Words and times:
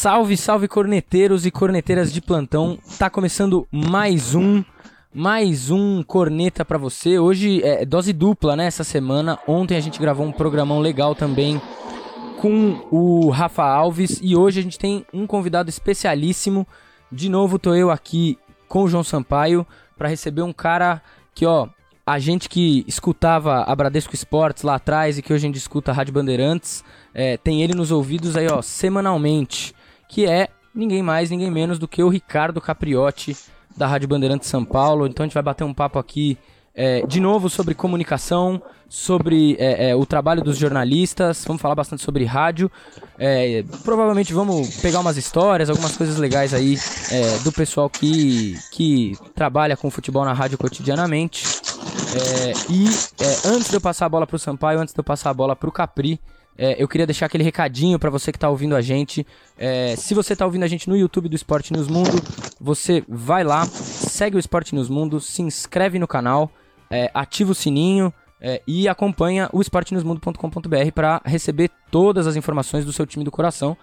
Salve, 0.00 0.34
salve 0.34 0.66
corneteiros 0.66 1.44
e 1.44 1.50
corneteiras 1.50 2.10
de 2.10 2.22
plantão. 2.22 2.78
Tá 2.98 3.10
começando 3.10 3.68
mais 3.70 4.34
um, 4.34 4.64
mais 5.12 5.70
um 5.70 6.02
corneta 6.02 6.64
para 6.64 6.78
você. 6.78 7.18
Hoje 7.18 7.62
é 7.62 7.84
dose 7.84 8.14
dupla, 8.14 8.56
né, 8.56 8.64
essa 8.64 8.82
semana. 8.82 9.38
Ontem 9.46 9.76
a 9.76 9.80
gente 9.80 10.00
gravou 10.00 10.24
um 10.24 10.32
programão 10.32 10.80
legal 10.80 11.14
também 11.14 11.60
com 12.40 12.82
o 12.90 13.28
Rafa 13.28 13.62
Alves 13.62 14.18
e 14.22 14.34
hoje 14.34 14.60
a 14.60 14.62
gente 14.62 14.78
tem 14.78 15.04
um 15.12 15.26
convidado 15.26 15.68
especialíssimo. 15.68 16.66
De 17.12 17.28
novo 17.28 17.58
tô 17.58 17.74
eu 17.74 17.90
aqui 17.90 18.38
com 18.68 18.84
o 18.84 18.88
João 18.88 19.04
Sampaio 19.04 19.66
para 19.98 20.08
receber 20.08 20.40
um 20.40 20.52
cara 20.54 21.02
que, 21.34 21.44
ó, 21.44 21.68
a 22.06 22.18
gente 22.18 22.48
que 22.48 22.86
escutava 22.88 23.64
a 23.64 23.76
Bradesco 23.76 24.14
Esportes 24.14 24.62
lá 24.62 24.76
atrás 24.76 25.18
e 25.18 25.22
que 25.22 25.30
hoje 25.30 25.44
a 25.44 25.48
gente 25.48 25.58
escuta 25.58 25.90
a 25.90 25.94
Rádio 25.94 26.14
Bandeirantes, 26.14 26.82
é, 27.12 27.36
tem 27.36 27.62
ele 27.62 27.74
nos 27.74 27.90
ouvidos 27.90 28.34
aí, 28.34 28.46
ó, 28.50 28.62
semanalmente, 28.62 29.74
que 30.10 30.26
é 30.26 30.48
ninguém 30.74 31.02
mais, 31.02 31.30
ninguém 31.30 31.50
menos 31.50 31.78
do 31.78 31.86
que 31.86 32.02
o 32.02 32.08
Ricardo 32.08 32.60
Capriotti 32.60 33.36
da 33.76 33.86
Rádio 33.86 34.08
Bandeirantes 34.08 34.48
São 34.48 34.64
Paulo. 34.64 35.06
Então 35.06 35.22
a 35.22 35.26
gente 35.26 35.34
vai 35.34 35.42
bater 35.42 35.62
um 35.62 35.72
papo 35.72 36.00
aqui 36.00 36.36
é, 36.74 37.06
de 37.06 37.20
novo 37.20 37.48
sobre 37.48 37.74
comunicação, 37.74 38.60
sobre 38.88 39.56
é, 39.60 39.90
é, 39.90 39.96
o 39.96 40.04
trabalho 40.04 40.42
dos 40.42 40.56
jornalistas, 40.56 41.44
vamos 41.46 41.62
falar 41.62 41.76
bastante 41.76 42.02
sobre 42.02 42.24
rádio. 42.24 42.68
É, 43.16 43.64
provavelmente 43.84 44.32
vamos 44.32 44.78
pegar 44.78 44.98
umas 44.98 45.16
histórias, 45.16 45.70
algumas 45.70 45.96
coisas 45.96 46.16
legais 46.16 46.52
aí 46.52 46.76
é, 47.12 47.38
do 47.38 47.52
pessoal 47.52 47.88
que, 47.88 48.58
que 48.72 49.16
trabalha 49.32 49.76
com 49.76 49.88
futebol 49.92 50.24
na 50.24 50.32
rádio 50.32 50.58
cotidianamente. 50.58 51.46
É, 52.16 52.52
e 52.68 52.86
antes 53.48 53.70
de 53.70 53.76
eu 53.76 53.80
passar 53.80 54.06
a 54.06 54.08
bola 54.08 54.26
pro 54.26 54.40
Sampaio, 54.40 54.80
antes 54.80 54.92
de 54.92 54.98
eu 54.98 55.04
passar 55.04 55.30
a 55.30 55.34
bola 55.34 55.54
pro 55.54 55.70
Capri, 55.70 56.20
é, 56.56 56.82
eu 56.82 56.86
queria 56.86 57.06
deixar 57.06 57.26
aquele 57.26 57.44
recadinho 57.44 57.98
para 57.98 58.10
você 58.10 58.30
que 58.30 58.36
está 58.36 58.48
ouvindo 58.48 58.76
a 58.76 58.80
gente. 58.80 59.26
É, 59.56 59.94
se 59.96 60.14
você 60.14 60.34
está 60.34 60.44
ouvindo 60.44 60.62
a 60.64 60.68
gente 60.68 60.88
no 60.88 60.96
YouTube 60.96 61.28
do 61.28 61.36
Esporte 61.36 61.72
News 61.72 61.88
Mundo, 61.88 62.22
você 62.60 63.02
vai 63.08 63.42
lá, 63.44 63.64
segue 63.66 64.36
o 64.36 64.38
Esporte 64.38 64.74
News 64.74 64.88
Mundo, 64.88 65.20
se 65.20 65.42
inscreve 65.42 65.98
no 65.98 66.06
canal, 66.06 66.50
é, 66.90 67.10
ativa 67.14 67.52
o 67.52 67.54
sininho 67.54 68.12
é, 68.40 68.62
e 68.66 68.88
acompanha 68.88 69.48
o 69.52 69.60
esportenewsmundo.com.br 69.60 70.92
para 70.94 71.20
receber 71.24 71.70
todas 71.90 72.26
as 72.26 72.36
informações 72.36 72.84
do 72.84 72.92
seu 72.92 73.06
time 73.06 73.24
do 73.24 73.30
coração. 73.30 73.76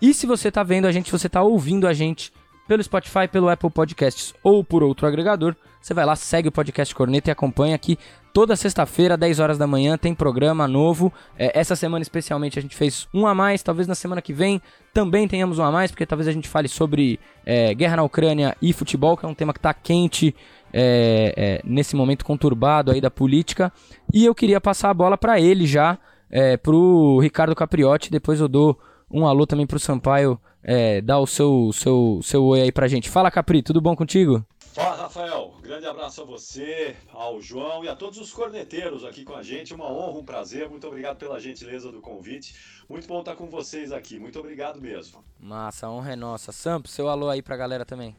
E 0.00 0.14
se 0.14 0.26
você 0.26 0.48
está 0.48 0.62
vendo 0.62 0.86
a 0.86 0.92
gente, 0.92 1.06
se 1.06 1.12
você 1.12 1.26
está 1.26 1.42
ouvindo 1.42 1.86
a 1.86 1.92
gente 1.92 2.32
pelo 2.66 2.82
Spotify, 2.82 3.26
pelo 3.30 3.48
Apple 3.48 3.70
Podcasts 3.70 4.34
ou 4.42 4.62
por 4.62 4.82
outro 4.82 5.06
agregador, 5.06 5.56
você 5.80 5.94
vai 5.94 6.04
lá, 6.04 6.16
segue 6.16 6.48
o 6.48 6.52
podcast 6.52 6.94
Corneta 6.94 7.30
e 7.30 7.32
acompanha 7.32 7.74
aqui. 7.74 7.98
Toda 8.38 8.54
sexta-feira, 8.54 9.16
10 9.16 9.40
horas 9.40 9.58
da 9.58 9.66
manhã, 9.66 9.98
tem 9.98 10.14
programa 10.14 10.68
novo. 10.68 11.12
É, 11.36 11.58
essa 11.58 11.74
semana, 11.74 12.02
especialmente, 12.02 12.56
a 12.56 12.62
gente 12.62 12.76
fez 12.76 13.08
um 13.12 13.26
a 13.26 13.34
mais. 13.34 13.64
Talvez 13.64 13.88
na 13.88 13.96
semana 13.96 14.22
que 14.22 14.32
vem 14.32 14.62
também 14.94 15.26
tenhamos 15.26 15.58
um 15.58 15.64
a 15.64 15.72
mais, 15.72 15.90
porque 15.90 16.06
talvez 16.06 16.28
a 16.28 16.30
gente 16.30 16.48
fale 16.48 16.68
sobre 16.68 17.18
é, 17.44 17.74
guerra 17.74 17.96
na 17.96 18.04
Ucrânia 18.04 18.56
e 18.62 18.72
futebol, 18.72 19.16
que 19.16 19.26
é 19.26 19.28
um 19.28 19.34
tema 19.34 19.52
que 19.52 19.58
está 19.58 19.74
quente 19.74 20.36
é, 20.72 21.34
é, 21.36 21.60
nesse 21.64 21.96
momento 21.96 22.24
conturbado 22.24 22.92
aí 22.92 23.00
da 23.00 23.10
política. 23.10 23.72
E 24.14 24.24
eu 24.24 24.36
queria 24.36 24.60
passar 24.60 24.90
a 24.90 24.94
bola 24.94 25.18
para 25.18 25.40
ele 25.40 25.66
já, 25.66 25.98
é, 26.30 26.56
pro 26.56 27.18
Ricardo 27.18 27.56
Capriotti. 27.56 28.08
Depois 28.08 28.38
eu 28.38 28.46
dou 28.46 28.78
um 29.10 29.26
alô 29.26 29.48
também 29.48 29.66
pro 29.66 29.80
Sampaio 29.80 30.38
é, 30.62 31.00
dar 31.00 31.18
o 31.18 31.26
seu, 31.26 31.72
seu, 31.72 32.20
seu 32.22 32.44
oi 32.44 32.62
aí 32.62 32.70
pra 32.70 32.86
gente. 32.86 33.10
Fala, 33.10 33.32
Capri, 33.32 33.62
tudo 33.62 33.80
bom 33.80 33.96
contigo? 33.96 34.46
Fala, 34.74 34.94
Rafael. 34.94 35.54
Grande 35.68 35.86
abraço 35.86 36.22
a 36.22 36.24
você, 36.24 36.96
ao 37.12 37.42
João 37.42 37.84
e 37.84 37.90
a 37.90 37.94
todos 37.94 38.18
os 38.18 38.32
corneteiros 38.32 39.04
aqui 39.04 39.22
com 39.22 39.34
a 39.34 39.42
gente. 39.42 39.74
Uma 39.74 39.84
honra, 39.92 40.18
um 40.18 40.24
prazer. 40.24 40.66
Muito 40.66 40.86
obrigado 40.86 41.18
pela 41.18 41.38
gentileza 41.38 41.92
do 41.92 42.00
convite. 42.00 42.54
Muito 42.88 43.06
bom 43.06 43.20
estar 43.20 43.36
com 43.36 43.50
vocês 43.50 43.92
aqui. 43.92 44.18
Muito 44.18 44.38
obrigado 44.38 44.80
mesmo. 44.80 45.22
Massa, 45.38 45.86
a 45.86 45.90
honra 45.90 46.14
é 46.14 46.16
nossa. 46.16 46.52
Samp, 46.52 46.86
seu 46.86 47.06
alô 47.06 47.28
aí 47.28 47.42
pra 47.42 47.54
galera 47.54 47.84
também. 47.84 48.16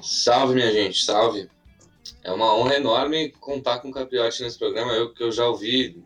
Salve, 0.00 0.54
minha 0.54 0.70
gente, 0.70 1.02
salve. 1.02 1.50
É 2.22 2.30
uma 2.30 2.54
honra 2.54 2.76
enorme 2.76 3.32
contar 3.40 3.80
com 3.80 3.88
o 3.88 3.92
Capriotti 3.92 4.44
nesse 4.44 4.60
programa. 4.60 4.92
Eu 4.92 5.12
que 5.12 5.24
eu 5.24 5.32
já 5.32 5.44
ouvi 5.44 6.04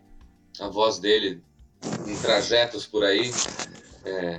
a 0.61 0.69
voz 0.69 0.99
dele 0.99 1.43
em 2.07 2.17
trajetos 2.23 2.87
por 2.87 3.05
aí. 3.05 3.31
É, 4.07 4.39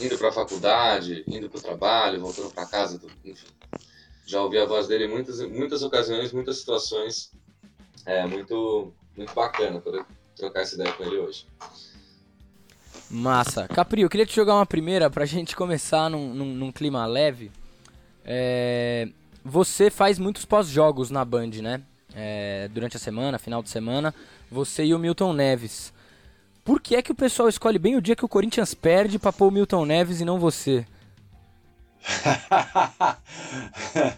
indo 0.00 0.16
para 0.16 0.30
a 0.30 0.32
faculdade, 0.32 1.22
indo 1.26 1.50
para 1.50 1.58
o 1.58 1.62
trabalho, 1.62 2.18
voltando 2.18 2.50
para 2.50 2.64
casa, 2.64 2.98
enfim. 3.22 3.46
Já 4.26 4.40
ouvi 4.42 4.58
a 4.58 4.64
voz 4.64 4.86
dele 4.86 5.06
em 5.06 5.08
muitas, 5.08 5.40
muitas 5.40 5.82
ocasiões, 5.82 6.32
muitas 6.32 6.58
situações. 6.58 7.32
É 8.06 8.26
muito, 8.26 8.92
muito 9.16 9.34
bacana 9.34 9.80
poder 9.80 10.04
trocar 10.36 10.60
essa 10.60 10.74
ideia 10.74 10.92
com 10.92 11.04
ele 11.04 11.18
hoje. 11.18 11.46
Massa. 13.10 13.68
Capri, 13.68 14.02
eu 14.02 14.08
queria 14.08 14.24
te 14.24 14.34
jogar 14.34 14.54
uma 14.54 14.66
primeira 14.66 15.10
para 15.10 15.24
a 15.24 15.26
gente 15.26 15.54
começar 15.54 16.08
num, 16.08 16.32
num, 16.32 16.54
num 16.54 16.72
clima 16.72 17.04
leve. 17.04 17.50
É, 18.24 19.08
você 19.44 19.90
faz 19.90 20.18
muitos 20.18 20.44
pós-jogos 20.44 21.10
na 21.10 21.24
Band, 21.24 21.50
né? 21.62 21.82
É, 22.14 22.68
durante 22.72 22.96
a 22.96 23.00
semana, 23.00 23.38
final 23.38 23.62
de 23.62 23.68
semana. 23.68 24.14
Você 24.50 24.84
e 24.84 24.94
o 24.94 24.98
Milton 24.98 25.32
Neves. 25.32 25.92
Por 26.64 26.80
que 26.80 26.94
é 26.94 27.02
que 27.02 27.10
o 27.10 27.14
pessoal 27.14 27.48
escolhe 27.48 27.78
bem 27.78 27.96
o 27.96 28.00
dia 28.00 28.14
que 28.14 28.24
o 28.24 28.28
Corinthians 28.28 28.72
perde 28.72 29.18
pra 29.18 29.32
pôr 29.32 29.48
o 29.48 29.50
Milton 29.50 29.84
Neves 29.84 30.20
e 30.20 30.24
não 30.24 30.38
você? 30.38 30.86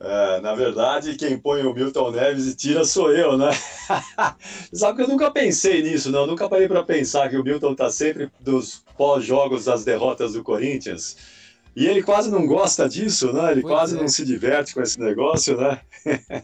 é, 0.00 0.40
na 0.40 0.54
verdade, 0.54 1.16
quem 1.16 1.38
põe 1.38 1.62
o 1.62 1.72
Milton 1.72 2.10
Neves 2.10 2.46
e 2.46 2.56
tira 2.56 2.84
sou 2.84 3.12
eu, 3.12 3.38
né? 3.38 3.50
Sabe 4.72 4.96
que 4.96 5.02
eu 5.02 5.08
nunca 5.08 5.30
pensei 5.30 5.82
nisso, 5.82 6.10
não. 6.10 6.20
Eu 6.20 6.26
nunca 6.26 6.48
parei 6.48 6.68
para 6.68 6.82
pensar 6.82 7.28
que 7.28 7.36
o 7.36 7.44
Milton 7.44 7.74
tá 7.74 7.90
sempre 7.90 8.30
dos 8.40 8.82
pós-jogos 8.96 9.66
das 9.66 9.84
derrotas 9.84 10.32
do 10.32 10.42
Corinthians. 10.42 11.36
E 11.76 11.86
ele 11.86 12.02
quase 12.02 12.30
não 12.30 12.46
gosta 12.46 12.88
disso, 12.88 13.34
né? 13.34 13.52
Ele 13.52 13.60
pois 13.60 13.74
quase 13.74 13.98
é. 13.98 14.00
não 14.00 14.08
se 14.08 14.24
diverte 14.24 14.72
com 14.72 14.80
esse 14.80 14.98
negócio, 14.98 15.58
né? 15.58 15.78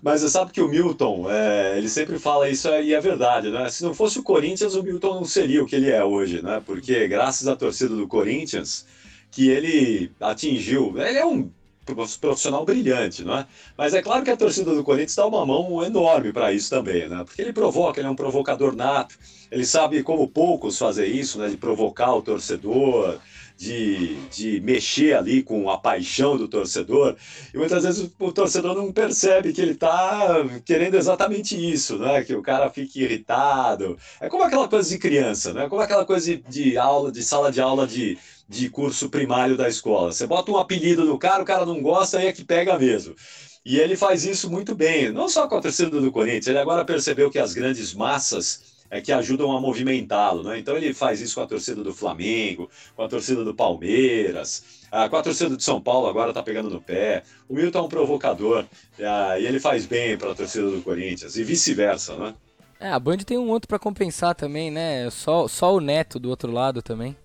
Mas 0.00 0.20
você 0.20 0.28
sabe 0.28 0.52
que 0.52 0.60
o 0.60 0.68
Milton, 0.68 1.26
é, 1.28 1.76
ele 1.76 1.88
sempre 1.88 2.20
fala 2.20 2.48
isso 2.48 2.68
e 2.68 2.94
é 2.94 3.00
verdade, 3.00 3.50
né? 3.50 3.68
Se 3.68 3.82
não 3.82 3.92
fosse 3.92 4.20
o 4.20 4.22
Corinthians, 4.22 4.76
o 4.76 4.82
Milton 4.84 5.14
não 5.14 5.24
seria 5.24 5.60
o 5.60 5.66
que 5.66 5.74
ele 5.74 5.90
é 5.90 6.04
hoje, 6.04 6.40
né? 6.40 6.62
Porque 6.64 7.08
graças 7.08 7.48
à 7.48 7.56
torcida 7.56 7.96
do 7.96 8.06
Corinthians, 8.06 8.86
que 9.30 9.48
ele 9.48 10.12
atingiu, 10.20 10.94
ele 10.98 11.18
é 11.18 11.26
um 11.26 11.50
profissional 11.94 12.64
brilhante, 12.64 13.24
não 13.24 13.38
é? 13.38 13.46
Mas 13.76 13.94
é 13.94 14.02
claro 14.02 14.24
que 14.24 14.30
a 14.30 14.36
torcida 14.36 14.74
do 14.74 14.84
Corinthians 14.84 15.16
dá 15.16 15.26
uma 15.26 15.46
mão 15.46 15.82
enorme 15.82 16.32
para 16.32 16.52
isso 16.52 16.68
também, 16.68 17.08
né? 17.08 17.24
Porque 17.24 17.40
ele 17.40 17.52
provoca, 17.52 18.00
ele 18.00 18.08
é 18.08 18.10
um 18.10 18.16
provocador 18.16 18.74
nato, 18.74 19.18
ele 19.50 19.64
sabe 19.64 20.02
como 20.02 20.28
poucos 20.28 20.78
fazer 20.78 21.06
isso, 21.06 21.38
né? 21.38 21.48
De 21.48 21.56
provocar 21.56 22.14
o 22.14 22.22
torcedor, 22.22 23.18
de, 23.58 24.14
de 24.28 24.60
mexer 24.60 25.16
ali 25.16 25.42
com 25.42 25.68
a 25.68 25.76
paixão 25.76 26.36
do 26.36 26.46
torcedor. 26.46 27.16
E 27.52 27.58
muitas 27.58 27.82
vezes 27.82 28.08
o, 28.16 28.32
torcedor 28.32 28.76
não 28.76 28.92
percebe 28.92 29.52
que 29.52 29.60
ele 29.60 29.72
está 29.72 30.44
querendo 30.64 30.94
exatamente 30.94 31.56
isso, 31.56 31.98
né? 31.98 32.22
Que 32.22 32.36
o 32.36 32.42
cara 32.42 32.70
fique 32.70 33.02
irritado. 33.02 33.98
É 34.20 34.28
como 34.28 34.44
aquela 34.44 34.68
coisa 34.68 34.88
de 34.88 34.96
criança, 34.96 35.52
né? 35.52 35.68
Como 35.68 35.82
aquela 35.82 36.04
coisa 36.04 36.24
de, 36.24 36.36
de 36.48 36.78
aula, 36.78 37.10
de 37.10 37.20
sala 37.20 37.50
de 37.50 37.60
aula 37.60 37.84
de, 37.84 38.16
de 38.48 38.70
curso 38.70 39.10
primário 39.10 39.56
da 39.56 39.68
escola. 39.68 40.12
Você 40.12 40.24
bota 40.24 40.52
um 40.52 40.56
apelido 40.56 41.04
no 41.04 41.18
cara, 41.18 41.42
o 41.42 41.46
cara 41.46 41.66
não 41.66 41.82
gosta, 41.82 42.18
aí 42.18 42.28
é 42.28 42.32
que 42.32 42.44
pega 42.44 42.78
mesmo. 42.78 43.16
E 43.64 43.76
ele 43.78 43.96
faz 43.96 44.24
isso 44.24 44.48
muito 44.48 44.72
bem, 44.74 45.10
não 45.10 45.28
só 45.28 45.48
com 45.48 45.56
a 45.56 45.60
torcida 45.60 46.00
do 46.00 46.12
Corinthians, 46.12 46.46
ele 46.46 46.58
agora 46.58 46.84
percebeu 46.84 47.28
que 47.30 47.40
as 47.40 47.52
grandes 47.52 47.92
massas 47.92 48.62
é, 48.90 49.00
que 49.00 49.12
ajudam 49.12 49.56
a 49.56 49.60
movimentá-lo. 49.60 50.42
Né? 50.42 50.58
Então 50.58 50.76
ele 50.76 50.92
faz 50.94 51.20
isso 51.20 51.36
com 51.36 51.42
a 51.42 51.46
torcida 51.46 51.82
do 51.82 51.94
Flamengo, 51.94 52.70
com 52.94 53.02
a 53.02 53.08
torcida 53.08 53.44
do 53.44 53.54
Palmeiras, 53.54 54.86
ah, 54.90 55.08
com 55.08 55.16
a 55.16 55.22
torcida 55.22 55.56
de 55.56 55.62
São 55.62 55.80
Paulo 55.80 56.08
agora 56.08 56.30
está 56.30 56.42
pegando 56.42 56.70
no 56.70 56.80
pé. 56.80 57.22
O 57.48 57.54
Milton 57.54 57.78
é 57.78 57.82
um 57.82 57.88
provocador 57.88 58.64
ah, 59.00 59.38
e 59.38 59.46
ele 59.46 59.60
faz 59.60 59.86
bem 59.86 60.16
para 60.16 60.32
a 60.32 60.34
torcida 60.34 60.70
do 60.70 60.82
Corinthians 60.82 61.36
e 61.36 61.44
vice-versa, 61.44 62.16
né? 62.16 62.34
É, 62.80 62.90
a 62.90 62.98
Band 62.98 63.18
tem 63.18 63.36
um 63.36 63.48
outro 63.48 63.66
para 63.66 63.78
compensar 63.78 64.36
também, 64.36 64.70
né? 64.70 65.10
Só, 65.10 65.48
só 65.48 65.74
o 65.74 65.80
Neto 65.80 66.20
do 66.20 66.30
outro 66.30 66.52
lado 66.52 66.80
também. 66.80 67.16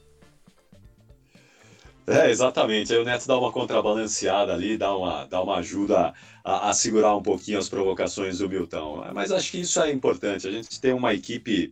É, 2.06 2.30
exatamente. 2.30 2.92
Aí 2.94 3.00
o 3.00 3.06
Neto 3.06 3.28
dá 3.28 3.38
uma 3.38 3.52
contrabalanceada 3.52 4.54
ali, 4.54 4.78
dá 4.78 4.96
uma, 4.96 5.26
dá 5.26 5.42
uma 5.42 5.58
ajuda 5.58 6.14
a, 6.44 6.70
a, 6.70 6.74
segurar 6.74 7.16
um 7.16 7.22
pouquinho 7.22 7.58
as 7.58 7.70
provocações 7.70 8.40
do 8.40 8.50
Milton. 8.50 9.06
Mas 9.14 9.32
acho 9.32 9.52
que 9.52 9.62
isso 9.62 9.82
é 9.82 9.92
importante. 9.92 10.48
A 10.48 10.52
gente 10.52 10.82
tem 10.82 10.94
uma 10.94 11.14
equipe, 11.14 11.72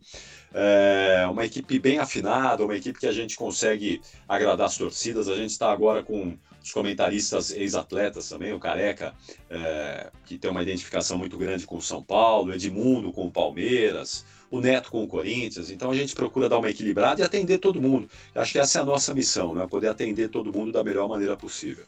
é, 0.54 1.26
uma 1.30 1.44
equipe 1.44 1.78
bem 1.78 1.98
afinada, 1.98 2.64
uma 2.64 2.76
equipe 2.76 2.98
que 2.98 3.06
a 3.06 3.12
gente 3.12 3.36
consegue 3.36 4.00
agradar 4.26 4.66
as 4.66 4.76
torcidas. 4.78 5.28
A 5.28 5.36
gente 5.36 5.50
está 5.50 5.70
agora 5.70 6.02
com 6.02 6.34
os 6.62 6.72
comentaristas 6.72 7.50
ex-atletas 7.50 8.28
também, 8.28 8.52
o 8.54 8.58
Careca, 8.58 9.12
é, 9.50 10.10
que 10.24 10.38
tem 10.38 10.50
uma 10.50 10.62
identificação 10.62 11.18
muito 11.18 11.36
grande 11.36 11.66
com 11.66 11.76
o 11.76 11.82
São 11.82 12.02
Paulo, 12.02 12.54
Edmundo 12.54 13.12
com 13.12 13.26
o 13.26 13.30
Palmeiras 13.30 14.24
o 14.52 14.60
Neto 14.60 14.90
com 14.90 15.02
o 15.02 15.08
Corinthians. 15.08 15.70
Então 15.70 15.90
a 15.90 15.94
gente 15.94 16.14
procura 16.14 16.46
dar 16.46 16.58
uma 16.58 16.68
equilibrada 16.68 17.22
e 17.22 17.24
atender 17.24 17.56
todo 17.56 17.80
mundo. 17.80 18.08
Acho 18.34 18.52
que 18.52 18.58
essa 18.58 18.78
é 18.78 18.82
a 18.82 18.84
nossa 18.84 19.14
missão, 19.14 19.54
né? 19.54 19.66
Poder 19.66 19.88
atender 19.88 20.28
todo 20.28 20.52
mundo 20.52 20.70
da 20.70 20.84
melhor 20.84 21.08
maneira 21.08 21.34
possível. 21.34 21.86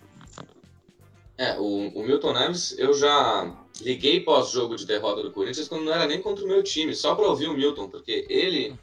É, 1.36 1.58
o, 1.58 1.88
o 1.88 2.02
Milton 2.02 2.32
Neves, 2.32 2.74
eu 2.78 2.94
já 2.94 3.54
liguei 3.82 4.20
pós-jogo 4.20 4.76
de 4.76 4.86
derrota 4.86 5.22
do 5.22 5.30
Corinthians 5.30 5.68
quando 5.68 5.84
não 5.84 5.92
era 5.92 6.06
nem 6.06 6.22
contra 6.22 6.42
o 6.42 6.48
meu 6.48 6.62
time, 6.62 6.94
só 6.94 7.14
para 7.14 7.26
ouvir 7.26 7.48
o 7.48 7.54
Milton, 7.54 7.90
porque 7.90 8.24
ele, 8.30 8.74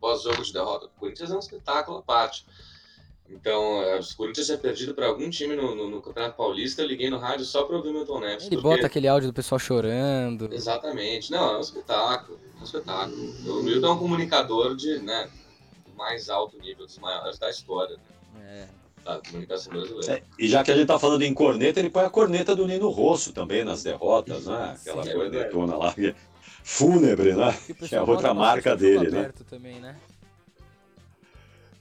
pós-jogo 0.00 0.42
de 0.42 0.52
derrota 0.52 0.86
do 0.86 0.92
Corinthians 0.98 1.30
é 1.30 1.36
um 1.36 1.38
espetáculo 1.38 1.98
à 1.98 2.02
parte. 2.02 2.44
Então, 3.30 3.82
é, 3.82 4.00
se 4.00 4.14
o 4.14 4.16
Corinthians 4.16 4.46
tinha 4.46 4.58
perdido 4.58 4.94
para 4.94 5.06
algum 5.06 5.28
time 5.28 5.54
no, 5.54 5.74
no, 5.74 5.90
no, 5.90 6.00
Campeonato 6.00 6.36
Paulista, 6.36 6.82
eu 6.82 6.86
liguei 6.86 7.10
no 7.10 7.18
rádio 7.18 7.44
só 7.44 7.64
para 7.64 7.76
ouvir 7.76 7.90
o 7.90 7.92
Milton 7.92 8.20
Neves. 8.20 8.46
Ele 8.46 8.56
porque... 8.56 8.76
bota 8.76 8.86
aquele 8.86 9.06
áudio 9.06 9.28
do 9.28 9.34
pessoal 9.34 9.58
chorando. 9.58 10.52
Exatamente. 10.52 11.30
Não, 11.30 11.54
é 11.54 11.58
um 11.58 11.60
espetáculo. 11.60 12.38
É 12.56 12.60
um 12.60 12.64
espetáculo. 12.64 13.34
O 13.46 13.62
Milton 13.62 13.86
é 13.86 13.90
um 13.90 13.98
comunicador 13.98 14.74
de, 14.74 14.98
né, 15.00 15.28
do 15.86 15.94
mais 15.94 16.30
alto 16.30 16.58
nível, 16.58 16.86
dos 16.86 16.98
maiores 16.98 17.38
da 17.38 17.50
história. 17.50 17.98
Né? 18.34 18.66
É. 18.66 18.68
Da 19.04 19.20
comunicação 19.20 19.72
brasileira. 19.72 20.14
É, 20.14 20.22
e 20.38 20.48
já 20.48 20.64
que 20.64 20.70
a 20.70 20.76
gente 20.76 20.86
tá 20.86 20.98
falando 20.98 21.22
em 21.22 21.32
corneta, 21.34 21.80
ele 21.80 21.90
põe 21.90 22.04
a 22.04 22.10
corneta 22.10 22.56
do 22.56 22.66
Nino 22.66 22.88
Rosso 22.88 23.32
também 23.32 23.62
nas 23.62 23.82
derrotas, 23.82 24.46
né? 24.46 24.76
Aquela 24.80 25.02
Sim, 25.02 25.10
é 25.10 25.12
cornetona 25.14 25.76
lá. 25.76 25.94
Fúnebre, 26.64 27.34
né? 27.34 27.56
Que 27.88 27.94
é 27.94 28.02
outra 28.02 28.34
marca 28.34 28.76
dele, 28.76 29.10
né? 29.10 29.32
Também, 29.48 29.80
né? 29.80 29.96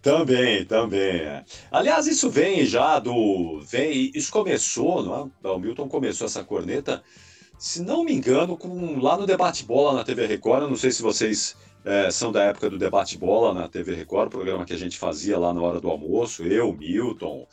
Também, 0.07 0.63
também. 0.63 1.18
É. 1.18 1.44
Aliás, 1.69 2.07
isso 2.07 2.30
vem 2.30 2.65
já 2.65 2.98
do. 2.98 3.59
Vem, 3.59 4.09
isso 4.15 4.31
começou, 4.31 5.04
não 5.04 5.31
é? 5.44 5.50
o 5.50 5.59
Milton 5.59 5.89
começou 5.89 6.25
essa 6.25 6.45
corneta, 6.45 7.04
se 7.59 7.81
não 7.83 8.06
me 8.06 8.13
engano, 8.13 8.56
com, 8.56 9.01
lá 9.01 9.18
no 9.18 9.25
Debate 9.25 9.65
Bola 9.65 9.92
na 9.92 10.06
TV 10.06 10.25
Record. 10.25 10.63
Eu 10.63 10.69
não 10.69 10.77
sei 10.77 10.92
se 10.92 11.01
vocês 11.01 11.57
é, 11.83 12.09
são 12.09 12.31
da 12.31 12.42
época 12.44 12.69
do 12.69 12.77
Debate 12.77 13.18
Bola 13.18 13.54
na 13.54 13.68
TV 13.68 13.95
Record, 13.95 14.31
programa 14.31 14.63
que 14.63 14.71
a 14.71 14.77
gente 14.77 14.98
fazia 14.98 15.38
lá 15.38 15.54
na 15.54 15.62
hora 15.62 15.81
do 15.81 15.89
almoço. 15.89 16.42
Eu, 16.44 16.71
Milton, 16.71 17.45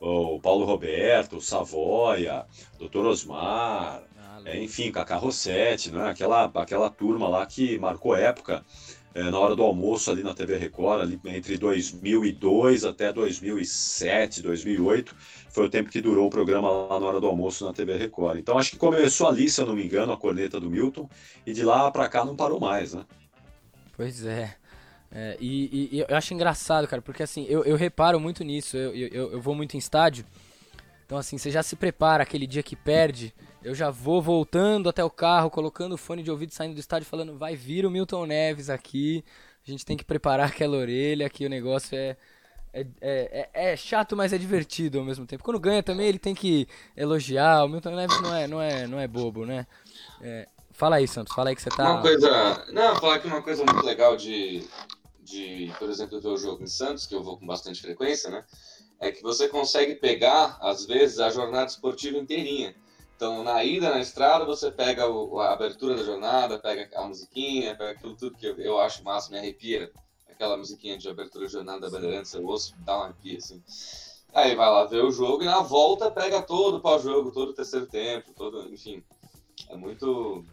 o 0.00 0.40
Paulo 0.40 0.64
Roberto, 0.64 1.36
o 1.36 1.40
Savoia, 1.40 2.44
Dr. 2.80 3.06
Osmar, 3.06 4.02
ah, 4.18 4.42
é, 4.44 4.60
enfim, 4.60 4.90
Cacá 4.90 5.14
Rossetti, 5.14 5.92
né? 5.92 6.10
aquela, 6.10 6.50
aquela 6.52 6.90
turma 6.90 7.28
lá 7.28 7.46
que 7.46 7.78
marcou 7.78 8.16
época 8.16 8.64
é, 9.14 9.30
na 9.30 9.38
hora 9.38 9.54
do 9.54 9.62
almoço 9.62 10.10
ali 10.10 10.22
na 10.22 10.34
TV 10.34 10.56
Record, 10.56 11.02
ali 11.02 11.20
entre 11.26 11.58
2002 11.58 12.84
até 12.84 13.12
2007, 13.12 14.42
2008, 14.42 15.14
foi 15.50 15.66
o 15.66 15.70
tempo 15.70 15.90
que 15.90 16.00
durou 16.00 16.26
o 16.26 16.30
programa 16.30 16.70
lá 16.70 16.98
na 16.98 17.06
hora 17.06 17.20
do 17.20 17.26
almoço 17.26 17.64
na 17.64 17.72
TV 17.72 17.96
Record. 17.96 18.38
Então 18.38 18.58
acho 18.58 18.70
que 18.70 18.76
começou 18.76 19.28
ali, 19.28 19.48
se 19.50 19.60
eu 19.60 19.66
não 19.66 19.74
me 19.74 19.84
engano, 19.84 20.12
a 20.12 20.16
corneta 20.16 20.58
do 20.58 20.70
Milton, 20.70 21.08
e 21.46 21.52
de 21.52 21.62
lá 21.62 21.90
para 21.90 22.08
cá 22.08 22.24
não 22.24 22.34
parou 22.34 22.58
mais, 22.58 22.94
né? 22.94 23.04
Pois 23.94 24.24
é. 24.24 24.56
é 25.10 25.36
e, 25.38 25.90
e, 25.92 26.04
eu 26.08 26.16
acho 26.16 26.32
engraçado, 26.32 26.88
cara, 26.88 27.02
porque 27.02 27.22
assim, 27.22 27.44
eu, 27.48 27.64
eu 27.64 27.76
reparo 27.76 28.18
muito 28.18 28.42
nisso, 28.42 28.76
eu, 28.76 28.94
eu, 28.94 29.32
eu 29.32 29.40
vou 29.40 29.54
muito 29.54 29.74
em 29.74 29.78
estádio, 29.78 30.24
então 31.04 31.18
assim, 31.18 31.36
você 31.36 31.50
já 31.50 31.62
se 31.62 31.76
prepara 31.76 32.22
aquele 32.22 32.46
dia 32.46 32.62
que 32.62 32.74
perde 32.74 33.34
eu 33.64 33.74
já 33.74 33.90
vou 33.90 34.20
voltando 34.20 34.88
até 34.88 35.04
o 35.04 35.10
carro, 35.10 35.50
colocando 35.50 35.92
o 35.94 35.98
fone 35.98 36.22
de 36.22 36.30
ouvido, 36.30 36.52
saindo 36.52 36.74
do 36.74 36.80
estádio, 36.80 37.08
falando: 37.08 37.36
vai 37.36 37.54
vir 37.54 37.86
o 37.86 37.90
Milton 37.90 38.26
Neves 38.26 38.68
aqui. 38.68 39.24
A 39.66 39.70
gente 39.70 39.86
tem 39.86 39.96
que 39.96 40.04
preparar 40.04 40.48
aquela 40.48 40.76
orelha, 40.76 41.30
que 41.30 41.46
o 41.46 41.48
negócio 41.48 41.96
é, 41.96 42.16
é, 42.72 42.86
é, 43.00 43.50
é, 43.52 43.76
chato, 43.76 44.16
mas 44.16 44.32
é 44.32 44.38
divertido 44.38 44.98
ao 44.98 45.04
mesmo 45.04 45.26
tempo. 45.26 45.44
Quando 45.44 45.60
ganha 45.60 45.82
também, 45.82 46.06
ele 46.06 46.18
tem 46.18 46.34
que 46.34 46.66
elogiar. 46.96 47.64
O 47.64 47.68
Milton 47.68 47.94
Neves 47.94 48.20
não 48.20 48.34
é, 48.34 48.46
não 48.46 48.62
é, 48.62 48.86
não 48.86 48.98
é 48.98 49.06
bobo, 49.06 49.44
né? 49.44 49.66
É, 50.20 50.48
fala 50.72 50.96
aí, 50.96 51.06
Santos, 51.06 51.34
fala 51.34 51.50
aí 51.50 51.56
que 51.56 51.62
você 51.62 51.70
tá. 51.70 51.92
Uma 51.92 52.02
coisa. 52.02 52.66
Não, 52.72 52.96
falar 52.96 53.18
que 53.20 53.26
uma 53.26 53.42
coisa 53.42 53.64
muito 53.64 53.84
legal 53.84 54.16
de, 54.16 54.66
de, 55.22 55.72
por 55.78 55.88
exemplo, 55.88 56.20
ver 56.20 56.28
o 56.28 56.36
jogo 56.36 56.62
em 56.62 56.66
Santos, 56.66 57.06
que 57.06 57.14
eu 57.14 57.22
vou 57.22 57.36
com 57.36 57.46
bastante 57.46 57.80
frequência, 57.80 58.30
né? 58.30 58.44
É 58.98 59.12
que 59.12 59.22
você 59.22 59.48
consegue 59.48 59.96
pegar, 59.96 60.58
às 60.60 60.86
vezes, 60.86 61.18
a 61.18 61.28
jornada 61.28 61.66
esportiva 61.66 62.18
inteirinha. 62.18 62.74
Então, 63.22 63.44
na 63.44 63.62
ida 63.62 63.88
na 63.88 64.00
estrada, 64.00 64.44
você 64.44 64.68
pega 64.68 65.08
o, 65.08 65.38
a 65.38 65.52
abertura 65.52 65.94
da 65.94 66.02
jornada, 66.02 66.58
pega 66.58 66.90
a 66.98 67.06
musiquinha, 67.06 67.76
pega 67.76 67.92
aquilo 67.92 68.16
tudo 68.16 68.36
que 68.36 68.44
eu, 68.44 68.58
eu 68.58 68.80
acho 68.80 69.04
massa, 69.04 69.30
me 69.30 69.38
arrepia. 69.38 69.92
Aquela 70.28 70.56
musiquinha 70.56 70.98
de 70.98 71.08
abertura 71.08 71.46
de 71.46 71.52
jornada 71.52 71.82
da 71.82 71.88
Bandeirantes, 71.88 72.34
eu 72.34 72.44
ouço, 72.44 72.74
dá 72.80 72.96
uma 72.96 73.04
arrepia, 73.04 73.38
assim. 73.38 73.62
Aí 74.34 74.56
vai 74.56 74.68
lá 74.68 74.86
ver 74.86 75.04
o 75.04 75.12
jogo 75.12 75.44
e 75.44 75.46
na 75.46 75.60
volta 75.60 76.10
pega 76.10 76.42
todo 76.42 76.78
o 76.78 76.80
pau-jogo, 76.80 77.30
todo 77.30 77.50
o 77.50 77.54
terceiro 77.54 77.86
tempo, 77.86 78.32
todo, 78.34 78.68
enfim. 78.74 79.04
É 79.68 79.76
muito. 79.76 80.44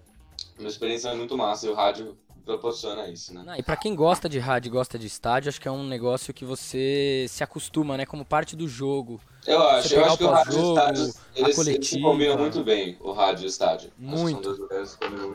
Uma 0.60 0.70
experiência 0.70 1.12
muito 1.16 1.36
massa 1.36 1.66
e 1.66 1.70
o 1.70 1.74
rádio 1.74 2.16
proporciona 2.46 3.10
isso, 3.10 3.34
né? 3.34 3.42
Não, 3.44 3.56
e 3.56 3.64
para 3.64 3.78
quem 3.78 3.96
gosta 3.96 4.30
de 4.30 4.38
rádio 4.38 4.72
gosta 4.72 5.00
de 5.00 5.08
estádio, 5.08 5.50
acho 5.50 5.60
que 5.60 5.68
é 5.68 5.72
um 5.72 5.88
negócio 5.88 6.36
que 6.36 6.46
você 6.46 7.26
se 7.30 7.44
acostuma, 7.44 7.98
né? 7.98 8.06
Como 8.06 8.24
parte 8.24 8.56
do 8.56 8.68
jogo. 8.68 9.20
Eu 9.50 9.64
acho, 9.64 9.96
eu 9.96 10.06
acho 10.06 10.18
que 10.18 10.24
o 10.24 10.30
rádio 10.30 10.54
e 10.54 10.70
estádio, 10.70 11.14
eles, 11.36 11.90
combinam 12.02 12.38
muito 12.38 12.64
bem, 12.64 12.96
o 13.00 13.12
rádio 13.12 13.44
e 13.44 13.46
o 13.46 13.50
estádio. 13.50 13.92
Muito. 13.98 14.50
muito 14.50 15.34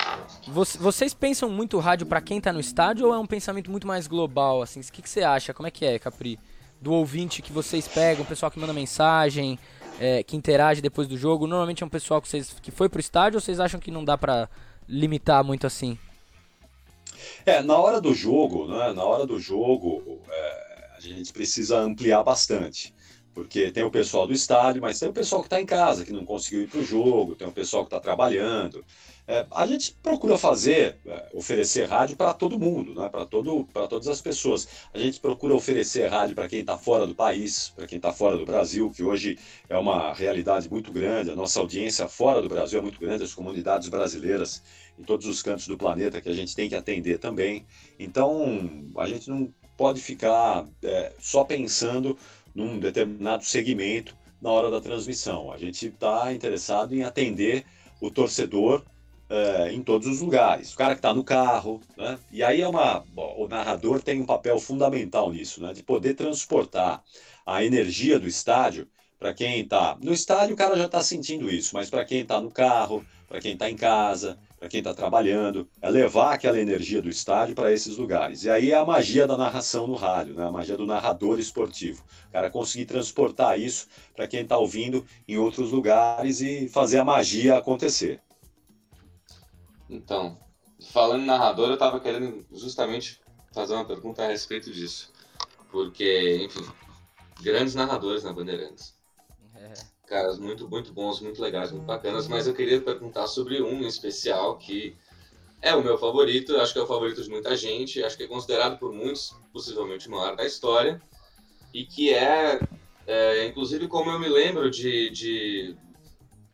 Vocês 0.78 1.12
pensam 1.12 1.48
muito 1.48 1.76
o 1.76 1.80
rádio 1.80 2.06
para 2.06 2.20
quem 2.20 2.40
tá 2.40 2.52
no 2.52 2.60
estádio 2.60 3.08
ou 3.08 3.14
é 3.14 3.18
um 3.18 3.26
pensamento 3.26 3.68
muito 3.72 3.88
mais 3.88 4.06
global, 4.06 4.62
assim? 4.62 4.78
O 4.78 4.84
que, 4.84 5.02
que 5.02 5.10
você 5.10 5.22
acha? 5.22 5.52
Como 5.52 5.66
é 5.66 5.70
que 5.70 5.84
é, 5.84 5.98
Capri? 5.98 6.38
Do 6.80 6.92
ouvinte 6.92 7.42
que 7.42 7.50
vocês 7.50 7.88
pegam, 7.88 8.22
o 8.22 8.26
pessoal 8.26 8.52
que 8.52 8.58
manda 8.60 8.72
mensagem, 8.72 9.58
é, 9.98 10.22
que 10.22 10.36
interage 10.36 10.80
depois 10.80 11.08
do 11.08 11.16
jogo, 11.16 11.48
normalmente 11.48 11.82
é 11.82 11.86
um 11.86 11.90
pessoal 11.90 12.22
que, 12.22 12.28
vocês, 12.28 12.54
que 12.62 12.70
foi 12.70 12.88
pro 12.88 13.00
estádio 13.00 13.38
ou 13.38 13.40
vocês 13.40 13.58
acham 13.58 13.80
que 13.80 13.90
não 13.90 14.04
dá 14.04 14.16
para 14.16 14.48
limitar 14.88 15.42
muito 15.42 15.66
assim? 15.66 15.98
É, 17.44 17.62
na 17.62 17.76
hora 17.76 18.00
do 18.00 18.14
jogo, 18.14 18.68
né, 18.68 18.92
na 18.92 19.02
hora 19.02 19.26
do 19.26 19.40
jogo, 19.40 20.20
é, 20.28 20.88
a 20.96 21.00
gente 21.00 21.32
precisa 21.32 21.80
ampliar 21.80 22.22
bastante. 22.22 22.94
Porque 23.34 23.72
tem 23.72 23.82
o 23.82 23.90
pessoal 23.90 24.26
do 24.26 24.32
estádio, 24.32 24.80
mas 24.80 25.00
tem 25.00 25.08
o 25.08 25.12
pessoal 25.12 25.42
que 25.42 25.48
está 25.48 25.60
em 25.60 25.66
casa, 25.66 26.04
que 26.04 26.12
não 26.12 26.24
conseguiu 26.24 26.62
ir 26.62 26.68
para 26.68 26.78
o 26.78 26.84
jogo, 26.84 27.34
tem 27.34 27.48
o 27.48 27.52
pessoal 27.52 27.82
que 27.82 27.88
está 27.88 27.98
trabalhando. 27.98 28.84
É, 29.26 29.46
a 29.50 29.66
gente 29.66 29.92
procura 30.02 30.36
fazer, 30.36 30.98
é, 31.06 31.30
oferecer 31.32 31.88
rádio 31.88 32.14
para 32.14 32.32
todo 32.34 32.58
mundo, 32.58 32.94
né? 32.94 33.08
para 33.08 33.26
todas 33.88 34.06
as 34.06 34.20
pessoas. 34.20 34.68
A 34.92 34.98
gente 34.98 35.18
procura 35.18 35.54
oferecer 35.54 36.06
rádio 36.08 36.36
para 36.36 36.46
quem 36.46 36.60
está 36.60 36.76
fora 36.78 37.06
do 37.06 37.14
país, 37.14 37.72
para 37.74 37.86
quem 37.86 37.96
está 37.96 38.12
fora 38.12 38.36
do 38.36 38.44
Brasil, 38.44 38.90
que 38.90 39.02
hoje 39.02 39.38
é 39.68 39.76
uma 39.76 40.12
realidade 40.12 40.70
muito 40.70 40.92
grande. 40.92 41.30
A 41.30 41.36
nossa 41.36 41.58
audiência 41.58 42.06
fora 42.06 42.40
do 42.40 42.48
Brasil 42.48 42.78
é 42.78 42.82
muito 42.82 43.00
grande, 43.00 43.24
as 43.24 43.34
comunidades 43.34 43.88
brasileiras 43.88 44.62
em 44.98 45.02
todos 45.02 45.26
os 45.26 45.42
cantos 45.42 45.66
do 45.66 45.76
planeta 45.76 46.20
que 46.20 46.28
a 46.28 46.34
gente 46.34 46.54
tem 46.54 46.68
que 46.68 46.76
atender 46.76 47.18
também. 47.18 47.66
Então, 47.98 48.84
a 48.96 49.08
gente 49.08 49.28
não 49.28 49.52
pode 49.76 50.00
ficar 50.00 50.66
é, 50.82 51.12
só 51.18 51.44
pensando 51.44 52.16
num 52.54 52.78
determinado 52.78 53.44
segmento 53.44 54.16
na 54.40 54.50
hora 54.50 54.70
da 54.70 54.80
transmissão. 54.80 55.50
A 55.50 55.58
gente 55.58 55.86
está 55.86 56.32
interessado 56.32 56.94
em 56.94 57.02
atender 57.02 57.64
o 58.00 58.10
torcedor 58.10 58.84
é, 59.28 59.72
em 59.72 59.82
todos 59.82 60.06
os 60.06 60.20
lugares. 60.20 60.72
O 60.72 60.76
cara 60.76 60.94
que 60.94 60.98
está 60.98 61.14
no 61.14 61.24
carro, 61.24 61.80
né? 61.96 62.18
E 62.30 62.42
aí 62.42 62.60
é 62.60 62.68
uma, 62.68 63.02
o 63.16 63.48
narrador 63.48 64.02
tem 64.02 64.20
um 64.20 64.26
papel 64.26 64.58
fundamental 64.58 65.32
nisso, 65.32 65.62
né? 65.62 65.72
De 65.72 65.82
poder 65.82 66.14
transportar 66.14 67.02
a 67.46 67.64
energia 67.64 68.18
do 68.18 68.28
estádio 68.28 68.86
para 69.18 69.32
quem 69.32 69.60
está 69.60 69.96
no 70.02 70.12
estádio, 70.12 70.54
o 70.54 70.58
cara 70.58 70.76
já 70.76 70.84
está 70.84 71.02
sentindo 71.02 71.50
isso, 71.50 71.74
mas 71.74 71.88
para 71.88 72.04
quem 72.04 72.20
está 72.20 72.38
no 72.40 72.50
carro, 72.50 73.02
para 73.26 73.40
quem 73.40 73.54
está 73.54 73.70
em 73.70 73.76
casa, 73.76 74.38
para 74.64 74.70
quem 74.70 74.78
está 74.78 74.94
trabalhando, 74.94 75.68
é 75.82 75.90
levar 75.90 76.32
aquela 76.32 76.58
energia 76.58 77.02
do 77.02 77.08
estádio 77.10 77.54
para 77.54 77.70
esses 77.70 77.98
lugares. 77.98 78.44
E 78.44 78.50
aí 78.50 78.70
é 78.70 78.74
a 78.74 78.84
magia 78.84 79.26
da 79.26 79.36
narração 79.36 79.86
no 79.86 79.94
rádio, 79.94 80.32
né? 80.32 80.46
a 80.46 80.50
magia 80.50 80.74
do 80.74 80.86
narrador 80.86 81.38
esportivo. 81.38 82.02
O 82.30 82.32
cara 82.32 82.50
conseguir 82.50 82.86
transportar 82.86 83.60
isso 83.60 83.86
para 84.16 84.26
quem 84.26 84.40
está 84.40 84.56
ouvindo 84.56 85.04
em 85.28 85.36
outros 85.36 85.70
lugares 85.70 86.40
e 86.40 86.66
fazer 86.66 86.98
a 86.98 87.04
magia 87.04 87.58
acontecer. 87.58 88.22
Então, 89.90 90.38
falando 90.92 91.24
em 91.24 91.26
narrador, 91.26 91.68
eu 91.68 91.74
estava 91.74 92.00
querendo 92.00 92.46
justamente 92.50 93.20
fazer 93.52 93.74
uma 93.74 93.84
pergunta 93.84 94.24
a 94.24 94.28
respeito 94.28 94.72
disso. 94.72 95.12
Porque, 95.70 96.38
enfim, 96.42 96.66
grandes 97.42 97.74
narradores 97.74 98.24
na 98.24 98.32
Bandeirantes. 98.32 98.94
É 99.56 99.93
caras 100.06 100.38
muito, 100.38 100.68
muito 100.68 100.92
bons, 100.92 101.20
muito 101.20 101.40
legais, 101.40 101.72
muito 101.72 101.84
bacanas, 101.84 102.28
mas 102.28 102.46
eu 102.46 102.54
queria 102.54 102.80
perguntar 102.80 103.26
sobre 103.26 103.62
um 103.62 103.82
em 103.82 103.86
especial 103.86 104.56
que 104.56 104.96
é 105.60 105.74
o 105.74 105.82
meu 105.82 105.96
favorito, 105.96 106.56
acho 106.58 106.74
que 106.74 106.78
é 106.78 106.82
o 106.82 106.86
favorito 106.86 107.22
de 107.22 107.30
muita 107.30 107.56
gente, 107.56 108.02
acho 108.04 108.16
que 108.16 108.24
é 108.24 108.26
considerado 108.26 108.78
por 108.78 108.92
muitos 108.92 109.34
possivelmente 109.52 110.08
o 110.08 110.10
maior 110.10 110.36
da 110.36 110.44
história, 110.44 111.00
e 111.72 111.84
que 111.84 112.12
é, 112.12 112.60
é 113.06 113.46
inclusive 113.46 113.88
como 113.88 114.10
eu 114.10 114.20
me 114.20 114.28
lembro 114.28 114.70
de, 114.70 115.08
de, 115.08 115.76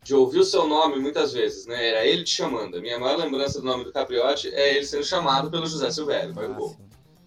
de, 0.03 0.15
ouvir 0.15 0.39
o 0.39 0.45
seu 0.45 0.67
nome 0.67 1.01
muitas 1.01 1.33
vezes, 1.33 1.67
né? 1.67 1.89
Era 1.89 2.07
ele 2.07 2.23
te 2.23 2.31
chamando. 2.31 2.77
A 2.77 2.81
minha 2.81 2.99
maior 3.01 3.19
lembrança 3.19 3.61
do 3.61 3.67
nome 3.67 3.85
do 3.85 3.93
Capriotti 3.93 4.49
é 4.55 4.77
ele 4.77 4.87
sendo 4.87 5.05
chamado 5.05 5.51
pelo 5.51 5.67
José 5.67 5.91
Silvério, 5.91 6.33
vai 6.33 6.47
ah, 6.47 6.57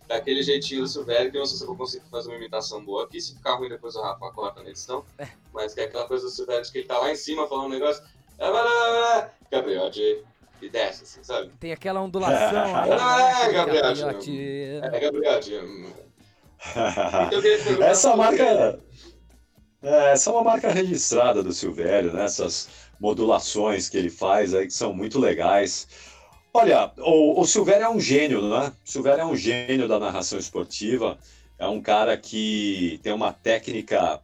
daquele 0.08 0.44
jeitinho 0.44 0.82
do 0.82 0.88
Silvério, 0.88 1.32
que 1.32 1.38
eu 1.38 1.40
não 1.40 1.46
sei 1.46 1.58
se 1.58 1.64
eu 1.64 1.68
vou 1.68 1.78
conseguir 1.78 2.06
fazer 2.10 2.30
uma 2.30 2.38
imitação 2.38 2.84
boa 2.84 3.06
aqui, 3.06 3.20
se 3.22 3.36
ficar 3.36 3.56
ruim 3.56 3.70
depois 3.70 3.96
o 3.96 4.02
Rafa 4.02 4.32
corta 4.32 4.62
na 4.62 4.70
edição, 4.70 5.06
é. 5.18 5.28
mas 5.54 5.74
que 5.74 5.82
é 5.82 5.86
aquela 5.86 6.08
coisa 6.08 6.26
do 6.26 6.32
Silvério 6.32 6.70
que 6.72 6.78
ele 6.78 6.88
tá 6.88 7.00
lá 7.00 7.12
em 7.12 7.16
cima 7.16 7.48
falando 7.48 7.68
um 7.68 7.70
negócio, 7.70 8.04
Gabriel, 9.52 9.90
de... 9.90 10.24
e 10.62 10.70
desce, 10.70 11.04
assim, 11.04 11.24
sabe? 11.24 11.52
Tem 11.60 11.72
aquela 11.72 12.02
ondulação 12.02 12.64
aí. 12.76 12.92
Ah, 12.92 13.44
é, 13.44 13.52
Gabriel, 13.52 13.86
é, 14.84 15.00
Gabriel, 15.00 15.42
então, 17.28 17.84
Essa 17.84 18.16
marca... 18.16 18.80
É, 19.84 20.14
essa 20.14 20.30
é 20.30 20.34
uma 20.34 20.44
marca 20.44 20.70
registrada 20.70 21.44
do 21.44 21.52
Silvério, 21.52 22.14
né? 22.14 22.24
Essas 22.24 22.70
modulações 23.00 23.90
que 23.90 23.98
ele 23.98 24.10
faz 24.10 24.54
aí 24.54 24.66
que 24.66 24.74
são 24.74 24.94
muito 24.94 25.20
legais. 25.20 25.88
Olha, 26.56 26.94
o, 27.00 27.42
o 27.42 27.46
Silvério 27.48 27.86
é 27.86 27.90
um 27.90 28.00
gênio, 28.00 28.48
né? 28.48 28.72
O 28.86 28.90
Silvério 28.90 29.22
é 29.22 29.26
um 29.26 29.36
gênio 29.36 29.88
da 29.88 30.00
narração 30.00 30.38
esportiva. 30.38 31.18
É 31.58 31.68
um 31.68 31.82
cara 31.82 32.16
que 32.16 33.00
tem 33.02 33.12
uma 33.12 33.34
técnica 33.34 34.22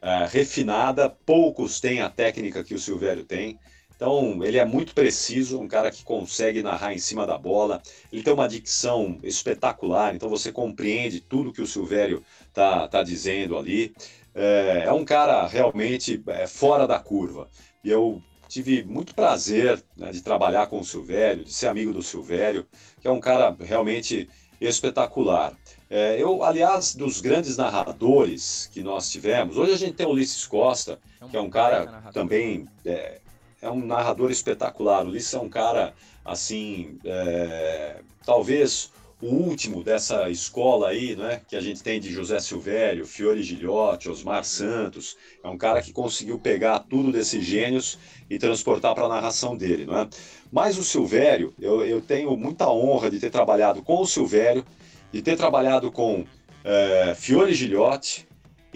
é, 0.00 0.26
refinada. 0.26 1.10
Poucos 1.10 1.78
têm 1.78 2.00
a 2.00 2.08
técnica 2.08 2.64
que 2.64 2.74
o 2.74 2.78
Silvério 2.78 3.24
tem. 3.24 3.58
Então, 3.94 4.42
ele 4.44 4.58
é 4.58 4.64
muito 4.64 4.94
preciso, 4.94 5.60
um 5.60 5.68
cara 5.68 5.90
que 5.90 6.02
consegue 6.02 6.62
narrar 6.62 6.94
em 6.94 6.98
cima 6.98 7.26
da 7.26 7.36
bola. 7.36 7.82
Ele 8.10 8.22
tem 8.22 8.32
uma 8.32 8.48
dicção 8.48 9.18
espetacular, 9.22 10.14
então 10.14 10.28
você 10.28 10.52
compreende 10.52 11.20
tudo 11.20 11.52
que 11.52 11.62
o 11.62 11.66
Silvério 11.66 12.22
está 12.48 12.88
tá 12.88 13.02
dizendo 13.02 13.56
ali. 13.56 13.94
É, 14.34 14.84
é, 14.86 14.92
um 14.92 15.04
cara 15.04 15.46
realmente 15.46 16.22
é, 16.28 16.46
fora 16.46 16.86
da 16.86 16.98
curva. 16.98 17.50
E 17.84 17.90
eu 17.90 18.22
tive 18.48 18.84
muito 18.84 19.14
prazer 19.14 19.82
né, 19.96 20.10
de 20.12 20.22
trabalhar 20.22 20.66
com 20.66 20.80
o 20.80 20.84
Silvério, 20.84 21.44
de 21.44 21.52
ser 21.52 21.68
amigo 21.68 21.92
do 21.92 22.02
Silvério, 22.02 22.66
que 23.00 23.08
é 23.08 23.10
um 23.10 23.20
cara 23.20 23.56
realmente 23.58 24.28
espetacular. 24.60 25.54
É, 25.88 26.20
eu, 26.20 26.42
aliás, 26.42 26.94
dos 26.94 27.20
grandes 27.20 27.56
narradores 27.56 28.68
que 28.72 28.82
nós 28.82 29.10
tivemos, 29.10 29.56
hoje 29.56 29.72
a 29.72 29.76
gente 29.76 29.94
tem 29.94 30.06
o 30.06 30.10
Ulisses 30.10 30.46
Costa, 30.46 30.98
é 31.20 31.26
que 31.28 31.36
é 31.36 31.40
um 31.40 31.50
cara 31.50 32.10
também 32.12 32.66
é, 32.84 33.20
é 33.60 33.70
um 33.70 33.84
narrador 33.84 34.30
espetacular. 34.30 35.04
O 35.04 35.08
Ulisses 35.08 35.34
é 35.34 35.38
um 35.38 35.48
cara, 35.48 35.94
assim, 36.24 36.98
é, 37.04 38.00
talvez 38.24 38.90
o 39.20 39.26
último 39.26 39.82
dessa 39.82 40.28
escola 40.28 40.88
aí, 40.88 41.16
né, 41.16 41.40
que 41.48 41.56
a 41.56 41.60
gente 41.60 41.82
tem 41.82 41.98
de 41.98 42.12
José 42.12 42.38
Silvério, 42.38 43.06
Fiore 43.06 43.42
Gilhote, 43.42 44.10
Osmar 44.10 44.44
Santos, 44.44 45.16
é 45.42 45.48
um 45.48 45.56
cara 45.56 45.80
que 45.80 45.92
conseguiu 45.92 46.38
pegar 46.38 46.80
tudo 46.80 47.10
desses 47.10 47.42
gênios 47.42 47.98
e 48.28 48.38
transportar 48.38 48.94
para 48.94 49.06
a 49.06 49.08
narração 49.08 49.56
dele, 49.56 49.86
não 49.86 49.98
é? 49.98 50.08
Mas 50.52 50.76
o 50.76 50.84
Silvério, 50.84 51.54
eu, 51.58 51.84
eu 51.84 52.00
tenho 52.00 52.36
muita 52.36 52.68
honra 52.68 53.10
de 53.10 53.18
ter 53.18 53.30
trabalhado 53.30 53.82
com 53.82 54.00
o 54.00 54.06
Silvério, 54.06 54.64
de 55.10 55.22
ter 55.22 55.36
trabalhado 55.36 55.90
com 55.90 56.26
é, 56.62 57.14
Fiore 57.16 57.54
Gilhote, 57.54 58.26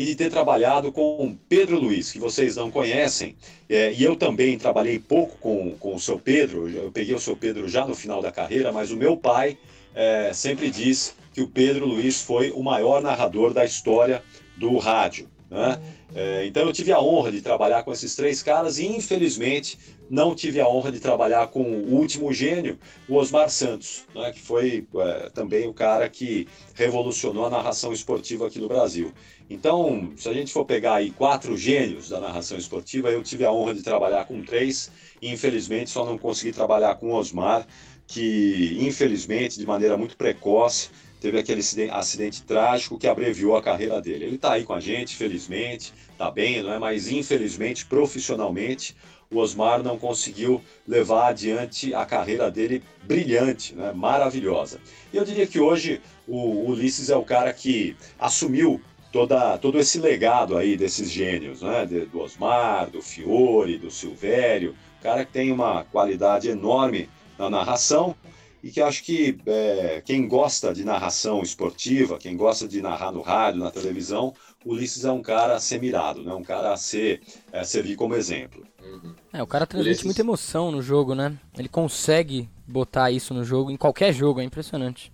e 0.00 0.04
de 0.06 0.14
ter 0.14 0.30
trabalhado 0.30 0.90
com 0.90 1.36
Pedro 1.46 1.78
Luiz, 1.78 2.10
que 2.10 2.18
vocês 2.18 2.56
não 2.56 2.70
conhecem, 2.70 3.36
é, 3.68 3.92
e 3.92 4.02
eu 4.02 4.16
também 4.16 4.56
trabalhei 4.56 4.98
pouco 4.98 5.36
com, 5.36 5.76
com 5.78 5.94
o 5.94 6.00
seu 6.00 6.18
Pedro, 6.18 6.70
eu 6.70 6.90
peguei 6.90 7.14
o 7.14 7.20
seu 7.20 7.36
Pedro 7.36 7.68
já 7.68 7.86
no 7.86 7.94
final 7.94 8.22
da 8.22 8.32
carreira, 8.32 8.72
mas 8.72 8.90
o 8.90 8.96
meu 8.96 9.14
pai 9.14 9.58
é, 9.94 10.32
sempre 10.32 10.70
diz 10.70 11.14
que 11.32 11.40
o 11.40 11.48
Pedro 11.48 11.86
Luiz 11.86 12.22
foi 12.22 12.50
o 12.50 12.62
maior 12.62 13.02
narrador 13.02 13.52
da 13.52 13.64
história 13.64 14.22
do 14.56 14.76
rádio. 14.78 15.28
Né? 15.50 15.80
É, 16.14 16.46
então 16.46 16.62
eu 16.62 16.72
tive 16.72 16.92
a 16.92 17.00
honra 17.00 17.32
de 17.32 17.40
trabalhar 17.40 17.82
com 17.82 17.92
esses 17.92 18.14
três 18.14 18.42
caras 18.42 18.78
e 18.78 18.86
infelizmente 18.86 19.78
não 20.08 20.34
tive 20.34 20.60
a 20.60 20.68
honra 20.68 20.90
de 20.90 20.98
trabalhar 20.98 21.46
com 21.48 21.62
o 21.62 21.94
último 21.94 22.32
gênio, 22.32 22.78
o 23.08 23.14
Osmar 23.14 23.48
Santos, 23.48 24.04
né, 24.12 24.32
que 24.32 24.40
foi 24.40 24.86
é, 24.96 25.30
também 25.30 25.68
o 25.68 25.72
cara 25.72 26.08
que 26.08 26.48
revolucionou 26.74 27.46
a 27.46 27.50
narração 27.50 27.92
esportiva 27.92 28.48
aqui 28.48 28.58
no 28.58 28.66
Brasil. 28.66 29.12
Então, 29.48 30.12
se 30.16 30.28
a 30.28 30.32
gente 30.32 30.52
for 30.52 30.64
pegar 30.64 30.94
aí 30.94 31.10
quatro 31.10 31.56
gênios 31.56 32.08
da 32.08 32.20
narração 32.20 32.58
esportiva, 32.58 33.10
eu 33.10 33.22
tive 33.22 33.44
a 33.44 33.52
honra 33.52 33.74
de 33.74 33.82
trabalhar 33.82 34.24
com 34.24 34.42
três 34.42 34.90
e 35.22 35.30
infelizmente 35.30 35.90
só 35.90 36.04
não 36.04 36.18
consegui 36.18 36.52
trabalhar 36.52 36.96
com 36.96 37.10
o 37.10 37.14
Osmar, 37.14 37.66
que 38.10 38.76
infelizmente 38.80 39.56
de 39.56 39.64
maneira 39.64 39.96
muito 39.96 40.16
precoce 40.16 40.90
teve 41.20 41.38
aquele 41.38 41.62
acidente 41.92 42.42
trágico 42.42 42.98
que 42.98 43.06
abreviou 43.06 43.56
a 43.56 43.62
carreira 43.62 44.00
dele. 44.00 44.24
Ele 44.24 44.34
está 44.34 44.54
aí 44.54 44.64
com 44.64 44.72
a 44.72 44.80
gente, 44.80 45.14
felizmente, 45.14 45.92
está 46.10 46.28
bem, 46.28 46.60
não 46.60 46.72
é? 46.72 46.78
Mas 46.78 47.08
infelizmente, 47.08 47.86
profissionalmente, 47.86 48.96
o 49.30 49.38
Osmar 49.38 49.80
não 49.80 49.96
conseguiu 49.96 50.60
levar 50.88 51.28
adiante 51.28 51.94
a 51.94 52.04
carreira 52.04 52.50
dele 52.50 52.82
brilhante, 53.04 53.76
né? 53.76 53.92
maravilhosa. 53.92 54.80
E 55.12 55.16
eu 55.16 55.24
diria 55.24 55.46
que 55.46 55.60
hoje 55.60 56.00
o 56.26 56.68
Ulisses 56.68 57.10
é 57.10 57.16
o 57.16 57.22
cara 57.22 57.52
que 57.52 57.94
assumiu 58.18 58.80
toda, 59.12 59.56
todo 59.58 59.78
esse 59.78 60.00
legado 60.00 60.56
aí 60.56 60.76
desses 60.76 61.08
gênios, 61.08 61.62
né? 61.62 61.86
do 61.86 62.20
Osmar, 62.20 62.90
do 62.90 63.00
Fiore, 63.00 63.78
do 63.78 63.90
Silvério, 63.90 64.74
cara 65.00 65.24
que 65.24 65.32
tem 65.32 65.52
uma 65.52 65.84
qualidade 65.84 66.48
enorme 66.48 67.08
na 67.40 67.48
narração 67.48 68.14
e 68.62 68.70
que 68.70 68.80
acho 68.80 69.02
que 69.02 69.38
é, 69.46 70.02
quem 70.04 70.28
gosta 70.28 70.72
de 70.74 70.84
narração 70.84 71.42
esportiva, 71.42 72.18
quem 72.18 72.36
gosta 72.36 72.68
de 72.68 72.82
narrar 72.82 73.10
no 73.10 73.22
rádio, 73.22 73.60
na 73.60 73.70
televisão, 73.70 74.34
Ulisses 74.64 75.06
é 75.06 75.10
um 75.10 75.22
cara 75.22 75.54
a 75.54 75.60
ser 75.60 75.80
mirado, 75.80 76.22
né? 76.22 76.34
um 76.34 76.42
cara 76.42 76.72
a 76.72 76.76
ser, 76.76 77.22
é, 77.50 77.64
servir 77.64 77.96
como 77.96 78.14
exemplo. 78.14 78.62
Uhum. 78.82 79.14
É, 79.32 79.42
o 79.42 79.46
cara 79.46 79.66
transmite 79.66 79.88
Ulisses... 79.88 80.04
muita 80.04 80.20
emoção 80.20 80.70
no 80.70 80.82
jogo, 80.82 81.14
né? 81.14 81.38
Ele 81.56 81.68
consegue 81.68 82.48
botar 82.66 83.10
isso 83.10 83.32
no 83.32 83.42
jogo, 83.42 83.70
em 83.70 83.76
qualquer 83.76 84.12
jogo, 84.12 84.40
é 84.40 84.44
impressionante. 84.44 85.10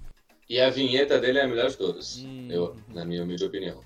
E 0.49 0.61
a 0.61 0.68
vinheta 0.68 1.21
dele 1.21 1.38
é 1.38 1.45
a 1.45 1.49
melhor 1.49 1.71
de 1.71 1.76
todas, 1.76 2.18
hum. 2.18 2.49
eu, 2.50 2.76
na 2.92 3.04
minha 3.04 3.23
humilde 3.23 3.45
opinião. 3.45 3.80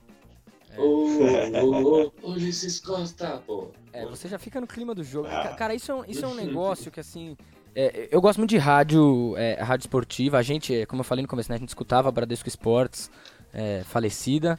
É. 0.70 0.80
Ô, 0.80 2.12
Ulisses 2.22 2.80
Costa, 2.80 3.42
pô. 3.46 3.70
É, 3.92 4.06
você 4.06 4.28
já 4.28 4.38
fica 4.38 4.60
no 4.60 4.66
clima 4.66 4.94
do 4.94 5.02
jogo. 5.02 5.28
Ah. 5.28 5.48
Cara, 5.54 5.74
isso 5.74 5.90
é 5.90 5.94
um, 5.94 6.04
isso 6.06 6.24
é 6.24 6.28
um 6.28 6.34
negócio 6.36 6.90
que, 6.90 7.00
assim, 7.00 7.36
é, 7.74 8.08
eu 8.10 8.20
gosto 8.20 8.38
muito 8.38 8.50
de 8.50 8.58
rádio, 8.58 9.34
é, 9.36 9.62
rádio 9.62 9.84
esportiva. 9.84 10.38
A 10.38 10.42
gente, 10.42 10.84
como 10.86 11.00
eu 11.00 11.04
falei 11.04 11.22
no 11.22 11.28
começo, 11.28 11.50
né, 11.50 11.56
a 11.56 11.58
gente 11.58 11.68
escutava 11.68 12.08
a 12.08 12.12
Bradesco 12.12 12.48
Esportes, 12.48 13.10
é, 13.52 13.82
falecida. 13.84 14.58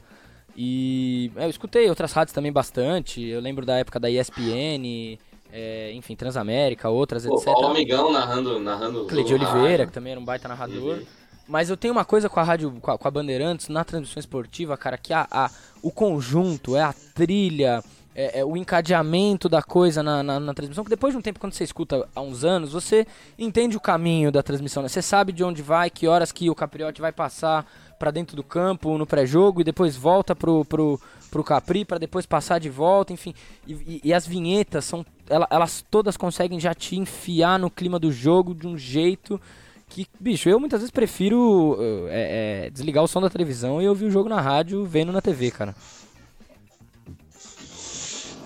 E 0.55 1.31
é, 1.35 1.45
eu 1.45 1.49
escutei 1.49 1.89
outras 1.89 2.11
rádios 2.13 2.33
também 2.33 2.51
bastante. 2.51 3.21
Eu 3.21 3.41
lembro 3.41 3.65
da 3.65 3.77
época 3.77 3.99
da 3.99 4.09
ESPN, 4.09 5.17
é, 5.51 5.91
enfim, 5.93 6.15
Transamérica, 6.15 6.89
outras, 6.89 7.25
Pô, 7.25 7.35
etc. 7.35 7.47
O 7.47 7.65
Amigão 7.67 8.11
narrando. 8.11 8.59
narrando 8.59 9.05
Cleide 9.05 9.33
Oliveira, 9.33 9.85
que 9.85 9.91
também 9.91 10.11
era 10.11 10.19
um 10.19 10.25
baita 10.25 10.47
narrador. 10.47 10.97
Uhum. 10.97 11.05
Mas 11.47 11.69
eu 11.69 11.75
tenho 11.75 11.93
uma 11.93 12.05
coisa 12.05 12.29
com 12.29 12.39
a 12.39 12.43
rádio, 12.43 12.71
com 12.79 12.91
a, 12.91 12.97
com 12.97 13.07
a 13.07 13.11
Bandeirantes, 13.11 13.67
na 13.67 13.83
transmissão 13.83 14.19
esportiva, 14.19 14.77
cara, 14.77 14.97
que 14.97 15.13
a, 15.13 15.27
a, 15.29 15.49
o 15.81 15.91
conjunto, 15.91 16.77
é 16.77 16.81
a 16.81 16.93
trilha, 17.13 17.83
é, 18.15 18.39
é, 18.39 18.45
o 18.45 18.57
encadeamento 18.57 19.47
da 19.47 19.61
coisa 19.61 20.03
na, 20.03 20.21
na, 20.21 20.39
na, 20.39 20.53
transmissão, 20.53 20.83
que 20.83 20.89
depois 20.89 21.13
de 21.13 21.17
um 21.17 21.21
tempo, 21.21 21.39
quando 21.39 21.53
você 21.53 21.63
escuta 21.63 22.07
há 22.13 22.21
uns 22.21 22.43
anos, 22.43 22.73
você 22.73 23.05
entende 23.39 23.77
o 23.77 23.79
caminho 23.79 24.31
da 24.31 24.43
transmissão, 24.43 24.83
né? 24.83 24.89
Você 24.89 25.01
sabe 25.01 25.31
de 25.31 25.43
onde 25.43 25.61
vai, 25.61 25.89
que 25.89 26.07
horas 26.07 26.31
que 26.31 26.49
o 26.49 26.55
Capriotti 26.55 26.99
vai 27.01 27.11
passar 27.11 27.65
para 27.97 28.11
dentro 28.11 28.35
do 28.35 28.43
campo 28.43 28.97
no 28.97 29.05
pré-jogo 29.05 29.61
e 29.61 29.63
depois 29.63 29.95
volta 29.95 30.35
pro, 30.35 30.65
pro, 30.65 30.99
pro 31.29 31.43
Capri 31.43 31.85
para 31.85 31.97
depois 31.97 32.25
passar 32.25 32.59
de 32.59 32.69
volta, 32.69 33.13
enfim. 33.13 33.33
E, 33.65 33.73
e, 33.73 34.01
e 34.05 34.13
as 34.13 34.27
vinhetas 34.27 34.85
são. 34.85 35.05
Elas, 35.29 35.47
elas 35.49 35.85
todas 35.89 36.17
conseguem 36.17 36.59
já 36.59 36.73
te 36.73 36.97
enfiar 36.97 37.57
no 37.57 37.69
clima 37.69 37.97
do 37.97 38.11
jogo 38.11 38.53
de 38.53 38.67
um 38.67 38.77
jeito 38.77 39.39
que, 39.87 40.07
bicho, 40.19 40.47
eu 40.47 40.59
muitas 40.59 40.79
vezes 40.79 40.91
prefiro 40.91 41.77
é, 42.09 42.69
desligar 42.71 43.03
o 43.03 43.07
som 43.07 43.21
da 43.21 43.29
televisão 43.29 43.81
e 43.81 43.87
ouvir 43.87 44.05
o 44.05 44.11
jogo 44.11 44.29
na 44.29 44.39
rádio 44.39 44.85
vendo 44.85 45.11
na 45.11 45.21
TV, 45.21 45.51
cara. 45.51 45.75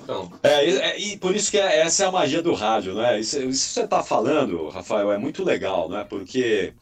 Então. 0.05 0.31
É, 0.43 0.69
é, 0.69 0.99
e 0.99 1.17
por 1.17 1.35
isso 1.35 1.49
que 1.49 1.57
é, 1.57 1.79
essa 1.79 2.03
é 2.03 2.07
a 2.07 2.11
magia 2.11 2.41
do 2.41 2.53
rádio, 2.53 2.93
né? 2.93 3.19
Isso, 3.19 3.39
isso 3.41 3.67
que 3.67 3.73
você 3.73 3.81
está 3.81 4.03
falando, 4.03 4.69
Rafael, 4.69 5.11
é 5.11 5.17
muito 5.17 5.43
legal, 5.43 5.89
né? 5.89 6.05
Porque 6.07 6.73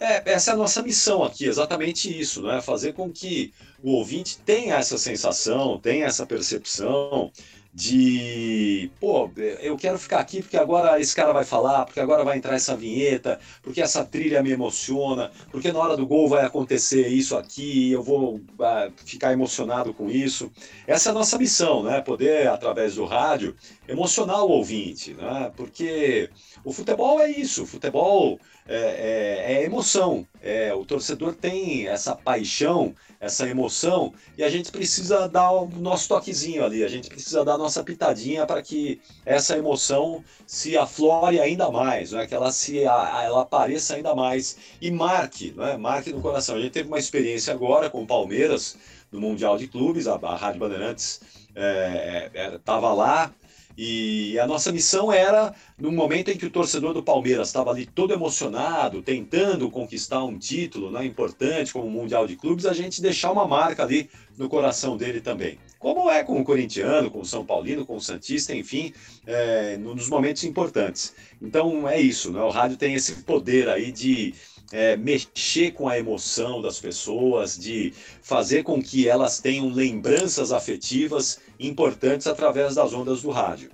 é, 0.00 0.32
essa 0.32 0.52
é 0.52 0.54
a 0.54 0.56
nossa 0.56 0.82
missão 0.82 1.22
aqui, 1.22 1.44
exatamente 1.44 2.08
isso, 2.18 2.40
né? 2.42 2.62
Fazer 2.62 2.94
com 2.94 3.10
que 3.10 3.52
o 3.82 3.92
ouvinte 3.92 4.38
tenha 4.38 4.76
essa 4.76 4.96
sensação, 4.96 5.78
tenha 5.78 6.06
essa 6.06 6.24
percepção 6.24 7.30
de, 7.72 8.90
pô, 8.98 9.30
eu 9.60 9.76
quero 9.76 9.96
ficar 9.98 10.18
aqui 10.18 10.42
porque 10.42 10.56
agora 10.56 11.00
esse 11.00 11.14
cara 11.14 11.32
vai 11.32 11.44
falar, 11.44 11.84
porque 11.84 12.00
agora 12.00 12.24
vai 12.24 12.36
entrar 12.36 12.56
essa 12.56 12.76
vinheta, 12.76 13.38
porque 13.62 13.80
essa 13.80 14.04
trilha 14.04 14.42
me 14.42 14.50
emociona, 14.50 15.30
porque 15.52 15.70
na 15.70 15.78
hora 15.78 15.96
do 15.96 16.06
gol 16.06 16.28
vai 16.28 16.44
acontecer 16.44 17.06
isso 17.08 17.36
aqui, 17.36 17.92
eu 17.92 18.02
vou 18.02 18.36
uh, 18.36 18.92
ficar 19.04 19.32
emocionado 19.32 19.94
com 19.94 20.10
isso. 20.10 20.50
Essa 20.86 21.10
é 21.10 21.12
a 21.12 21.14
nossa 21.14 21.38
missão, 21.38 21.84
né? 21.84 22.00
Poder, 22.00 22.48
através 22.48 22.96
do 22.96 23.04
rádio, 23.04 23.54
emocionar 23.86 24.44
o 24.44 24.48
ouvinte, 24.50 25.14
né? 25.14 25.52
Porque 25.56 26.28
o 26.64 26.72
futebol 26.72 27.20
é 27.20 27.30
isso, 27.30 27.62
o 27.62 27.66
futebol 27.66 28.38
é, 28.66 28.76
é, 28.76 29.54
é 29.54 29.64
emoção, 29.64 30.26
é, 30.42 30.72
o 30.74 30.84
torcedor 30.84 31.34
tem 31.34 31.88
essa 31.88 32.14
paixão, 32.14 32.94
essa 33.18 33.48
emoção, 33.48 34.12
e 34.36 34.42
a 34.42 34.48
gente 34.48 34.70
precisa 34.70 35.28
dar 35.28 35.50
o 35.50 35.68
nosso 35.68 36.08
toquezinho 36.08 36.64
ali, 36.64 36.84
a 36.84 36.88
gente 36.88 37.08
precisa 37.08 37.44
dar 37.44 37.54
a 37.54 37.58
nossa 37.58 37.82
pitadinha 37.82 38.46
para 38.46 38.62
que 38.62 39.00
essa 39.24 39.56
emoção 39.56 40.22
se 40.46 40.76
aflore 40.76 41.40
ainda 41.40 41.70
mais, 41.70 42.12
né? 42.12 42.26
que 42.26 42.34
ela, 42.34 42.52
se, 42.52 42.82
ela 42.82 43.42
apareça 43.42 43.94
ainda 43.94 44.14
mais 44.14 44.56
e 44.80 44.90
marque, 44.90 45.52
né? 45.56 45.76
marque 45.76 46.12
no 46.12 46.20
coração. 46.20 46.56
A 46.56 46.60
gente 46.60 46.72
teve 46.72 46.88
uma 46.88 46.98
experiência 46.98 47.52
agora 47.52 47.90
com 47.90 48.02
o 48.02 48.06
Palmeiras, 48.06 48.76
no 49.10 49.20
Mundial 49.20 49.58
de 49.58 49.66
Clubes, 49.66 50.06
a, 50.06 50.14
a 50.14 50.36
Rádio 50.36 50.60
Bandeirantes 50.60 51.20
estava 51.50 52.86
é, 52.86 52.90
é, 52.90 52.94
lá, 52.94 53.34
E 53.82 54.38
a 54.38 54.46
nossa 54.46 54.70
missão 54.70 55.10
era, 55.10 55.54
no 55.78 55.90
momento 55.90 56.30
em 56.30 56.36
que 56.36 56.44
o 56.44 56.50
torcedor 56.50 56.92
do 56.92 57.02
Palmeiras 57.02 57.48
estava 57.48 57.70
ali 57.70 57.86
todo 57.86 58.12
emocionado, 58.12 59.00
tentando 59.00 59.70
conquistar 59.70 60.22
um 60.22 60.38
título 60.38 60.90
né, 60.90 61.02
importante 61.06 61.72
como 61.72 61.86
o 61.86 61.90
Mundial 61.90 62.26
de 62.26 62.36
Clubes, 62.36 62.66
a 62.66 62.74
gente 62.74 63.00
deixar 63.00 63.32
uma 63.32 63.48
marca 63.48 63.82
ali 63.82 64.10
no 64.36 64.50
coração 64.50 64.98
dele 64.98 65.22
também. 65.22 65.58
Como 65.78 66.10
é 66.10 66.22
com 66.22 66.38
o 66.38 66.44
corintiano, 66.44 67.10
com 67.10 67.20
o 67.20 67.24
São 67.24 67.42
Paulino, 67.42 67.86
com 67.86 67.96
o 67.96 68.00
Santista, 68.02 68.54
enfim, 68.54 68.92
é, 69.26 69.78
nos 69.78 70.10
momentos 70.10 70.44
importantes. 70.44 71.14
Então 71.40 71.88
é 71.88 71.98
isso, 71.98 72.30
né? 72.30 72.42
o 72.42 72.50
rádio 72.50 72.76
tem 72.76 72.92
esse 72.92 73.22
poder 73.22 73.66
aí 73.70 73.90
de 73.90 74.34
é, 74.70 74.94
mexer 74.94 75.72
com 75.72 75.88
a 75.88 75.98
emoção 75.98 76.60
das 76.60 76.78
pessoas, 76.78 77.58
de 77.58 77.94
fazer 78.20 78.62
com 78.62 78.82
que 78.82 79.08
elas 79.08 79.40
tenham 79.40 79.72
lembranças 79.72 80.52
afetivas 80.52 81.40
importantes 81.60 82.26
através 82.26 82.74
das 82.74 82.92
ondas 82.92 83.22
do 83.22 83.30
rádio. 83.30 83.70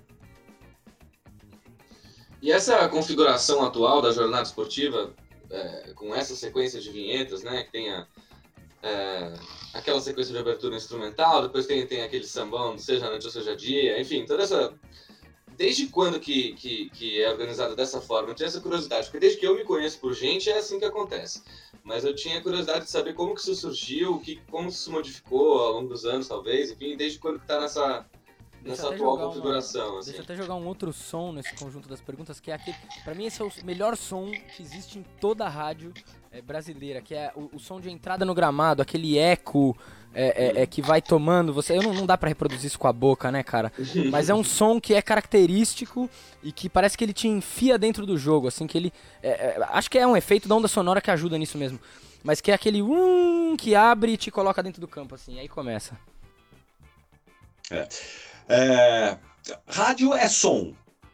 E 2.43 2.52
essa 2.52 2.88
configuração 2.88 3.64
atual 3.64 4.02
da 4.02 4.12
jornada 4.12 4.43
esportiva, 4.43 5.14
é, 5.50 5.93
com 5.95 6.14
essa 6.14 6.35
sequência 6.37 6.81
de 6.81 6.90
vinhetas, 6.90 7.43
né, 7.43 7.64
que 7.64 7.73
tem 7.73 7.90
a, 7.90 8.07
é, 8.83 9.35
aquela 9.75 10.00
sequência 10.00 10.33
de 10.33 10.38
abertura 10.38 10.76
instrumental, 10.76 11.43
depois 11.43 11.66
tem, 11.66 11.87
tem 11.87 12.02
aquele 12.02 12.25
sambão, 12.25 12.76
seja 12.78 13.09
noite 13.09 13.26
ou 13.26 13.33
seja 13.33 13.57
dia, 13.57 14.00
enfim, 14.00 14.25
toda 14.25 14.43
essa 14.43 14.73
desde 15.56 15.86
quando 15.86 16.20
que, 16.20 16.52
que, 16.54 16.90
que 16.90 17.22
é 17.22 17.30
organizado 17.30 17.75
dessa 17.75 18.00
forma? 18.00 18.30
Eu 18.30 18.34
tinha 18.34 18.46
essa 18.46 18.60
curiosidade, 18.60 19.06
porque 19.06 19.20
desde 19.20 19.38
que 19.38 19.46
eu 19.46 19.54
me 19.54 19.64
conheço 19.64 19.98
por 19.98 20.14
gente, 20.14 20.50
é 20.50 20.58
assim 20.58 20.78
que 20.78 20.84
acontece. 20.84 21.42
Mas 21.82 22.04
eu 22.04 22.14
tinha 22.14 22.40
curiosidade 22.40 22.84
de 22.84 22.90
saber 22.90 23.14
como 23.14 23.34
que 23.34 23.40
isso 23.40 23.54
surgiu, 23.54 24.18
que, 24.18 24.36
como 24.50 24.68
isso 24.68 24.84
se 24.84 24.90
modificou 24.90 25.58
ao 25.58 25.72
longo 25.72 25.88
dos 25.88 26.04
anos, 26.04 26.28
talvez, 26.28 26.70
enfim, 26.70 26.96
desde 26.96 27.18
quando 27.18 27.38
que 27.38 27.46
tá 27.46 27.60
nessa, 27.60 28.04
nessa 28.62 28.92
atual 28.92 29.18
configuração. 29.18 29.90
Uma, 29.90 29.98
assim. 30.00 30.10
Deixa 30.10 30.22
eu 30.22 30.25
até 30.25 30.36
jogar 30.36 30.54
um 30.56 30.66
outro 30.66 30.92
som 30.92 31.32
nesse 31.32 31.54
conjunto 31.54 31.88
das 31.88 32.00
perguntas, 32.00 32.40
que 32.40 32.50
é 32.50 32.54
aquele. 32.54 32.76
Pra 33.04 33.14
mim, 33.14 33.26
esse 33.26 33.40
é 33.40 33.44
o 33.44 33.52
melhor 33.64 33.96
som 33.96 34.30
que 34.56 34.62
existe 34.62 34.98
em 34.98 35.04
toda 35.20 35.44
a 35.44 35.48
rádio 35.48 35.92
é, 36.32 36.42
brasileira, 36.42 37.00
que 37.00 37.14
é 37.14 37.32
o, 37.34 37.56
o, 37.56 37.58
som 37.58 37.80
de 37.80 37.90
entrada 37.90 38.25
no 38.25 38.34
gramado, 38.34 38.82
aquele 38.82 39.18
eco 39.18 39.76
é, 40.16 40.61
é, 40.61 40.62
é 40.62 40.66
que 40.66 40.80
vai 40.80 41.02
tomando. 41.02 41.52
Você, 41.52 41.76
eu 41.76 41.82
não, 41.82 41.92
não 41.92 42.06
dá 42.06 42.16
para 42.16 42.30
reproduzir 42.30 42.66
isso 42.66 42.78
com 42.78 42.88
a 42.88 42.92
boca, 42.92 43.30
né, 43.30 43.42
cara? 43.42 43.70
Mas 44.11 44.30
é 44.30 44.35
um 44.35 44.42
som 44.42 44.80
que 44.80 44.94
é 44.94 45.02
característico 45.02 46.08
e 46.42 46.50
que 46.50 46.70
parece 46.70 46.96
que 46.96 47.04
ele 47.04 47.12
te 47.12 47.28
enfia 47.28 47.78
dentro 47.78 48.06
do 48.06 48.16
jogo, 48.16 48.49
assim, 48.49 48.66
que 48.66 48.78
ele. 48.78 48.92
É, 49.23 49.28
é, 49.28 49.56
acho 49.68 49.90
que 49.90 49.99
é 49.99 50.06
um 50.06 50.16
efeito 50.16 50.49
da 50.49 50.54
onda 50.54 50.68
sonora 50.68 51.02
que 51.02 51.11
ajuda 51.11 51.37
nisso 51.37 51.58
mesmo. 51.58 51.78
Mas 52.25 52.40
que 52.40 52.50
é 52.50 52.54
aquele 52.54 52.82
um 52.82 53.54
que 53.56 53.75
abre 53.75 54.12
e 54.12 54.16
te 54.16 54.30
coloca 54.30 54.62
dentro 54.62 54.80
do 54.80 54.88
campo, 54.88 55.14
assim, 55.14 55.38
aí 55.38 55.49
começa. 55.49 55.96
É. 58.49 59.18
rádio 59.68 60.14
é 60.14 60.28
som, 60.28 60.73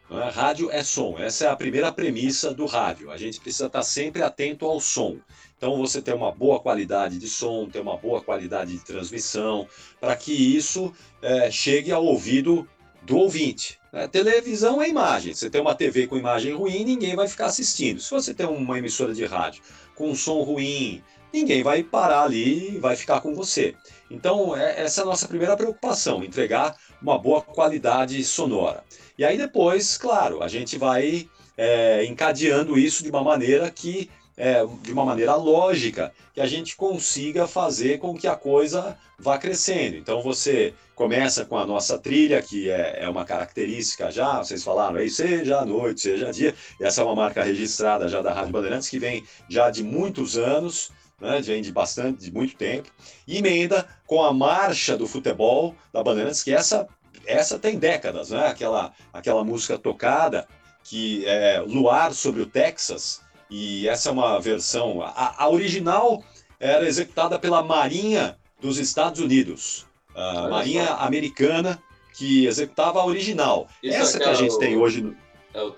né? 0.09 0.29
Rádio 0.29 0.71
é 0.71 0.83
som. 0.83 1.17
Essa 1.17 1.45
é 1.45 1.49
a 1.49 1.55
primeira 1.55 1.91
premissa 1.91 2.53
do 2.53 2.65
rádio. 2.65 3.11
A 3.11 3.17
gente 3.17 3.39
precisa 3.39 3.65
estar 3.65 3.83
sempre 3.83 4.21
atento 4.21 4.65
ao 4.65 4.79
som. 4.79 5.17
Então 5.63 5.77
você 5.77 6.01
tem 6.01 6.13
uma 6.13 6.29
boa 6.29 6.59
qualidade 6.59 7.17
de 7.17 7.29
som, 7.29 7.69
tem 7.69 7.81
uma 7.81 7.95
boa 7.95 8.19
qualidade 8.19 8.73
de 8.73 8.83
transmissão, 8.83 9.65
para 9.97 10.13
que 10.13 10.33
isso 10.33 10.93
é, 11.21 11.49
chegue 11.49 11.89
ao 11.89 12.03
ouvido 12.03 12.67
do 13.03 13.15
ouvinte. 13.15 13.79
Né? 13.93 14.05
Televisão 14.09 14.81
é 14.81 14.89
imagem. 14.89 15.33
Você 15.33 15.49
tem 15.49 15.61
uma 15.61 15.73
TV 15.73 16.05
com 16.05 16.17
imagem 16.17 16.51
ruim, 16.53 16.83
ninguém 16.83 17.15
vai 17.15 17.29
ficar 17.29 17.45
assistindo. 17.45 18.01
Se 18.01 18.11
você 18.11 18.33
tem 18.33 18.45
uma 18.45 18.77
emissora 18.77 19.13
de 19.13 19.23
rádio 19.23 19.63
com 19.95 20.09
um 20.09 20.15
som 20.15 20.41
ruim, 20.41 21.01
ninguém 21.31 21.63
vai 21.63 21.81
parar 21.81 22.23
ali 22.23 22.75
e 22.75 22.77
vai 22.77 22.97
ficar 22.97 23.21
com 23.21 23.33
você. 23.33 23.73
Então, 24.11 24.53
é, 24.57 24.81
essa 24.81 24.99
é 24.99 25.03
a 25.03 25.05
nossa 25.05 25.29
primeira 25.29 25.55
preocupação, 25.55 26.25
entregar 26.25 26.75
uma 27.01 27.17
boa 27.17 27.41
qualidade 27.41 28.21
sonora. 28.25 28.83
E 29.17 29.23
aí 29.23 29.37
depois, 29.37 29.97
claro, 29.97 30.43
a 30.43 30.49
gente 30.49 30.77
vai 30.77 31.29
é, 31.55 32.03
encadeando 32.03 32.77
isso 32.77 33.01
de 33.01 33.09
uma 33.09 33.23
maneira 33.23 33.71
que 33.71 34.09
é, 34.37 34.65
de 34.81 34.91
uma 34.91 35.05
maneira 35.05 35.35
lógica, 35.35 36.11
que 36.33 36.41
a 36.41 36.47
gente 36.47 36.75
consiga 36.75 37.47
fazer 37.47 37.99
com 37.99 38.15
que 38.15 38.27
a 38.27 38.35
coisa 38.35 38.97
vá 39.19 39.37
crescendo. 39.37 39.95
Então 39.97 40.21
você 40.21 40.73
começa 40.95 41.45
com 41.45 41.57
a 41.57 41.65
nossa 41.65 41.97
trilha, 41.97 42.41
que 42.41 42.69
é, 42.69 43.03
é 43.03 43.09
uma 43.09 43.25
característica 43.25 44.11
já, 44.11 44.39
vocês 44.39 44.63
falaram 44.63 44.97
aí, 44.97 45.09
seja 45.09 45.59
à 45.59 45.65
noite, 45.65 46.01
seja 46.01 46.31
dia, 46.31 46.53
essa 46.79 47.01
é 47.01 47.03
uma 47.03 47.15
marca 47.15 47.43
registrada 47.43 48.07
já 48.07 48.21
da 48.21 48.33
Rádio 48.33 48.51
Bandeirantes, 48.51 48.89
que 48.89 48.99
vem 48.99 49.23
já 49.49 49.69
de 49.69 49.83
muitos 49.83 50.37
anos, 50.37 50.91
né, 51.19 51.41
vem 51.41 51.61
de 51.61 51.71
bastante, 51.71 52.25
de 52.25 52.31
muito 52.31 52.55
tempo, 52.55 52.89
e 53.27 53.37
emenda 53.37 53.87
com 54.05 54.23
a 54.23 54.33
marcha 54.33 54.97
do 54.97 55.07
futebol 55.07 55.75
da 55.91 56.03
Bandeirantes, 56.03 56.43
que 56.43 56.53
essa 56.53 56.87
essa 57.25 57.57
tem 57.57 57.77
décadas, 57.77 58.29
né? 58.31 58.47
Aquela, 58.47 58.91
aquela 59.13 59.43
música 59.43 59.77
tocada 59.77 60.47
que 60.83 61.25
é 61.25 61.61
Luar 61.61 62.13
sobre 62.13 62.41
o 62.41 62.45
Texas, 62.45 63.21
e 63.53 63.87
essa 63.87 64.09
é 64.09 64.11
uma 64.11 64.41
versão. 64.41 65.03
A, 65.03 65.43
a 65.43 65.47
original 65.47 66.23
era 66.59 66.87
executada 66.87 67.37
pela 67.37 67.61
Marinha 67.61 68.35
dos 68.59 68.79
Estados 68.79 69.21
Unidos, 69.21 69.85
a 70.15 70.47
Marinha 70.49 70.87
só. 70.87 70.93
Americana, 71.01 71.79
que 72.17 72.47
executava 72.47 72.99
a 72.99 73.05
original. 73.05 73.67
Isso 73.83 73.95
essa 73.95 74.17
que 74.19 74.23
a 74.23 74.33
gente 74.33 74.55
o... 74.55 74.57
tem 74.57 74.75
hoje. 74.75 75.03
No... 75.03 75.15
É 75.53 75.61
o. 75.61 75.71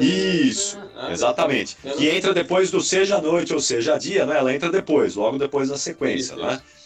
Isso, 0.00 0.80
exatamente. 1.12 1.76
Que 1.96 2.08
entra 2.08 2.34
depois 2.34 2.72
do 2.72 2.80
Seja 2.80 3.20
Noite 3.20 3.54
ou 3.54 3.60
Seja 3.60 3.96
Dia, 3.96 4.26
né? 4.26 4.38
Ela 4.38 4.52
entra 4.52 4.68
depois, 4.68 5.14
logo 5.14 5.38
depois 5.38 5.68
da 5.68 5.78
sequência, 5.78 6.32
isso, 6.34 6.42
né? 6.42 6.54
Isso. 6.54 6.82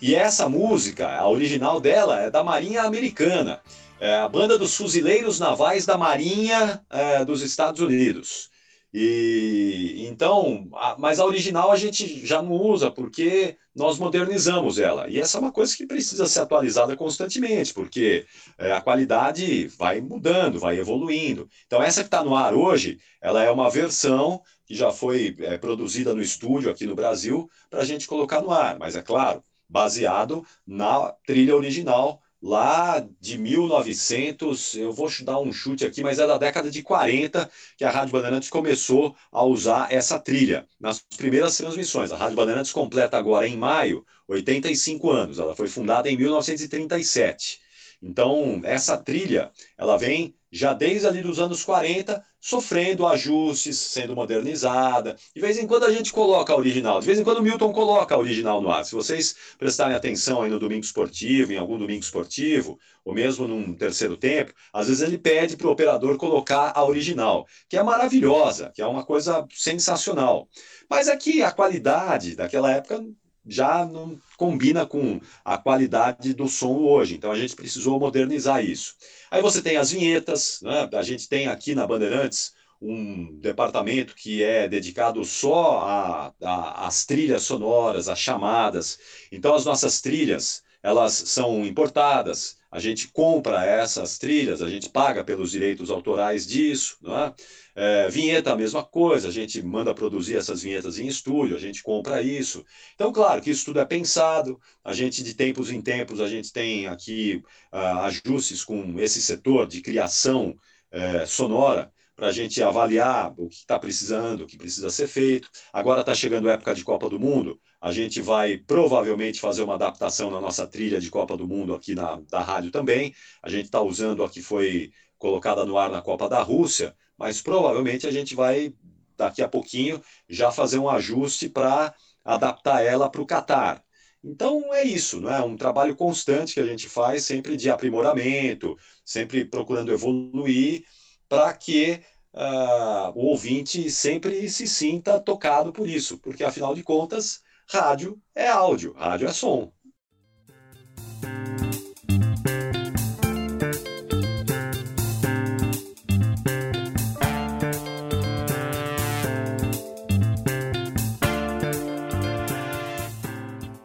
E 0.00 0.14
essa 0.14 0.48
música, 0.48 1.08
a 1.08 1.28
original 1.28 1.80
dela, 1.80 2.20
é 2.20 2.30
da 2.30 2.44
Marinha 2.44 2.84
Americana, 2.84 3.60
é 4.00 4.16
a 4.16 4.28
banda 4.28 4.58
dos 4.58 4.74
fuzileiros 4.74 5.38
navais 5.38 5.84
da 5.84 5.98
Marinha 5.98 6.84
é, 6.90 7.24
dos 7.24 7.42
Estados 7.42 7.80
Unidos. 7.80 8.48
E 8.92 10.06
então, 10.08 10.68
a, 10.74 10.96
mas 10.98 11.20
a 11.20 11.24
original 11.24 11.70
a 11.70 11.76
gente 11.76 12.26
já 12.26 12.42
não 12.42 12.52
usa 12.52 12.90
porque 12.90 13.56
nós 13.74 13.98
modernizamos 13.98 14.78
ela. 14.78 15.08
E 15.08 15.20
essa 15.20 15.38
é 15.38 15.40
uma 15.40 15.52
coisa 15.52 15.76
que 15.76 15.86
precisa 15.86 16.26
ser 16.26 16.40
atualizada 16.40 16.96
constantemente, 16.96 17.72
porque 17.72 18.26
é, 18.58 18.72
a 18.72 18.80
qualidade 18.80 19.68
vai 19.68 20.00
mudando, 20.00 20.58
vai 20.58 20.78
evoluindo. 20.78 21.48
Então, 21.66 21.80
essa 21.82 22.00
que 22.00 22.08
está 22.08 22.24
no 22.24 22.34
ar 22.34 22.54
hoje, 22.54 22.98
ela 23.20 23.44
é 23.44 23.50
uma 23.50 23.70
versão 23.70 24.42
que 24.66 24.74
já 24.74 24.90
foi 24.90 25.36
é, 25.40 25.56
produzida 25.56 26.14
no 26.14 26.22
estúdio 26.22 26.70
aqui 26.70 26.86
no 26.86 26.96
Brasil 26.96 27.48
para 27.68 27.82
a 27.82 27.84
gente 27.84 28.08
colocar 28.08 28.40
no 28.40 28.50
ar. 28.50 28.78
Mas 28.78 28.96
é 28.96 29.02
claro, 29.02 29.44
baseado 29.68 30.44
na 30.66 31.14
trilha 31.24 31.54
original 31.54 32.20
lá 32.42 33.06
de 33.20 33.36
1900, 33.38 34.74
eu 34.74 34.92
vou 34.92 35.10
dar 35.22 35.38
um 35.40 35.52
chute 35.52 35.84
aqui, 35.84 36.02
mas 36.02 36.18
é 36.18 36.26
da 36.26 36.38
década 36.38 36.70
de 36.70 36.82
40 36.82 37.50
que 37.76 37.84
a 37.84 37.90
Rádio 37.90 38.12
Bandeirantes 38.12 38.48
começou 38.48 39.14
a 39.30 39.44
usar 39.44 39.92
essa 39.92 40.18
trilha 40.18 40.66
nas 40.78 41.00
primeiras 41.16 41.56
transmissões. 41.56 42.12
A 42.12 42.16
Rádio 42.16 42.36
Bandeirantes 42.36 42.72
completa 42.72 43.18
agora 43.18 43.46
em 43.46 43.56
maio 43.56 44.04
85 44.28 45.10
anos. 45.10 45.38
Ela 45.38 45.54
foi 45.54 45.68
fundada 45.68 46.08
em 46.08 46.16
1937. 46.16 47.60
Então, 48.02 48.60
essa 48.64 48.96
trilha, 48.96 49.50
ela 49.76 49.96
vem 49.98 50.34
já 50.50 50.72
desde 50.72 51.06
ali 51.06 51.22
dos 51.22 51.38
anos 51.38 51.62
40, 51.62 52.24
sofrendo 52.40 53.06
ajustes, 53.06 53.78
sendo 53.78 54.14
modernizada. 54.14 55.16
De 55.34 55.40
vez 55.40 55.58
em 55.58 55.66
quando 55.66 55.84
a 55.84 55.92
gente 55.92 56.12
coloca 56.12 56.52
a 56.52 56.56
original, 56.56 57.00
de 57.00 57.06
vez 57.06 57.18
em 57.18 57.24
quando 57.24 57.38
o 57.38 57.42
Milton 57.42 57.72
coloca 57.72 58.14
a 58.14 58.18
original 58.18 58.60
no 58.62 58.70
ar. 58.70 58.84
Se 58.84 58.94
vocês 58.94 59.36
prestarem 59.58 59.94
atenção 59.94 60.42
aí 60.42 60.50
no 60.50 60.58
domingo 60.58 60.84
esportivo, 60.84 61.52
em 61.52 61.58
algum 61.58 61.78
domingo 61.78 62.02
esportivo, 62.02 62.78
ou 63.04 63.14
mesmo 63.14 63.46
num 63.46 63.74
terceiro 63.74 64.16
tempo, 64.16 64.52
às 64.72 64.88
vezes 64.88 65.02
ele 65.02 65.18
pede 65.18 65.56
para 65.56 65.66
o 65.66 65.70
operador 65.70 66.16
colocar 66.16 66.72
a 66.74 66.84
original, 66.84 67.46
que 67.68 67.76
é 67.76 67.82
maravilhosa, 67.82 68.70
que 68.74 68.82
é 68.82 68.86
uma 68.86 69.04
coisa 69.04 69.46
sensacional. 69.50 70.48
Mas 70.88 71.08
aqui 71.08 71.42
a 71.42 71.52
qualidade 71.52 72.34
daquela 72.36 72.70
época 72.72 73.04
já 73.46 73.84
não 73.84 74.18
combina 74.36 74.86
com 74.86 75.20
a 75.44 75.56
qualidade 75.58 76.34
do 76.34 76.48
som 76.48 76.78
hoje. 76.78 77.14
Então 77.14 77.32
a 77.32 77.38
gente 77.38 77.56
precisou 77.56 77.98
modernizar 77.98 78.64
isso. 78.64 78.94
Aí 79.30 79.40
você 79.42 79.62
tem 79.62 79.76
as 79.76 79.90
vinhetas, 79.90 80.60
né? 80.62 80.88
a 80.92 81.02
gente 81.02 81.28
tem 81.28 81.46
aqui 81.46 81.74
na 81.74 81.86
Bandeirantes 81.86 82.52
um 82.80 83.38
departamento 83.40 84.14
que 84.14 84.42
é 84.42 84.66
dedicado 84.66 85.22
só 85.24 86.32
às 86.40 87.04
trilhas 87.04 87.42
sonoras, 87.42 88.08
às 88.08 88.18
chamadas. 88.18 88.98
Então 89.30 89.54
as 89.54 89.64
nossas 89.64 90.00
trilhas 90.00 90.62
elas 90.82 91.12
são 91.12 91.64
importadas, 91.66 92.56
a 92.70 92.78
gente 92.78 93.08
compra 93.08 93.64
essas 93.64 94.18
trilhas, 94.18 94.62
a 94.62 94.68
gente 94.68 94.88
paga 94.88 95.24
pelos 95.24 95.50
direitos 95.50 95.90
autorais 95.90 96.46
disso, 96.46 96.98
é? 97.04 97.34
É, 97.74 98.08
vinheta, 98.08 98.52
a 98.52 98.56
mesma 98.56 98.84
coisa, 98.84 99.28
a 99.28 99.30
gente 99.30 99.62
manda 99.62 99.94
produzir 99.94 100.36
essas 100.36 100.62
vinhetas 100.62 100.98
em 100.98 101.06
estúdio, 101.06 101.56
a 101.56 101.60
gente 101.60 101.82
compra 101.82 102.22
isso. 102.22 102.64
Então, 102.94 103.12
claro 103.12 103.40
que 103.40 103.50
isso 103.50 103.64
tudo 103.64 103.80
é 103.80 103.84
pensado, 103.84 104.60
a 104.84 104.92
gente, 104.92 105.22
de 105.22 105.34
tempos 105.34 105.70
em 105.70 105.80
tempos, 105.80 106.20
a 106.20 106.28
gente 106.28 106.52
tem 106.52 106.86
aqui 106.86 107.42
uh, 107.72 108.00
ajustes 108.04 108.64
com 108.64 108.98
esse 109.00 109.20
setor 109.22 109.66
de 109.66 109.80
criação 109.80 110.56
uh, 110.92 111.26
sonora, 111.26 111.92
para 112.20 112.28
a 112.28 112.32
gente 112.32 112.62
avaliar 112.62 113.32
o 113.38 113.48
que 113.48 113.54
está 113.54 113.78
precisando, 113.78 114.42
o 114.42 114.46
que 114.46 114.58
precisa 114.58 114.90
ser 114.90 115.08
feito. 115.08 115.48
Agora 115.72 116.00
está 116.00 116.14
chegando 116.14 116.50
a 116.50 116.52
época 116.52 116.74
de 116.74 116.84
Copa 116.84 117.08
do 117.08 117.18
Mundo, 117.18 117.58
a 117.80 117.90
gente 117.92 118.20
vai 118.20 118.58
provavelmente 118.58 119.40
fazer 119.40 119.62
uma 119.62 119.76
adaptação 119.76 120.30
na 120.30 120.38
nossa 120.38 120.66
trilha 120.66 121.00
de 121.00 121.08
Copa 121.08 121.34
do 121.34 121.48
Mundo 121.48 121.74
aqui 121.74 121.94
na 121.94 122.20
da 122.28 122.42
rádio 122.42 122.70
também. 122.70 123.14
A 123.42 123.48
gente 123.48 123.64
está 123.64 123.80
usando 123.80 124.22
a 124.22 124.28
que 124.28 124.42
foi 124.42 124.92
colocada 125.16 125.64
no 125.64 125.78
ar 125.78 125.88
na 125.88 126.02
Copa 126.02 126.28
da 126.28 126.42
Rússia, 126.42 126.94
mas 127.16 127.40
provavelmente 127.40 128.06
a 128.06 128.10
gente 128.10 128.34
vai, 128.34 128.74
daqui 129.16 129.40
a 129.40 129.48
pouquinho, 129.48 129.98
já 130.28 130.52
fazer 130.52 130.78
um 130.78 130.90
ajuste 130.90 131.48
para 131.48 131.94
adaptar 132.22 132.84
ela 132.84 133.08
para 133.08 133.22
o 133.22 133.26
Catar. 133.26 133.82
Então 134.22 134.74
é 134.74 134.84
isso, 134.84 135.22
não 135.22 135.32
é 135.32 135.42
um 135.42 135.56
trabalho 135.56 135.96
constante 135.96 136.52
que 136.52 136.60
a 136.60 136.66
gente 136.66 136.86
faz, 136.86 137.24
sempre 137.24 137.56
de 137.56 137.70
aprimoramento, 137.70 138.76
sempre 139.06 139.42
procurando 139.42 139.90
evoluir 139.90 140.84
para 141.30 141.52
que 141.54 142.02
uh, 142.34 143.12
o 143.14 143.26
ouvinte 143.26 143.88
sempre 143.88 144.48
se 144.48 144.66
sinta 144.66 145.20
tocado 145.20 145.72
por 145.72 145.88
isso, 145.88 146.18
porque 146.18 146.42
afinal 146.42 146.74
de 146.74 146.82
contas, 146.82 147.40
rádio 147.68 148.20
é 148.34 148.48
áudio, 148.48 148.92
rádio 148.94 149.28
é 149.28 149.32
som. 149.32 149.72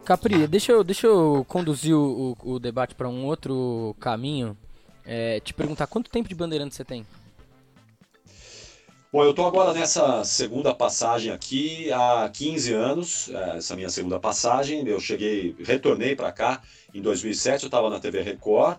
Capri, 0.04 0.48
deixa 0.48 0.72
eu, 0.72 0.82
deixa 0.82 1.06
eu 1.06 1.44
conduzir 1.48 1.94
o, 1.94 2.36
o, 2.42 2.58
debate 2.58 2.94
para 2.96 3.08
um 3.08 3.24
outro 3.24 3.94
caminho. 4.00 4.56
É, 5.04 5.38
te 5.38 5.54
perguntar 5.54 5.86
quanto 5.86 6.10
tempo 6.10 6.28
de 6.28 6.34
bandeirante 6.34 6.74
você 6.74 6.84
tem? 6.84 7.06
Bom, 9.16 9.24
eu 9.24 9.30
estou 9.30 9.46
agora 9.46 9.72
nessa 9.72 10.22
segunda 10.24 10.74
passagem 10.74 11.32
aqui 11.32 11.90
há 11.90 12.28
15 12.30 12.74
anos, 12.74 13.30
é, 13.30 13.56
essa 13.56 13.74
minha 13.74 13.88
segunda 13.88 14.20
passagem. 14.20 14.86
Eu 14.86 15.00
cheguei, 15.00 15.56
retornei 15.64 16.14
para 16.14 16.30
cá 16.30 16.60
em 16.92 17.00
2007, 17.00 17.62
eu 17.62 17.68
estava 17.68 17.88
na 17.88 17.98
TV 17.98 18.20
Record 18.20 18.76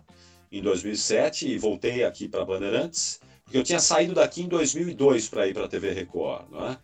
em 0.51 0.61
2007 0.61 1.47
e 1.47 1.57
voltei 1.57 2.03
aqui 2.03 2.27
para 2.27 2.45
Bandeirantes, 2.45 3.19
porque 3.43 3.57
eu 3.57 3.63
tinha 3.63 3.79
saído 3.79 4.13
daqui 4.13 4.43
em 4.43 4.47
2002 4.47 5.27
para 5.27 5.47
ir 5.47 5.55
para 5.55 5.65
a 5.65 5.67
TV 5.67 5.91
Record. 5.91 6.45
Não 6.51 6.67
é? 6.67 6.77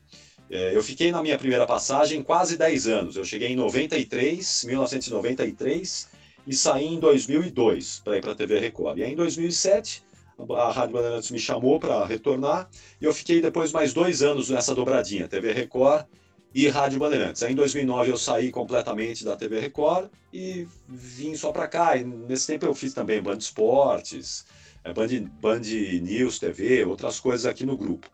É, 0.49 0.75
eu 0.75 0.81
fiquei 0.81 1.11
na 1.11 1.21
minha 1.21 1.37
primeira 1.37 1.67
passagem 1.67 2.23
quase 2.23 2.57
10 2.57 2.87
anos. 2.87 3.15
Eu 3.15 3.23
cheguei 3.23 3.49
em 3.49 3.55
93, 3.55 4.63
1993 4.63 6.09
e 6.47 6.55
saí 6.55 6.87
em 6.87 6.99
2002 6.99 8.01
para 8.03 8.17
ir 8.17 8.21
para 8.21 8.31
a 8.31 8.35
TV 8.35 8.57
Record. 8.57 8.97
E 8.97 9.03
aí 9.03 9.13
em 9.13 9.15
2007 9.15 10.01
a 10.37 10.71
Rádio 10.71 10.93
Bandeirantes 10.93 11.31
me 11.31 11.39
chamou 11.39 11.79
para 11.79 12.05
retornar 12.05 12.69
e 12.99 13.05
eu 13.05 13.13
fiquei 13.13 13.41
depois 13.41 13.71
mais 13.71 13.93
dois 13.93 14.21
anos 14.21 14.49
nessa 14.49 14.73
dobradinha, 14.73 15.27
TV 15.27 15.51
Record 15.51 16.05
e 16.53 16.67
Rádio 16.67 16.99
Bandeirantes. 16.99 17.41
Aí 17.43 17.53
em 17.53 17.55
2009 17.55 18.11
eu 18.11 18.17
saí 18.17 18.51
completamente 18.51 19.23
da 19.25 19.35
TV 19.35 19.59
Record 19.59 20.09
e 20.31 20.67
vim 20.87 21.35
só 21.35 21.51
para 21.51 21.67
cá. 21.67 21.97
E 21.97 22.03
nesse 22.03 22.47
tempo 22.47 22.65
eu 22.65 22.73
fiz 22.73 22.93
também 22.93 23.21
Band 23.21 23.37
Esportes, 23.37 24.45
é, 24.83 24.93
Band, 24.93 25.07
Band 25.41 25.61
News 26.01 26.39
TV, 26.39 26.85
outras 26.85 27.19
coisas 27.19 27.45
aqui 27.45 27.65
no 27.65 27.77
grupo. 27.77 28.09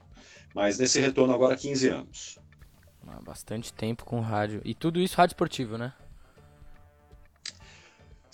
Mas 0.53 0.77
nesse 0.77 0.99
retorno 0.99 1.33
agora 1.33 1.55
15 1.55 1.87
anos. 1.89 2.39
Bastante 3.23 3.73
tempo 3.73 4.05
com 4.05 4.19
rádio. 4.19 4.61
E 4.63 4.73
tudo 4.73 4.99
isso 4.99 5.17
rádio 5.17 5.33
esportivo, 5.33 5.77
né? 5.77 5.93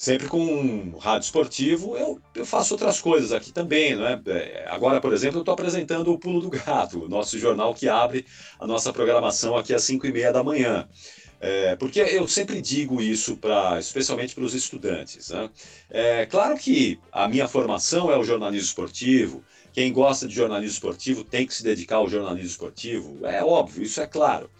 Sempre 0.06 0.28
com 0.28 0.40
um 0.40 0.98
rádio 1.00 1.26
esportivo, 1.26 1.98
eu, 1.98 2.22
eu 2.36 2.46
faço 2.46 2.76
outras 2.76 3.02
coisas 3.02 3.32
aqui 3.32 3.52
também, 3.52 3.96
não 3.96 4.06
é? 4.06 4.22
é 4.28 4.68
agora, 4.70 5.02
por 5.02 5.12
exemplo, 5.12 5.38
eu 5.38 5.42
estou 5.42 5.54
apresentando 5.56 6.14
o 6.14 6.20
Pulo 6.20 6.42
do 6.42 6.50
Gato, 6.52 7.06
o 7.06 7.10
nosso 7.10 7.40
jornal 7.40 7.74
que 7.74 7.90
abre 7.90 8.24
a 8.60 8.68
nossa 8.68 8.94
programação 8.94 9.58
aqui 9.58 9.74
às 9.74 9.84
5 9.84 10.06
e 10.06 10.12
meia 10.12 10.32
da 10.32 10.44
manhã. 10.44 10.88
É, 11.40 11.76
porque 11.76 12.00
eu 12.00 12.28
sempre 12.28 12.62
digo 12.62 13.02
isso, 13.02 13.36
pra, 13.38 13.80
especialmente 13.80 14.36
para 14.36 14.44
os 14.44 14.54
estudantes. 14.54 15.30
Né? 15.30 15.50
É, 15.90 16.26
claro 16.28 16.56
que 16.56 17.00
a 17.12 17.28
minha 17.28 17.48
formação 17.48 18.12
é 18.12 18.18
o 18.18 18.24
jornalismo 18.24 18.68
esportivo, 18.68 19.44
quem 19.74 19.92
gosta 19.92 20.28
de 20.28 20.36
jornalismo 20.36 20.74
esportivo 20.74 21.24
tem 21.24 21.48
que 21.48 21.54
se 21.54 21.64
dedicar 21.64 21.96
ao 21.96 22.08
jornalismo 22.08 22.48
esportivo, 22.48 23.26
é 23.26 23.44
óbvio, 23.44 23.82
isso 23.82 24.00
é 24.00 24.06
claro. 24.06 24.52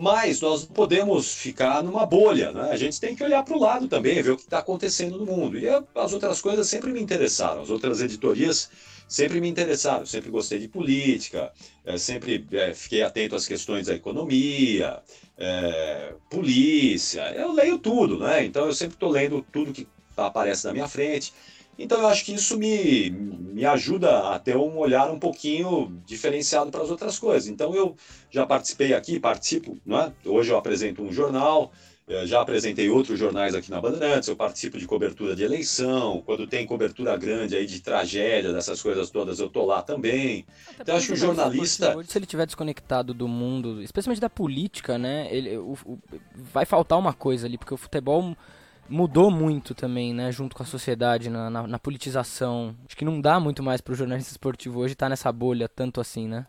Mas 0.00 0.40
nós 0.40 0.62
não 0.62 0.72
podemos 0.72 1.34
ficar 1.34 1.82
numa 1.82 2.06
bolha, 2.06 2.52
né? 2.52 2.70
A 2.70 2.76
gente 2.76 3.00
tem 3.00 3.16
que 3.16 3.24
olhar 3.24 3.42
para 3.42 3.56
o 3.56 3.60
lado 3.60 3.88
também, 3.88 4.22
ver 4.22 4.30
o 4.30 4.36
que 4.36 4.44
está 4.44 4.60
acontecendo 4.60 5.18
no 5.18 5.26
mundo. 5.26 5.58
E 5.58 5.66
as 5.68 6.12
outras 6.12 6.40
coisas 6.40 6.68
sempre 6.68 6.92
me 6.92 7.00
interessaram, 7.00 7.62
as 7.62 7.68
outras 7.68 8.00
editorias 8.00 8.70
sempre 9.08 9.40
me 9.40 9.48
interessaram. 9.48 10.06
Sempre 10.06 10.30
gostei 10.30 10.60
de 10.60 10.68
política, 10.68 11.52
é, 11.84 11.98
sempre 11.98 12.46
é, 12.52 12.72
fiquei 12.74 13.02
atento 13.02 13.34
às 13.34 13.44
questões 13.44 13.88
da 13.88 13.94
economia, 13.94 15.00
é, 15.36 16.12
polícia. 16.30 17.22
Eu 17.34 17.52
leio 17.52 17.76
tudo, 17.76 18.20
né? 18.20 18.44
Então 18.44 18.66
eu 18.66 18.72
sempre 18.72 18.94
estou 18.94 19.10
lendo 19.10 19.44
tudo 19.50 19.72
que 19.72 19.88
aparece 20.16 20.64
na 20.64 20.72
minha 20.72 20.86
frente. 20.86 21.32
Então 21.78 22.00
eu 22.00 22.08
acho 22.08 22.24
que 22.24 22.34
isso 22.34 22.58
me, 22.58 23.10
me 23.10 23.64
ajuda 23.64 24.30
a 24.30 24.38
ter 24.38 24.56
um 24.56 24.76
olhar 24.78 25.10
um 25.10 25.18
pouquinho 25.18 26.00
diferenciado 26.04 26.70
para 26.70 26.82
as 26.82 26.90
outras 26.90 27.18
coisas. 27.18 27.48
Então 27.48 27.74
eu 27.74 27.96
já 28.30 28.44
participei 28.44 28.92
aqui, 28.94 29.20
participo, 29.20 29.78
não 29.86 30.00
é? 30.00 30.12
hoje 30.26 30.50
eu 30.50 30.58
apresento 30.58 31.02
um 31.02 31.12
jornal, 31.12 31.70
já 32.24 32.40
apresentei 32.40 32.88
outros 32.88 33.18
jornais 33.18 33.54
aqui 33.54 33.70
na 33.70 33.80
Bandeirantes, 33.80 34.28
eu 34.28 34.36
participo 34.36 34.78
de 34.78 34.86
cobertura 34.86 35.36
de 35.36 35.44
eleição, 35.44 36.22
quando 36.24 36.46
tem 36.46 36.64
cobertura 36.64 37.16
grande 37.16 37.54
aí 37.54 37.66
de 37.66 37.80
tragédia, 37.80 38.52
dessas 38.52 38.80
coisas 38.80 39.10
todas, 39.10 39.38
eu 39.38 39.48
tô 39.48 39.64
lá 39.64 39.82
também. 39.82 40.46
Até 40.72 40.82
então 40.82 40.96
acho 40.96 41.08
que 41.08 41.12
o 41.12 41.16
jornalista... 41.16 41.96
Hoje, 41.96 42.10
se 42.10 42.18
ele 42.18 42.24
estiver 42.24 42.46
desconectado 42.46 43.12
do 43.12 43.28
mundo, 43.28 43.82
especialmente 43.82 44.20
da 44.20 44.30
política, 44.30 44.96
né, 44.96 45.28
ele, 45.30 45.58
o, 45.58 45.76
o, 45.84 45.98
vai 46.34 46.64
faltar 46.64 46.98
uma 46.98 47.12
coisa 47.12 47.46
ali, 47.46 47.58
porque 47.58 47.74
o 47.74 47.78
futebol 47.78 48.34
mudou 48.88 49.30
muito 49.30 49.74
também, 49.74 50.14
né, 50.14 50.32
junto 50.32 50.56
com 50.56 50.62
a 50.62 50.66
sociedade, 50.66 51.28
na, 51.30 51.50
na, 51.50 51.66
na 51.66 51.78
politização. 51.78 52.74
Acho 52.86 52.96
que 52.96 53.04
não 53.04 53.20
dá 53.20 53.38
muito 53.38 53.62
mais 53.62 53.80
para 53.80 53.92
o 53.92 53.96
jornalista 53.96 54.30
esportivo 54.30 54.80
hoje 54.80 54.94
estar 54.94 55.06
tá 55.06 55.10
nessa 55.10 55.30
bolha 55.30 55.68
tanto 55.68 56.00
assim, 56.00 56.26
né? 56.26 56.46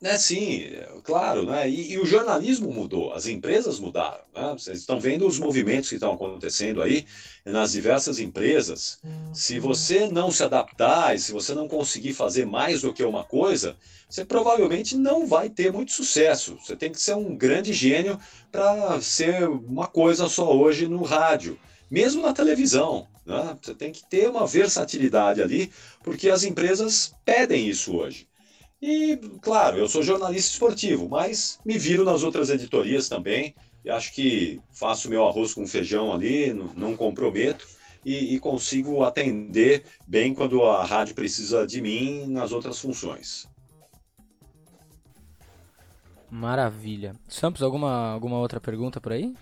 É, 0.00 0.16
sim, 0.16 0.64
claro, 1.02 1.44
né? 1.44 1.68
E, 1.68 1.94
e, 1.94 1.98
o 1.98 2.06
jornalismo 2.06 2.72
mudou, 2.72 3.12
as 3.12 3.26
empresas 3.26 3.80
mudaram. 3.80 4.22
Né? 4.32 4.54
Vocês 4.56 4.78
estão 4.78 5.00
vendo 5.00 5.26
os 5.26 5.40
movimentos 5.40 5.88
que 5.88 5.96
estão 5.96 6.12
acontecendo 6.12 6.80
aí 6.80 7.04
nas 7.44 7.72
diversas 7.72 8.20
empresas. 8.20 9.00
Se 9.34 9.58
você 9.58 10.06
não 10.06 10.30
se 10.30 10.44
adaptar 10.44 11.16
e 11.16 11.18
se 11.18 11.32
você 11.32 11.52
não 11.52 11.66
conseguir 11.66 12.12
fazer 12.12 12.46
mais 12.46 12.82
do 12.82 12.92
que 12.92 13.02
uma 13.02 13.24
coisa, 13.24 13.76
você 14.08 14.24
provavelmente 14.24 14.96
não 14.96 15.26
vai 15.26 15.50
ter 15.50 15.72
muito 15.72 15.90
sucesso. 15.90 16.56
Você 16.62 16.76
tem 16.76 16.92
que 16.92 17.00
ser 17.00 17.16
um 17.16 17.36
grande 17.36 17.72
gênio 17.72 18.20
para 18.52 19.00
ser 19.00 19.48
uma 19.48 19.88
coisa 19.88 20.28
só 20.28 20.56
hoje 20.56 20.86
no 20.86 21.02
rádio, 21.02 21.58
mesmo 21.90 22.22
na 22.22 22.32
televisão. 22.32 23.08
Né? 23.26 23.58
Você 23.60 23.74
tem 23.74 23.90
que 23.90 24.08
ter 24.08 24.30
uma 24.30 24.46
versatilidade 24.46 25.42
ali, 25.42 25.72
porque 26.04 26.30
as 26.30 26.44
empresas 26.44 27.12
pedem 27.24 27.68
isso 27.68 27.96
hoje. 27.96 28.28
E, 28.80 29.16
claro, 29.42 29.76
eu 29.76 29.88
sou 29.88 30.02
jornalista 30.02 30.52
esportivo, 30.52 31.08
mas 31.08 31.58
me 31.64 31.76
viro 31.76 32.04
nas 32.04 32.22
outras 32.22 32.48
editorias 32.48 33.08
também. 33.08 33.54
E 33.84 33.90
acho 33.90 34.12
que 34.12 34.60
faço 34.72 35.10
meu 35.10 35.26
arroz 35.26 35.52
com 35.52 35.66
feijão 35.66 36.12
ali, 36.12 36.52
não 36.52 36.96
comprometo. 36.96 37.66
E, 38.04 38.34
e, 38.34 38.38
consigo 38.38 39.02
atender 39.02 39.84
bem 40.06 40.32
quando 40.32 40.62
a 40.62 40.84
rádio 40.84 41.14
precisa 41.14 41.66
de 41.66 41.80
mim 41.82 42.26
nas 42.28 42.52
outras 42.52 42.78
funções. 42.78 43.48
Maravilha. 46.30 47.16
Sampos, 47.26 47.62
alguma, 47.62 48.12
alguma 48.12 48.38
outra 48.38 48.60
pergunta 48.60 49.00
por 49.00 49.12
aí? 49.12 49.34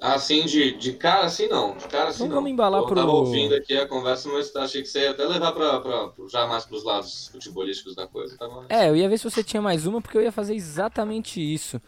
Assim, 0.00 0.46
de, 0.46 0.72
de 0.78 0.94
cara 0.94 1.26
assim 1.26 1.46
não. 1.46 1.76
De 1.76 1.86
cara 1.86 2.08
assim 2.08 2.24
então, 2.24 2.28
não. 2.28 2.36
Vamos 2.36 2.50
embalar 2.50 2.80
eu 2.80 2.86
pro... 2.86 2.96
tava 2.96 3.10
ouvindo 3.10 3.54
aqui 3.54 3.76
a 3.76 3.86
conversa, 3.86 4.30
mas 4.30 4.54
achei 4.56 4.80
que 4.80 4.88
você 4.88 5.00
ia 5.00 5.10
até 5.10 5.26
levar 5.26 5.52
pra, 5.52 5.78
pra, 5.78 6.10
já 6.26 6.46
mais 6.46 6.64
pros 6.64 6.82
lados 6.84 7.28
futebolísticos 7.28 7.94
da 7.94 8.06
coisa. 8.06 8.34
Tava... 8.38 8.64
É, 8.70 8.88
eu 8.88 8.96
ia 8.96 9.08
ver 9.10 9.18
se 9.18 9.24
você 9.24 9.44
tinha 9.44 9.60
mais 9.60 9.86
uma, 9.86 10.00
porque 10.00 10.16
eu 10.16 10.22
ia 10.22 10.32
fazer 10.32 10.54
exatamente 10.54 11.38
isso. 11.38 11.80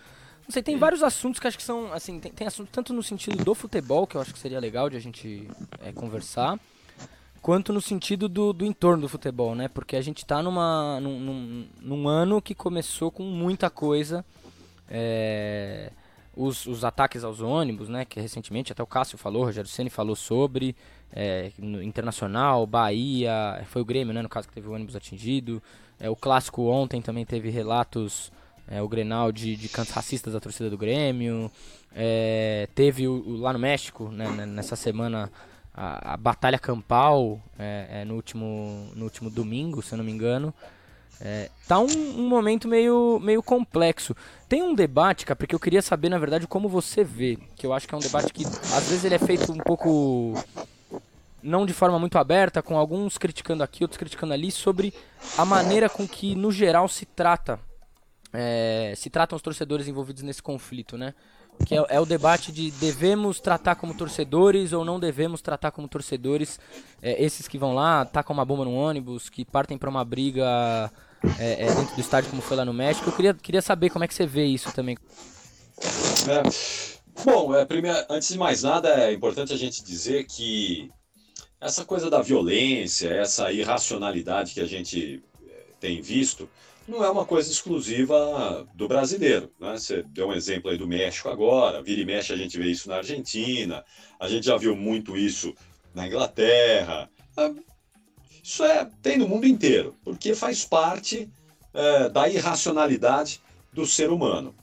Não 0.43 0.51
sei, 0.51 0.63
tem 0.63 0.77
vários 0.77 1.03
assuntos 1.03 1.41
que 1.41 1.47
acho 1.47 1.57
que 1.57 1.63
são, 1.63 1.91
assim, 1.91 2.21
tem, 2.21 2.31
tem 2.31 2.47
assunto 2.47 2.69
tanto 2.71 2.93
no 2.93 3.03
sentido 3.03 3.43
do 3.43 3.55
futebol, 3.55 4.07
que 4.07 4.15
eu 4.15 4.21
acho 4.21 4.35
que 4.35 4.39
seria 4.39 4.61
legal 4.61 4.91
de 4.91 4.97
a 4.99 5.01
gente 5.01 5.49
é, 5.81 5.91
conversar, 5.93 6.61
quanto 7.41 7.73
no 7.73 7.81
sentido 7.81 8.29
do, 8.29 8.53
do 8.53 8.67
entorno 8.67 9.03
do 9.03 9.09
futebol, 9.09 9.55
né? 9.55 9.69
Porque 9.69 9.97
a 9.97 10.03
gente 10.03 10.27
tá 10.27 10.43
numa, 10.43 11.01
num, 11.01 11.19
num, 11.19 11.69
num 11.81 12.09
ano 12.09 12.43
que 12.43 12.55
começou 12.55 13.11
com 13.11 13.23
muita 13.23 13.71
coisa, 13.71 14.23
é 14.91 15.93
os, 16.35 16.67
os 16.67 16.85
ataques 16.85 17.25
aos 17.25 17.41
ônibus, 17.41 17.89
né, 17.89 18.05
que 18.05 18.21
recentemente 18.21 18.73
até 18.73 18.83
o 18.83 18.87
Cássio 18.87 19.19
falou, 19.19 19.43
o 19.43 19.45
Rogério 19.47 19.69
Ceni 19.69 19.91
falou 19.91 20.17
sobre, 20.17 20.75
é, 21.13 21.53
Internacional, 21.59 22.67
Bahia, 22.67 23.63
foi 23.67 23.83
o 23.83 23.85
Grêmio, 23.85 24.15
né, 24.15 24.23
no 24.23 24.29
caso 24.29 24.49
que 24.49 24.55
teve 24.55 24.69
o 24.69 24.73
ônibus 24.73 24.97
atingido, 24.97 25.63
é, 26.01 26.09
o 26.09 26.17
Clássico 26.17 26.63
ontem 26.63 27.03
também 27.03 27.25
teve 27.25 27.51
relatos, 27.51 28.33
é, 28.67 28.81
o 28.81 28.89
Grenal, 28.89 29.31
de, 29.31 29.57
de 29.57 29.69
cantos 29.69 29.93
racistas 29.93 30.33
da 30.33 30.41
torcida 30.41 30.71
do 30.71 30.79
Grêmio, 30.79 31.51
é, 31.95 32.67
teve 32.75 33.07
o, 33.07 33.13
o, 33.13 33.37
lá 33.37 33.53
no 33.53 33.59
México, 33.59 34.09
né, 34.09 34.29
nessa 34.47 34.75
semana, 34.75 35.31
a, 35.75 36.15
a 36.15 36.17
batalha 36.17 36.59
campal 36.59 37.41
é, 37.59 38.01
é, 38.01 38.05
no, 38.05 38.15
último, 38.15 38.91
no 38.95 39.05
último 39.05 39.31
domingo, 39.31 39.83
se 39.83 39.93
eu 39.93 39.99
não 39.99 40.05
me 40.05 40.13
engano. 40.13 40.53
É, 41.21 41.51
tá 41.69 41.79
um, 41.79 41.87
um, 41.87 42.29
momento 42.29 42.67
meio, 42.67 43.21
meio 43.23 43.43
complexo. 43.43 44.15
Tem 44.49 44.63
um 44.63 44.75
debate, 44.75 45.25
cara, 45.25 45.37
porque 45.37 45.55
eu 45.55 45.61
queria 45.61 45.81
saber, 45.81 46.09
na 46.09 46.19
verdade, 46.19 46.47
como 46.47 46.69
você 46.69 47.05
vê. 47.05 47.39
Que 47.57 47.67
eu 47.67 47.73
acho 47.73 47.87
que 47.87 47.95
é 47.95 47.99
um 47.99 48.01
debate 48.01 48.33
que 48.33 48.45
às 48.45 48.89
vezes 48.89 49.05
ele 49.05 49.15
é 49.15 49.19
feito 49.19 49.53
um 49.53 49.59
pouco. 49.59 50.35
Não 51.43 51.67
de 51.67 51.73
forma 51.73 51.99
muito 51.99 52.19
aberta, 52.19 52.63
com 52.63 52.77
alguns 52.77 53.19
criticando 53.19 53.65
aqui, 53.65 53.83
outros 53.83 53.99
criticando 53.99 54.33
ali, 54.33 54.51
sobre 54.51 54.95
a 55.37 55.45
maneira 55.45 55.89
com 55.89 56.07
que, 56.07 56.35
no 56.35 56.53
geral, 56.53 56.89
se 56.89 57.05
trata. 57.05 57.59
É, 58.33 58.95
se 58.97 59.11
tratam 59.11 59.37
os 59.37 59.43
torcedores 59.43 59.87
envolvidos 59.87 60.23
nesse 60.23 60.43
conflito, 60.43 60.97
né? 60.97 61.15
Que 61.65 61.75
é, 61.75 61.85
é, 61.89 62.01
o 62.01 62.07
debate 62.07 62.51
de 62.51 62.71
devemos 62.73 63.41
tratar 63.41 63.77
como 63.77 63.95
torcedores 63.95 64.73
ou 64.73 64.85
não 64.85 64.99
devemos 64.99 65.41
tratar 65.41 65.71
como 65.71 65.89
torcedores 65.89 66.59
é, 67.01 67.23
esses 67.23 67.47
que 67.47 67.59
vão 67.59 67.75
lá, 67.75 68.05
tacam 68.05 68.35
uma 68.35 68.45
bomba 68.45 68.65
no 68.65 68.75
ônibus, 68.75 69.29
que 69.29 69.45
partem 69.45 69.79
para 69.79 69.91
uma 69.91 70.05
briga 70.05 70.91
é, 71.39 71.67
é, 71.67 71.75
dentro 71.75 71.95
do 71.95 72.01
estádio 72.01 72.31
como 72.31 72.43
foi 72.43 72.57
lá 72.57 72.65
no 72.65 72.73
México. 72.73 73.09
Eu 73.09 73.15
queria, 73.15 73.35
queria 73.35 73.63
saber 73.63 73.91
como 73.91 74.05
é 74.05 74.09
que 74.09 74.15
você 74.15 74.27
vê 74.27 74.45
isso 74.45 74.73
também. 74.73 74.97
É, 76.29 77.25
bom, 77.25 77.55
é, 77.55 77.65
primeiro, 77.65 77.99
antes 78.09 78.29
de 78.29 78.39
mais 78.39 78.63
nada, 78.63 78.89
é 78.89 79.13
importante 79.13 79.53
a 79.53 79.57
gente 79.57 79.85
dizer 79.85 80.25
que 80.25 80.91
essa 81.61 81.85
coisa 81.85 82.11
da 82.11 82.21
violência, 82.21 83.09
essa 83.09 83.53
irracionalidade 83.53 84.55
que 84.55 84.61
a 84.61 84.67
gente 84.67 85.23
é, 85.49 85.65
tem 85.79 86.03
visto, 86.03 86.49
não 86.87 87.05
é 87.05 87.11
uma 87.11 87.25
coisa 87.25 87.51
exclusiva 87.51 88.67
do 88.75 88.89
brasileiro. 88.89 89.51
Né? 89.59 89.73
Você 89.77 90.03
deu 90.03 90.29
um 90.29 90.33
exemplo 90.33 90.71
aí 90.71 90.77
do 90.77 90.87
México 90.87 91.29
agora, 91.29 91.83
vira 91.83 92.01
e 92.01 92.05
mexe 92.05 92.33
a 92.33 92.37
gente 92.37 92.59
vê 92.59 92.71
isso 92.71 92.89
na 92.89 92.97
Argentina, 92.97 93.85
a 94.19 94.29
gente 94.29 94.47
já 94.47 94.57
viu 94.57 94.75
muito 94.77 95.17
isso 95.17 95.55
na 95.95 96.07
Inglaterra. 96.07 97.09
Ah, 97.37 97.53
isso 98.43 98.65
é, 98.65 98.89
tem 99.01 99.19
no 99.19 99.29
mundo 99.29 99.47
inteiro, 99.47 99.95
porque 100.05 100.35
faz 100.35 100.65
parte 100.65 101.31
é, 101.73 102.09
da 102.09 102.29
irracionalidade 102.29 103.41
do 103.73 103.87
ser 103.87 104.11
humano. 104.11 104.55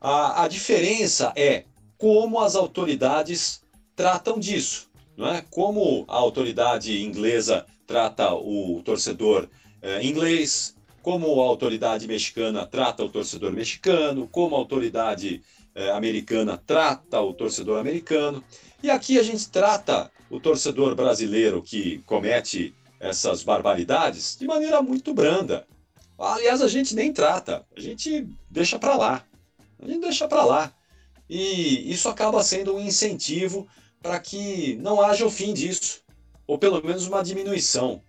A, 0.00 0.44
a 0.44 0.48
diferença 0.48 1.32
é 1.36 1.64
como 1.96 2.40
as 2.40 2.54
autoridades 2.54 3.62
tratam 3.94 4.38
disso. 4.38 4.88
Não 5.16 5.26
é? 5.26 5.44
Como 5.50 6.04
a 6.06 6.14
autoridade 6.14 7.02
inglesa 7.02 7.66
trata 7.86 8.32
o 8.32 8.80
torcedor 8.84 9.48
é, 9.82 10.04
inglês, 10.04 10.76
como 11.02 11.42
a 11.42 11.46
autoridade 11.46 12.06
mexicana 12.06 12.66
trata 12.66 13.04
o 13.04 13.08
torcedor 13.08 13.52
mexicano, 13.52 14.28
como 14.28 14.54
a 14.54 14.58
autoridade 14.58 15.42
eh, 15.74 15.90
americana 15.90 16.56
trata 16.56 17.20
o 17.20 17.32
torcedor 17.32 17.78
americano. 17.78 18.42
E 18.82 18.90
aqui 18.90 19.18
a 19.18 19.22
gente 19.22 19.48
trata 19.48 20.10
o 20.30 20.38
torcedor 20.38 20.94
brasileiro 20.94 21.62
que 21.62 21.98
comete 22.06 22.74
essas 23.00 23.42
barbaridades 23.42 24.36
de 24.38 24.46
maneira 24.46 24.82
muito 24.82 25.14
branda. 25.14 25.66
Aliás, 26.18 26.60
a 26.60 26.68
gente 26.68 26.94
nem 26.94 27.12
trata, 27.12 27.64
a 27.76 27.80
gente 27.80 28.28
deixa 28.50 28.78
para 28.78 28.96
lá. 28.96 29.24
A 29.80 29.86
gente 29.86 30.00
deixa 30.00 30.26
para 30.26 30.44
lá. 30.44 30.72
E 31.30 31.92
isso 31.92 32.08
acaba 32.08 32.42
sendo 32.42 32.74
um 32.74 32.80
incentivo 32.80 33.68
para 34.02 34.18
que 34.18 34.76
não 34.76 35.00
haja 35.00 35.24
o 35.26 35.30
fim 35.30 35.52
disso, 35.52 36.00
ou 36.46 36.58
pelo 36.58 36.84
menos 36.84 37.06
uma 37.06 37.22
diminuição. 37.22 38.02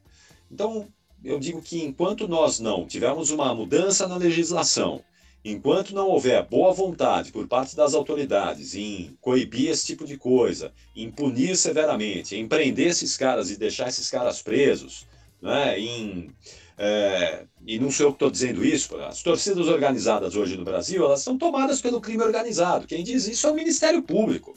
Então, 0.51 0.87
eu 1.23 1.39
digo 1.39 1.61
que 1.61 1.83
enquanto 1.83 2.27
nós 2.27 2.59
não 2.59 2.85
tivermos 2.85 3.29
uma 3.29 3.53
mudança 3.53 4.07
na 4.07 4.15
legislação, 4.15 5.03
enquanto 5.43 5.93
não 5.93 6.07
houver 6.07 6.45
boa 6.45 6.73
vontade 6.73 7.31
por 7.31 7.47
parte 7.47 7.75
das 7.75 7.93
autoridades 7.93 8.75
em 8.75 9.17
coibir 9.21 9.69
esse 9.69 9.85
tipo 9.85 10.05
de 10.05 10.17
coisa, 10.17 10.73
em 10.95 11.09
punir 11.09 11.55
severamente, 11.55 12.35
em 12.35 12.47
prender 12.47 12.87
esses 12.87 13.17
caras 13.17 13.49
e 13.49 13.57
deixar 13.57 13.87
esses 13.89 14.09
caras 14.09 14.41
presos, 14.41 15.07
né, 15.41 15.79
em, 15.79 16.29
é, 16.77 17.45
e 17.65 17.79
não 17.79 17.91
sou 17.91 18.07
eu 18.07 18.11
que 18.11 18.15
estou 18.15 18.31
dizendo 18.31 18.63
isso, 18.63 18.95
as 18.97 19.21
torcidas 19.21 19.67
organizadas 19.67 20.35
hoje 20.35 20.57
no 20.57 20.65
Brasil, 20.65 21.03
elas 21.03 21.21
são 21.21 21.37
tomadas 21.37 21.81
pelo 21.81 22.01
crime 22.01 22.23
organizado. 22.23 22.87
Quem 22.87 23.03
diz 23.03 23.27
isso 23.27 23.47
é 23.47 23.51
o 23.51 23.55
Ministério 23.55 24.01
Público. 24.01 24.55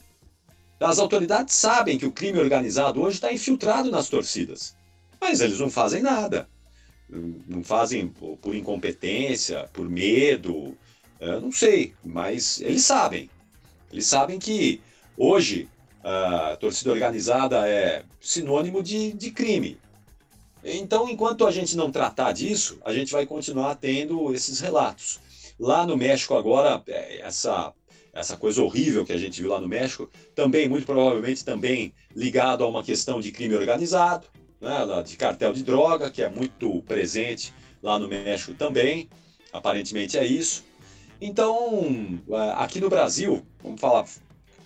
As 0.80 0.98
autoridades 0.98 1.54
sabem 1.54 1.96
que 1.96 2.06
o 2.06 2.12
crime 2.12 2.40
organizado 2.40 3.00
hoje 3.00 3.16
está 3.16 3.32
infiltrado 3.32 3.88
nas 3.88 4.08
torcidas, 4.08 4.76
mas 5.20 5.40
eles 5.40 5.60
não 5.60 5.70
fazem 5.70 6.02
nada 6.02 6.48
não 7.46 7.62
fazem 7.62 8.08
por 8.08 8.54
incompetência, 8.54 9.68
por 9.72 9.88
medo, 9.88 10.76
não 11.20 11.52
sei, 11.52 11.92
mas 12.04 12.60
eles 12.60 12.82
sabem. 12.82 13.28
Eles 13.92 14.06
sabem 14.06 14.38
que 14.38 14.80
hoje 15.16 15.68
a 16.02 16.56
torcida 16.56 16.90
organizada 16.90 17.68
é 17.68 18.04
sinônimo 18.20 18.82
de, 18.82 19.12
de 19.12 19.30
crime. 19.30 19.78
Então, 20.64 21.08
enquanto 21.08 21.46
a 21.46 21.50
gente 21.50 21.76
não 21.76 21.90
tratar 21.90 22.32
disso, 22.32 22.78
a 22.84 22.92
gente 22.92 23.12
vai 23.12 23.26
continuar 23.26 23.74
tendo 23.74 24.32
esses 24.34 24.60
relatos. 24.60 25.20
Lá 25.58 25.86
no 25.86 25.96
México 25.96 26.34
agora, 26.34 26.82
é, 26.86 27.20
essa 27.20 27.72
essa 28.14 28.36
coisa 28.36 28.62
horrível 28.62 29.06
que 29.06 29.12
a 29.12 29.16
gente 29.16 29.40
viu 29.40 29.50
lá 29.50 29.58
no 29.58 29.66
México, 29.66 30.10
também 30.34 30.68
muito 30.68 30.84
provavelmente 30.84 31.42
também 31.42 31.94
ligado 32.14 32.62
a 32.62 32.68
uma 32.68 32.82
questão 32.82 33.20
de 33.20 33.32
crime 33.32 33.54
organizado, 33.54 34.26
né, 34.62 35.02
de 35.04 35.16
cartel 35.16 35.52
de 35.52 35.64
droga, 35.64 36.08
que 36.08 36.22
é 36.22 36.28
muito 36.28 36.80
presente 36.82 37.52
lá 37.82 37.98
no 37.98 38.08
México 38.08 38.54
também, 38.54 39.10
aparentemente 39.52 40.16
é 40.16 40.24
isso. 40.24 40.64
Então, 41.20 42.20
é, 42.30 42.52
aqui 42.56 42.80
no 42.80 42.88
Brasil, 42.88 43.44
vamos 43.62 43.80
falar, 43.80 44.06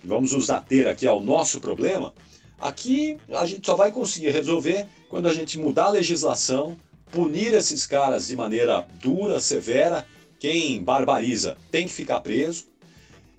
vamos 0.04 0.32
nos 0.32 0.50
ater 0.50 0.86
aqui 0.86 1.06
ao 1.06 1.20
nosso 1.20 1.60
problema, 1.60 2.12
aqui 2.60 3.18
a 3.30 3.46
gente 3.46 3.66
só 3.66 3.74
vai 3.74 3.90
conseguir 3.90 4.30
resolver 4.30 4.86
quando 5.08 5.28
a 5.28 5.34
gente 5.34 5.58
mudar 5.58 5.86
a 5.86 5.90
legislação, 5.90 6.76
punir 7.10 7.54
esses 7.54 7.86
caras 7.86 8.26
de 8.26 8.36
maneira 8.36 8.86
dura, 9.00 9.40
severa, 9.40 10.06
quem 10.38 10.82
barbariza 10.82 11.56
tem 11.70 11.86
que 11.86 11.92
ficar 11.92 12.20
preso, 12.20 12.66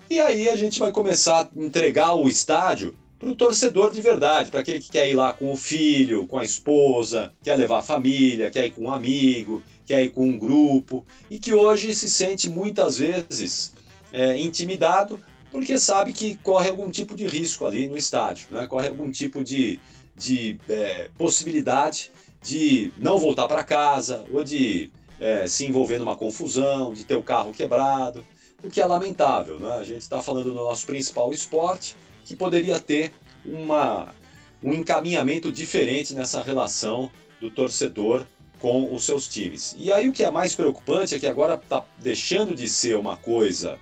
e 0.09 0.19
aí 0.19 0.49
a 0.49 0.55
gente 0.55 0.79
vai 0.79 0.91
começar 0.91 1.41
a 1.41 1.59
entregar 1.59 2.15
o 2.15 2.27
estádio 2.27 2.95
para 3.19 3.29
o 3.29 3.35
torcedor 3.35 3.91
de 3.91 4.01
verdade, 4.01 4.51
para 4.51 4.59
aquele 4.59 4.79
que 4.79 4.91
quer 4.91 5.09
ir 5.09 5.15
lá 5.15 5.33
com 5.33 5.51
o 5.51 5.57
filho, 5.57 6.27
com 6.27 6.37
a 6.37 6.43
esposa, 6.43 7.33
quer 7.43 7.55
levar 7.55 7.79
a 7.79 7.83
família, 7.83 8.51
quer 8.51 8.67
ir 8.67 8.71
com 8.71 8.83
um 8.83 8.91
amigo, 8.91 9.63
quer 9.85 10.03
ir 10.03 10.09
com 10.09 10.27
um 10.27 10.37
grupo, 10.37 11.05
e 11.29 11.39
que 11.39 11.53
hoje 11.53 11.93
se 11.95 12.09
sente 12.09 12.49
muitas 12.49 12.97
vezes 12.97 13.73
é, 14.11 14.37
intimidado 14.37 15.19
porque 15.51 15.79
sabe 15.79 16.13
que 16.13 16.35
corre 16.37 16.69
algum 16.69 16.91
tipo 16.91 17.15
de 17.15 17.25
risco 17.25 17.65
ali 17.65 17.87
no 17.87 17.97
estádio, 17.97 18.47
né? 18.51 18.67
corre 18.67 18.89
algum 18.89 19.09
tipo 19.09 19.43
de, 19.43 19.79
de 20.15 20.59
é, 20.69 21.09
possibilidade 21.17 22.11
de 22.43 22.91
não 22.97 23.17
voltar 23.17 23.47
para 23.47 23.63
casa 23.63 24.23
ou 24.31 24.43
de 24.43 24.91
é, 25.19 25.47
se 25.47 25.65
envolver 25.65 25.97
numa 25.97 26.15
confusão, 26.15 26.93
de 26.93 27.03
ter 27.03 27.15
o 27.15 27.23
carro 27.23 27.51
quebrado, 27.51 28.23
o 28.63 28.69
que 28.69 28.81
é 28.81 28.85
lamentável. 28.85 29.59
Né? 29.59 29.71
A 29.73 29.83
gente 29.83 30.01
está 30.01 30.21
falando 30.21 30.45
do 30.45 30.55
nosso 30.55 30.85
principal 30.85 31.31
esporte 31.31 31.95
que 32.27 32.35
poderia 32.35 32.77
ter 32.77 33.13
uma, 33.45 34.13
um 34.61 34.73
encaminhamento 34.73 35.49
diferente 35.49 36.13
nessa 36.13 36.41
relação 36.43 37.09
do 37.39 37.49
torcedor 37.49 38.25
com 38.59 38.93
os 38.93 39.05
seus 39.05 39.29
times. 39.29 39.73
E 39.79 39.93
aí 39.93 40.09
o 40.09 40.11
que 40.11 40.25
é 40.25 40.29
mais 40.29 40.53
preocupante 40.53 41.15
é 41.15 41.19
que 41.19 41.25
agora 41.25 41.55
está 41.55 41.85
deixando 41.99 42.53
de 42.53 42.67
ser 42.67 42.97
uma 42.97 43.15
coisa 43.15 43.79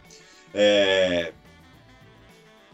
é, 0.53 1.33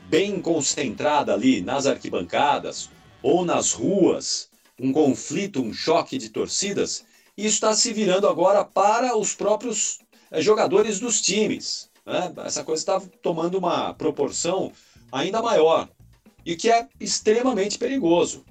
bem 0.10 0.41
concentrada 0.41 1.34
ali 1.34 1.62
nas 1.62 1.86
arquibancadas 1.86 2.89
ou 3.23 3.45
nas 3.45 3.71
ruas, 3.71 4.49
um 4.77 4.91
conflito, 4.91 5.62
um 5.62 5.71
choque 5.71 6.17
de 6.17 6.29
torcidas, 6.29 7.05
e 7.38 7.45
isso 7.45 7.55
está 7.55 7.73
se 7.73 7.93
virando 7.93 8.27
agora 8.27 8.65
para 8.65 9.15
os 9.15 9.34
próprios 9.34 9.99
é, 10.29 10.41
jogadores 10.41 10.99
dos 10.99 11.21
times. 11.21 11.89
Né? 12.05 12.34
Essa 12.43 12.62
coisa 12.62 12.81
está 12.81 13.01
tomando 13.21 13.57
uma 13.57 13.93
proporção 13.93 14.73
ainda 15.12 15.41
maior 15.41 15.89
e 16.45 16.56
que 16.56 16.69
é 16.71 16.88
extremamente 17.00 17.78
perigoso. 17.78 18.45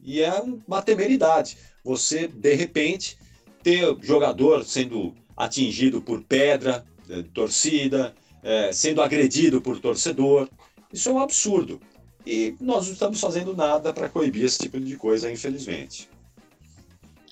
E 0.00 0.22
é 0.22 0.40
uma 0.66 0.82
temeridade. 0.82 1.58
Você, 1.84 2.28
de 2.28 2.54
repente, 2.54 3.18
ter 3.62 3.96
jogador 4.02 4.64
sendo 4.64 5.14
atingido 5.36 6.00
por 6.00 6.22
pedra, 6.22 6.84
eh, 7.10 7.24
torcida, 7.34 8.14
é, 8.42 8.72
sendo 8.72 9.02
agredido 9.02 9.60
por 9.60 9.80
torcedor. 9.80 10.48
Isso 10.92 11.08
é 11.08 11.12
um 11.12 11.18
absurdo. 11.18 11.80
E 12.24 12.54
nós 12.60 12.86
não 12.86 12.92
estamos 12.92 13.20
fazendo 13.20 13.54
nada 13.54 13.92
para 13.92 14.08
coibir 14.08 14.44
esse 14.44 14.58
tipo 14.58 14.78
de 14.78 14.96
coisa, 14.96 15.30
infelizmente. 15.30 16.08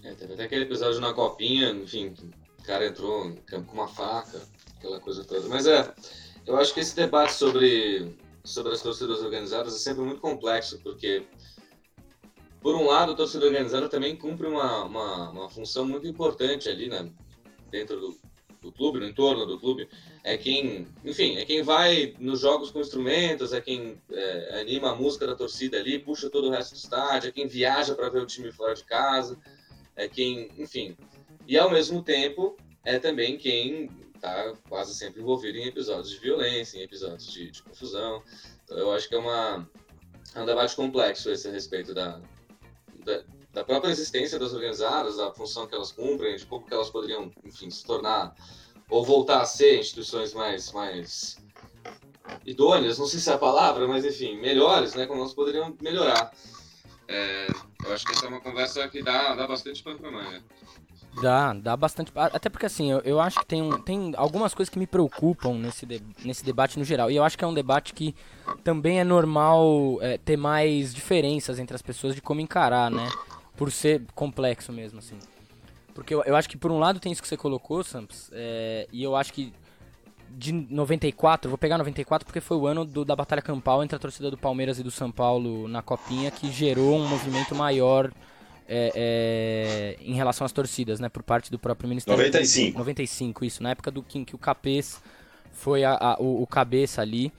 É, 0.02 0.12
teve 0.14 0.34
até 0.34 0.44
aquele 0.44 0.64
episódio 0.64 1.00
na 1.00 1.14
copinha, 1.14 1.70
enfim, 1.70 2.14
o 2.58 2.62
cara 2.64 2.86
entrou 2.86 3.26
em 3.26 3.36
campo 3.36 3.68
com 3.68 3.74
uma 3.74 3.88
faca, 3.88 4.42
aquela 4.76 5.00
coisa 5.00 5.24
toda. 5.24 5.48
Mas 5.48 5.66
é, 5.66 5.92
eu 6.46 6.56
acho 6.56 6.74
que 6.74 6.80
esse 6.80 6.94
debate 6.94 7.32
sobre 7.32 8.14
sobre 8.44 8.72
as 8.72 8.82
torcidas 8.82 9.22
organizadas 9.22 9.74
é 9.74 9.78
sempre 9.78 10.02
muito 10.02 10.20
complexo, 10.20 10.78
porque, 10.82 11.24
por 12.60 12.74
um 12.74 12.86
lado, 12.86 13.12
a 13.12 13.16
torcida 13.16 13.46
organizada 13.46 13.88
também 13.88 14.16
cumpre 14.16 14.46
uma, 14.46 14.84
uma, 14.84 15.30
uma 15.30 15.50
função 15.50 15.86
muito 15.86 16.06
importante 16.06 16.68
ali, 16.68 16.88
né, 16.88 17.10
dentro 17.70 17.98
do, 17.98 18.18
do 18.60 18.70
clube, 18.70 19.00
no 19.00 19.06
entorno 19.06 19.46
do 19.46 19.58
clube, 19.58 19.88
é 20.22 20.36
quem, 20.36 20.86
enfim, 21.04 21.36
é 21.36 21.44
quem 21.44 21.62
vai 21.62 22.14
nos 22.18 22.40
jogos 22.40 22.70
com 22.70 22.80
instrumentos, 22.80 23.52
é 23.54 23.60
quem 23.60 24.00
é, 24.12 24.60
anima 24.60 24.90
a 24.90 24.94
música 24.94 25.26
da 25.26 25.34
torcida 25.34 25.78
ali, 25.78 25.98
puxa 25.98 26.28
todo 26.28 26.48
o 26.48 26.50
resto 26.50 26.72
do 26.72 26.78
estádio, 26.78 27.28
é 27.28 27.32
quem 27.32 27.46
viaja 27.46 27.94
para 27.94 28.10
ver 28.10 28.22
o 28.22 28.26
time 28.26 28.52
fora 28.52 28.74
de 28.74 28.84
casa, 28.84 29.38
é 29.96 30.06
quem, 30.06 30.50
enfim. 30.58 30.96
E 31.46 31.58
ao 31.58 31.70
mesmo 31.70 32.02
tempo 32.02 32.56
é 32.84 32.98
também 32.98 33.36
quem 33.38 33.88
está 34.24 34.54
quase 34.68 34.94
sempre 34.94 35.20
envolvido 35.20 35.58
em 35.58 35.66
episódios 35.66 36.10
de 36.10 36.18
violência, 36.18 36.78
em 36.78 36.82
episódios 36.82 37.30
de, 37.30 37.50
de 37.50 37.62
confusão. 37.62 38.22
Então, 38.64 38.78
eu 38.78 38.92
acho 38.92 39.08
que 39.08 39.14
é, 39.14 39.18
uma, 39.18 39.68
é 40.34 40.40
um 40.40 40.46
debate 40.46 40.74
complexo 40.74 41.30
esse 41.30 41.46
a 41.46 41.52
respeito 41.52 41.92
da, 41.92 42.20
da, 43.04 43.22
da, 43.52 43.64
própria 43.64 43.90
existência 43.90 44.38
das 44.38 44.54
organizadas, 44.54 45.18
da 45.18 45.32
função 45.32 45.66
que 45.66 45.74
elas 45.74 45.92
cumprem, 45.92 46.36
de 46.36 46.46
como 46.46 46.64
que 46.64 46.72
elas 46.72 46.90
poderiam, 46.90 47.30
enfim, 47.44 47.70
se 47.70 47.84
tornar 47.84 48.34
ou 48.88 49.04
voltar 49.04 49.42
a 49.42 49.46
ser 49.46 49.78
instituições 49.78 50.32
mais, 50.32 50.72
mais 50.72 51.36
idôneas, 52.44 52.98
não 52.98 53.06
sei 53.06 53.20
se 53.20 53.30
é 53.30 53.34
a 53.34 53.38
palavra, 53.38 53.86
mas 53.86 54.04
enfim, 54.04 54.36
melhores, 54.40 54.94
né? 54.94 55.06
Como 55.06 55.20
elas 55.20 55.34
poderiam 55.34 55.76
melhorar. 55.80 56.32
É, 57.06 57.46
eu 57.84 57.92
acho 57.92 58.06
que 58.06 58.12
essa 58.12 58.26
é 58.26 58.28
uma 58.28 58.40
conversa 58.40 58.88
que 58.88 59.02
dá, 59.02 59.34
dá 59.34 59.46
bastante 59.46 59.82
pano 59.82 59.98
pra 59.98 60.10
manga. 60.10 60.42
Dá, 61.20 61.52
dá 61.52 61.76
bastante. 61.76 62.10
Até 62.14 62.48
porque 62.48 62.66
assim, 62.66 62.90
eu, 62.90 63.00
eu 63.00 63.20
acho 63.20 63.38
que 63.38 63.46
tem, 63.46 63.62
um, 63.62 63.80
tem 63.80 64.12
algumas 64.16 64.52
coisas 64.54 64.72
que 64.72 64.78
me 64.78 64.86
preocupam 64.86 65.54
nesse, 65.54 65.86
de, 65.86 66.02
nesse 66.24 66.44
debate 66.44 66.78
no 66.78 66.84
geral. 66.84 67.10
E 67.10 67.16
eu 67.16 67.22
acho 67.22 67.38
que 67.38 67.44
é 67.44 67.46
um 67.46 67.54
debate 67.54 67.94
que 67.94 68.14
também 68.62 69.00
é 69.00 69.04
normal 69.04 69.98
é, 70.00 70.18
ter 70.18 70.36
mais 70.36 70.92
diferenças 70.92 71.58
entre 71.58 71.74
as 71.74 71.82
pessoas 71.82 72.14
de 72.14 72.20
como 72.20 72.40
encarar, 72.40 72.90
né? 72.90 73.08
Por 73.56 73.70
ser 73.70 74.02
complexo 74.14 74.72
mesmo, 74.72 74.98
assim. 74.98 75.18
Porque 75.94 76.12
eu, 76.12 76.22
eu 76.24 76.34
acho 76.34 76.48
que 76.48 76.56
por 76.56 76.72
um 76.72 76.78
lado 76.78 76.98
tem 76.98 77.12
isso 77.12 77.22
que 77.22 77.28
você 77.28 77.36
colocou, 77.36 77.84
Samps, 77.84 78.30
é, 78.32 78.88
e 78.92 79.02
eu 79.02 79.14
acho 79.14 79.32
que 79.32 79.52
de 80.36 80.52
94, 80.52 81.48
vou 81.48 81.56
pegar 81.56 81.78
94 81.78 82.26
porque 82.26 82.40
foi 82.40 82.56
o 82.56 82.66
ano 82.66 82.84
do, 82.84 83.04
da 83.04 83.14
Batalha 83.14 83.40
Campal 83.40 83.84
entre 83.84 83.94
a 83.94 83.98
torcida 84.00 84.32
do 84.32 84.36
Palmeiras 84.36 84.80
e 84.80 84.82
do 84.82 84.90
São 84.90 85.12
Paulo 85.12 85.68
na 85.68 85.80
Copinha 85.80 86.28
que 86.30 86.50
gerou 86.50 86.96
um 86.96 87.06
movimento 87.06 87.54
maior 87.54 88.10
é, 88.68 89.96
é, 89.98 90.04
em 90.04 90.14
relação 90.14 90.44
às 90.44 90.52
torcidas, 90.52 91.00
né, 91.00 91.08
por 91.08 91.22
parte 91.22 91.50
do 91.50 91.58
próprio 91.58 91.88
Ministério. 91.88 92.18
95. 92.18 92.78
95, 92.78 93.44
isso, 93.44 93.62
na 93.62 93.70
época 93.70 93.90
do 93.90 94.02
Kim, 94.02 94.24
que 94.24 94.34
o 94.34 94.38
Capês 94.38 95.00
foi 95.52 95.84
a, 95.84 95.94
a, 95.94 96.16
o, 96.18 96.42
o, 96.42 96.46
cabeça 96.46 97.02
ali. 97.02 97.32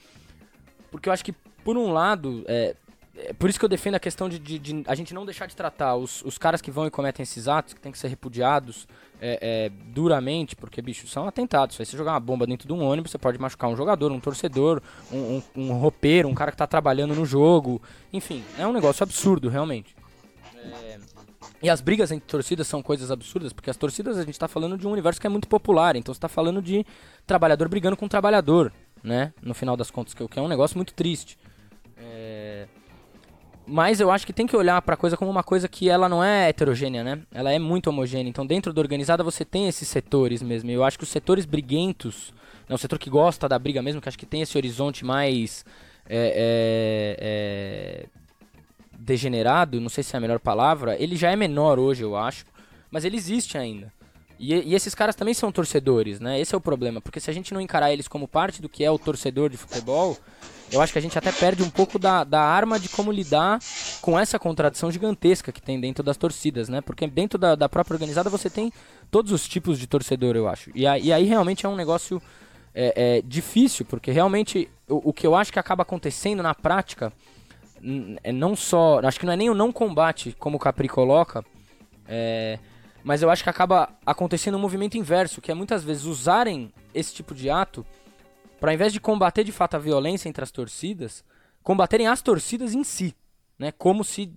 Porque 0.91 1.09
eu 1.09 1.13
acho 1.13 1.25
que, 1.25 1.33
por 1.63 1.77
um 1.77 1.91
lado, 1.91 2.43
é, 2.47 2.75
é 3.17 3.33
por 3.33 3.49
isso 3.49 3.59
que 3.59 3.65
eu 3.65 3.69
defendo 3.69 3.95
a 3.95 3.99
questão 3.99 4.29
de, 4.29 4.39
de, 4.39 4.59
de, 4.59 4.83
a 4.87 4.95
gente 4.95 5.13
não 5.13 5.25
deixar 5.25 5.45
de 5.45 5.55
tratar 5.55 5.95
os, 5.95 6.21
os 6.23 6.37
caras 6.37 6.61
que 6.61 6.71
vão 6.71 6.85
e 6.85 6.91
cometem 6.91 7.23
esses 7.23 7.47
atos, 7.47 7.73
que 7.73 7.81
tem 7.81 7.91
que 7.91 7.97
ser 7.97 8.07
repudiados 8.07 8.87
é, 9.19 9.39
é, 9.41 9.69
duramente, 9.93 10.55
porque, 10.55 10.81
bicho, 10.81 11.07
são 11.07 11.27
atentados. 11.27 11.75
Se 11.75 11.85
você 11.85 11.97
jogar 11.97 12.11
uma 12.13 12.19
bomba 12.19 12.45
dentro 12.45 12.67
de 12.67 12.73
um 12.73 12.83
ônibus, 12.83 13.11
você 13.11 13.17
pode 13.17 13.39
machucar 13.39 13.69
um 13.69 13.75
jogador, 13.75 14.11
um 14.11 14.19
torcedor, 14.19 14.81
um, 15.11 15.17
um, 15.17 15.43
um 15.55 15.73
roupeiro, 15.73 16.29
um 16.29 16.35
cara 16.35 16.51
que 16.51 16.55
está 16.55 16.67
trabalhando 16.67 17.15
no 17.15 17.25
jogo. 17.25 17.81
Enfim, 18.13 18.43
é 18.57 18.67
um 18.67 18.73
negócio 18.73 19.03
absurdo, 19.03 19.49
realmente. 19.49 19.95
É, 20.55 20.99
e 21.65 21.69
as 21.69 21.81
brigas 21.81 22.11
entre 22.11 22.27
torcidas 22.27 22.67
são 22.67 22.83
coisas 22.83 23.09
absurdas, 23.09 23.51
porque 23.51 23.71
as 23.71 23.75
torcidas 23.75 24.19
a 24.19 24.21
gente 24.21 24.35
está 24.35 24.47
falando 24.47 24.77
de 24.77 24.87
um 24.87 24.91
universo 24.91 25.19
que 25.19 25.25
é 25.25 25.29
muito 25.31 25.47
popular, 25.47 25.95
então 25.95 26.13
você 26.13 26.17
está 26.19 26.29
falando 26.29 26.61
de 26.61 26.85
trabalhador 27.25 27.67
brigando 27.67 27.97
com 27.97 28.07
trabalhador, 28.07 28.71
né? 29.03 29.33
No 29.41 29.55
final 29.55 29.75
das 29.75 29.89
contas, 29.89 30.13
que 30.13 30.37
é 30.37 30.41
um 30.41 30.47
negócio 30.47 30.77
muito 30.77 30.93
triste. 30.93 31.39
É... 31.97 32.67
Mas 33.65 33.99
eu 33.99 34.11
acho 34.11 34.27
que 34.27 34.31
tem 34.31 34.45
que 34.45 34.55
olhar 34.55 34.79
para 34.83 34.93
a 34.93 34.97
coisa 34.97 35.17
como 35.17 35.31
uma 35.31 35.41
coisa 35.41 35.67
que 35.67 35.89
ela 35.89 36.07
não 36.07 36.23
é 36.23 36.49
heterogênea, 36.49 37.03
né? 37.03 37.23
Ela 37.33 37.51
é 37.51 37.57
muito 37.57 37.87
homogênea. 37.87 38.29
Então, 38.29 38.45
dentro 38.45 38.71
da 38.71 38.79
organizada, 38.79 39.23
você 39.23 39.43
tem 39.43 39.67
esses 39.67 39.87
setores 39.87 40.43
mesmo. 40.43 40.69
Eu 40.69 40.83
acho 40.83 40.99
que 40.99 41.03
os 41.03 41.09
setores 41.09 41.45
briguentos, 41.45 42.31
né, 42.69 42.75
o 42.75 42.77
setor 42.77 42.99
que 42.99 43.09
gosta 43.09 43.49
da 43.49 43.57
briga 43.57 43.81
mesmo, 43.81 43.99
que 43.99 44.07
acho 44.07 44.19
que 44.19 44.25
tem 44.27 44.43
esse 44.43 44.55
horizonte 44.55 45.03
mais 45.03 45.65
é, 46.07 47.17
é, 47.17 48.05
é 48.11 48.24
degenerado, 48.97 49.81
não 49.81 49.89
sei 49.89 50.03
se 50.03 50.15
é 50.15 50.17
a 50.17 50.21
melhor 50.21 50.39
palavra, 50.39 50.95
ele 51.01 51.15
já 51.15 51.31
é 51.31 51.35
menor 51.35 51.79
hoje, 51.79 52.03
eu 52.03 52.15
acho, 52.15 52.45
mas 52.89 53.05
ele 53.05 53.17
existe 53.17 53.57
ainda. 53.57 53.91
E, 54.39 54.53
e, 54.53 54.75
esses 54.75 54.93
caras 54.93 55.15
também 55.15 55.33
são 55.33 55.51
torcedores, 55.51 56.19
né? 56.19 56.39
Esse 56.39 56.53
é 56.53 56.57
o 56.57 56.61
problema, 56.61 56.99
porque 56.99 57.19
se 57.19 57.29
a 57.29 57.33
gente 57.33 57.53
não 57.53 57.61
encarar 57.61 57.91
eles 57.91 58.07
como 58.07 58.27
parte 58.27 58.61
do 58.61 58.67
que 58.67 58.83
é 58.83 58.91
o 58.91 58.99
torcedor 58.99 59.49
de 59.49 59.57
futebol, 59.57 60.17
eu 60.71 60.81
acho 60.81 60.91
que 60.91 60.99
a 60.99 61.01
gente 61.01 61.17
até 61.17 61.31
perde 61.31 61.63
um 61.63 61.69
pouco 61.69 61.97
da, 61.97 62.23
da 62.23 62.41
arma 62.41 62.79
de 62.79 62.89
como 62.89 63.11
lidar 63.11 63.59
com 64.01 64.19
essa 64.19 64.37
contradição 64.37 64.91
gigantesca 64.91 65.51
que 65.51 65.61
tem 65.61 65.79
dentro 65.79 66.03
das 66.03 66.17
torcidas, 66.17 66.67
né? 66.67 66.81
Porque 66.81 67.07
dentro 67.07 67.39
da, 67.39 67.55
da 67.55 67.69
própria 67.69 67.95
organizada 67.95 68.29
você 68.29 68.49
tem 68.49 68.73
todos 69.09 69.31
os 69.31 69.47
tipos 69.47 69.79
de 69.79 69.87
torcedor, 69.87 70.35
eu 70.35 70.49
acho. 70.49 70.69
E, 70.75 70.85
a, 70.85 70.97
e 70.97 71.13
aí 71.13 71.25
realmente 71.25 71.65
é 71.65 71.69
um 71.69 71.75
negócio 71.75 72.21
é, 72.73 73.17
é, 73.17 73.21
difícil, 73.21 73.85
porque 73.85 74.11
realmente 74.11 74.69
o, 74.89 75.09
o 75.09 75.13
que 75.13 75.25
eu 75.25 75.35
acho 75.35 75.53
que 75.53 75.59
acaba 75.59 75.83
acontecendo 75.83 76.43
na 76.43 76.53
prática 76.53 77.13
não 77.81 78.55
só. 78.55 78.99
Acho 78.99 79.19
que 79.19 79.25
não 79.25 79.33
é 79.33 79.37
nem 79.37 79.49
o 79.49 79.53
não 79.53 79.71
combate, 79.71 80.35
como 80.39 80.57
o 80.57 80.59
Capri 80.59 80.87
coloca. 80.87 81.43
É, 82.07 82.59
mas 83.03 83.21
eu 83.21 83.29
acho 83.29 83.43
que 83.43 83.49
acaba 83.49 83.89
acontecendo 84.05 84.55
um 84.55 84.59
movimento 84.59 84.97
inverso, 84.97 85.41
que 85.41 85.51
é 85.51 85.53
muitas 85.53 85.83
vezes 85.83 86.05
usarem 86.05 86.73
esse 86.93 87.13
tipo 87.13 87.35
de 87.35 87.49
ato 87.49 87.85
para, 88.59 88.71
ao 88.71 88.75
invés 88.75 88.93
de 88.93 88.99
combater 88.99 89.43
de 89.43 89.51
fato 89.51 89.75
a 89.75 89.79
violência 89.79 90.29
entre 90.29 90.43
as 90.43 90.51
torcidas, 90.51 91.23
combaterem 91.61 92.07
as 92.07 92.21
torcidas 92.21 92.73
em 92.73 92.83
si. 92.83 93.15
Né? 93.57 93.71
Como 93.71 94.03
se. 94.03 94.33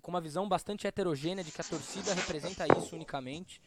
com 0.00 0.10
uma 0.10 0.20
visão 0.20 0.48
bastante 0.48 0.86
heterogênea 0.86 1.44
de 1.44 1.50
que 1.50 1.60
a 1.60 1.64
torcida 1.64 2.14
representa 2.14 2.66
isso 2.78 2.94
unicamente. 2.94 3.60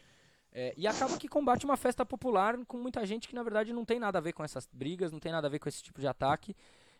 É, 0.54 0.74
e 0.76 0.86
acaba 0.86 1.16
que 1.16 1.28
combate 1.28 1.64
uma 1.64 1.78
festa 1.78 2.04
popular 2.04 2.58
com 2.66 2.76
muita 2.76 3.06
gente 3.06 3.26
que 3.26 3.34
na 3.34 3.42
verdade 3.42 3.72
não 3.72 3.86
tem 3.86 3.98
nada 3.98 4.18
a 4.18 4.20
ver 4.20 4.34
com 4.34 4.44
essas 4.44 4.68
brigas, 4.70 5.10
não 5.10 5.18
tem 5.18 5.32
nada 5.32 5.46
a 5.46 5.50
ver 5.50 5.58
com 5.58 5.68
esse 5.68 5.82
tipo 5.82 5.98
de 5.98 6.06
ataque 6.06 6.54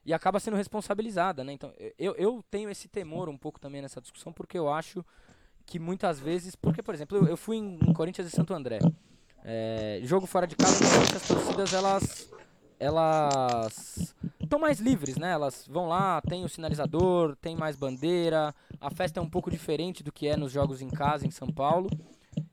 e 0.05 0.13
acaba 0.13 0.41
sendo 0.41 0.57
responsabilizada, 0.57 1.45
né? 1.45 1.53
Então, 1.53 1.73
eu, 1.99 2.15
eu 2.17 2.45
tenho 2.51 2.69
esse 2.69 2.89
temor 2.89 3.29
um 3.29 3.37
pouco 3.39 3.61
também 3.61 3.81
nessa 3.81 4.01
discussão, 4.01 4.33
porque 4.33 4.59
eu 4.59 4.73
acho 4.73 5.05
que 5.65 5.79
muitas 5.79 6.19
vezes. 6.19 6.57
Porque, 6.57 6.83
por 6.83 6.95
exemplo, 6.95 7.17
eu, 7.19 7.27
eu 7.29 7.37
fui 7.37 7.57
em, 7.57 7.79
em, 7.87 7.93
Corinthians 7.93 8.27
e 8.27 8.31
Santo 8.31 8.53
André. 8.53 8.79
É, 9.45 10.01
jogo 10.05 10.27
fora 10.27 10.47
de 10.47 10.57
casa, 10.57 10.85
as 11.17 11.27
torcidas 11.27 11.73
elas. 11.73 12.31
Elas 12.81 14.13
estão 14.43 14.59
mais 14.59 14.81
livres, 14.81 15.17
né? 15.17 15.31
Elas 15.31 15.65
vão 15.69 15.87
lá, 15.87 16.21
tem 16.21 16.45
o 16.45 16.49
sinalizador, 16.49 17.37
tem 17.37 17.55
mais 17.55 17.77
bandeira. 17.77 18.53
A 18.81 18.91
festa 18.91 19.21
é 19.21 19.23
um 19.23 19.31
pouco 19.31 19.53
diferente 19.53 20.03
do 20.03 20.11
que 20.11 20.27
é 20.27 20.37
nos 20.37 20.51
jogos 20.51 20.83
em 20.83 20.89
casa 20.89 21.25
em 21.25 21.31
São 21.31 21.47
Paulo. 21.47 21.89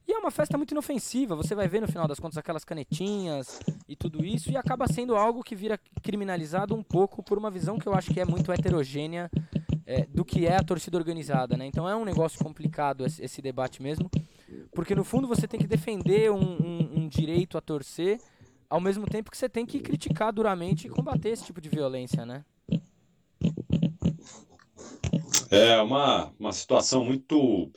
E 0.08 0.12
é 0.12 0.18
uma 0.18 0.32
festa 0.32 0.58
muito 0.58 0.72
inofensiva, 0.72 1.36
você 1.36 1.54
vai 1.54 1.68
ver 1.68 1.82
no 1.82 1.88
final 1.88 2.08
das 2.08 2.20
contas 2.20 2.38
aquelas 2.38 2.66
canetinhas 2.66 3.60
e 3.88 3.96
tudo 3.96 4.26
isso, 4.26 4.52
e 4.52 4.58
acaba 4.58 4.88
sendo 4.88 5.16
algo 5.16 5.44
que 5.44 5.56
vira 5.56 5.80
criminalizado 6.02 6.76
um 6.76 6.82
pouco 6.82 7.22
por 7.22 7.38
uma 7.38 7.52
visão 7.52 7.78
que 7.78 7.88
eu 7.88 7.94
acho 7.94 8.12
que 8.12 8.20
é 8.20 8.26
muito 8.26 8.52
heterogênea 8.52 9.30
é, 9.86 10.06
do 10.06 10.26
que 10.26 10.46
é 10.46 10.56
a 10.56 10.64
torcida 10.64 10.98
organizada, 10.98 11.56
né? 11.56 11.66
Então 11.66 11.88
é 11.88 11.96
um 11.96 12.04
negócio 12.04 12.44
complicado 12.44 13.06
esse, 13.06 13.24
esse 13.24 13.42
debate 13.42 13.82
mesmo, 13.82 14.10
porque 14.74 14.96
no 14.96 15.04
fundo 15.04 15.28
você 15.28 15.48
tem 15.48 15.60
que 15.60 15.68
defender 15.68 16.32
um, 16.32 16.38
um, 16.38 17.00
um 17.02 17.08
direito 17.08 17.58
a 17.58 17.62
torcer, 17.62 18.20
ao 18.70 18.80
mesmo 18.80 19.06
tempo 19.06 19.32
que 19.32 19.38
você 19.38 19.50
tem 19.50 19.66
que 19.66 19.80
criticar 19.80 20.32
duramente 20.32 20.88
e 20.88 20.90
combater 20.90 21.30
esse 21.30 21.44
tipo 21.44 21.60
de 21.62 21.70
violência, 21.70 22.26
né? 22.26 22.44
É 25.50 25.82
uma, 25.82 26.32
uma 26.40 26.52
situação 26.52 27.04
muito 27.04 27.72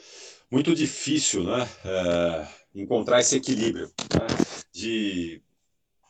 muito 0.52 0.74
difícil 0.74 1.44
né, 1.44 1.66
é, 1.82 2.46
encontrar 2.74 3.20
esse 3.20 3.36
equilíbrio 3.36 3.86
né, 3.86 4.26
de 4.70 5.40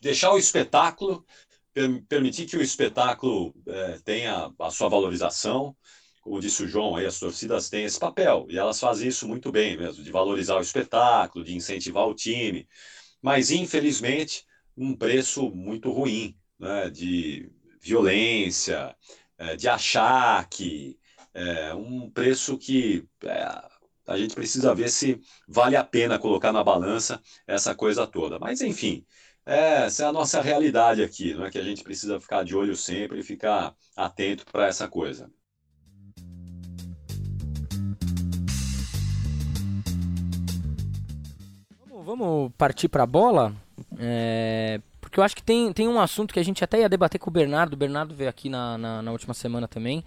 deixar 0.01 0.33
o 0.33 0.37
espetáculo, 0.37 1.25
per, 1.73 2.03
permitir 2.09 2.47
que 2.47 2.57
o 2.57 2.61
espetáculo 2.61 3.55
é, 3.65 4.01
tenha 4.05 4.53
a 4.59 4.71
sua 4.73 4.89
valorização. 4.89 5.77
Como 6.21 6.41
disse 6.41 6.65
o 6.65 6.69
João, 6.69 6.97
aí 6.97 7.07
as 7.07 7.21
torcidas 7.21 7.71
têm 7.71 7.85
esse 7.85 8.01
papel 8.01 8.47
e 8.49 8.59
elas 8.59 8.81
fazem 8.81 9.07
isso 9.07 9.29
muito 9.29 9.53
bem 9.53 9.77
mesmo, 9.77 10.03
de 10.03 10.11
valorizar 10.11 10.57
o 10.57 10.61
espetáculo, 10.61 11.45
de 11.45 11.55
incentivar 11.55 12.09
o 12.09 12.15
time, 12.15 12.67
mas 13.23 13.53
infelizmente 13.53 14.45
um 14.77 14.97
preço 14.97 15.51
muito 15.51 15.93
ruim, 15.93 16.37
né, 16.59 16.91
de 16.91 17.49
violência, 17.81 18.97
é, 19.39 19.55
de 19.55 19.69
achaque, 19.69 20.99
é, 21.33 21.73
um 21.75 22.11
preço 22.11 22.59
que 22.59 23.05
é, 23.25 23.72
a 24.07 24.17
gente 24.17 24.35
precisa 24.35 24.75
ver 24.75 24.89
se 24.91 25.21
vale 25.47 25.77
a 25.77 25.85
pena 25.85 26.19
colocar 26.19 26.53
na 26.53 26.65
balança 26.65 27.21
essa 27.47 27.75
coisa 27.75 28.07
toda. 28.07 28.39
Mas, 28.39 28.61
enfim, 28.61 29.05
essa 29.45 30.05
é 30.05 30.07
a 30.07 30.13
nossa 30.13 30.41
realidade 30.41 31.03
aqui, 31.03 31.35
não 31.35 31.45
é 31.45 31.51
que 31.51 31.59
a 31.59 31.65
gente 31.65 31.83
precisa 31.83 32.21
ficar 32.21 32.45
de 32.45 32.55
olho 32.55 32.77
sempre 32.77 33.21
e 33.21 33.25
ficar 33.25 33.75
atento 33.97 34.45
para 34.47 34.67
essa 34.67 34.89
coisa. 34.89 35.31
Vamos 42.05 42.53
partir 42.59 42.89
para 42.89 43.05
a 43.05 43.07
bola? 43.07 43.55
É, 43.99 44.81
porque 45.01 45.21
eu 45.21 45.25
acho 45.25 45.37
que 45.37 45.43
tem, 45.43 45.73
tem 45.73 45.87
um 45.87 46.01
assunto 46.01 46.35
que 46.35 46.41
a 46.41 46.43
gente 46.43 46.63
até 46.65 46.81
ia 46.81 46.89
debater 46.89 47.21
com 47.21 47.31
o 47.31 47.33
Bernardo. 47.33 47.75
O 47.75 47.77
Bernardo 47.77 48.15
veio 48.15 48.29
aqui 48.29 48.49
na, 48.49 48.77
na, 48.77 49.03
na 49.03 49.13
última 49.13 49.35
semana 49.35 49.69
também. 49.69 50.05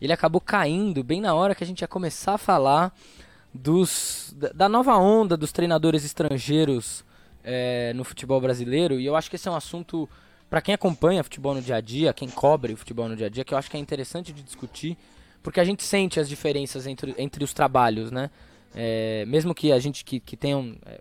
Ele 0.00 0.12
acabou 0.12 0.40
caindo 0.40 1.02
bem 1.02 1.20
na 1.20 1.34
hora 1.34 1.54
que 1.54 1.64
a 1.64 1.66
gente 1.66 1.80
ia 1.80 1.88
começar 1.88 2.34
a 2.34 2.38
falar 2.38 2.94
dos, 3.52 4.34
da 4.54 4.68
nova 4.68 4.96
onda 4.96 5.36
dos 5.36 5.52
treinadores 5.52 6.04
estrangeiros 6.04 7.04
é, 7.42 7.92
no 7.94 8.04
futebol 8.04 8.40
brasileiro, 8.40 9.00
e 9.00 9.06
eu 9.06 9.16
acho 9.16 9.30
que 9.30 9.36
esse 9.36 9.48
é 9.48 9.50
um 9.50 9.56
assunto 9.56 10.08
para 10.48 10.60
quem 10.60 10.74
acompanha 10.74 11.22
futebol 11.22 11.54
no 11.54 11.60
dia 11.60 11.76
a 11.76 11.80
dia, 11.80 12.12
quem 12.12 12.28
cobre 12.28 12.72
o 12.72 12.76
futebol 12.76 13.08
no 13.08 13.16
dia 13.16 13.26
a 13.26 13.30
dia, 13.30 13.44
que 13.44 13.52
eu 13.52 13.58
acho 13.58 13.70
que 13.70 13.76
é 13.76 13.80
interessante 13.80 14.32
de 14.32 14.42
discutir, 14.42 14.96
porque 15.42 15.60
a 15.60 15.64
gente 15.64 15.82
sente 15.82 16.18
as 16.18 16.28
diferenças 16.28 16.86
entre, 16.86 17.14
entre 17.18 17.44
os 17.44 17.52
trabalhos, 17.52 18.10
né? 18.10 18.30
É, 18.74 19.24
mesmo 19.26 19.54
que 19.54 19.72
a 19.72 19.78
gente 19.78 20.04
que, 20.04 20.20
que 20.20 20.36
tenham 20.36 20.76
é, 20.84 21.00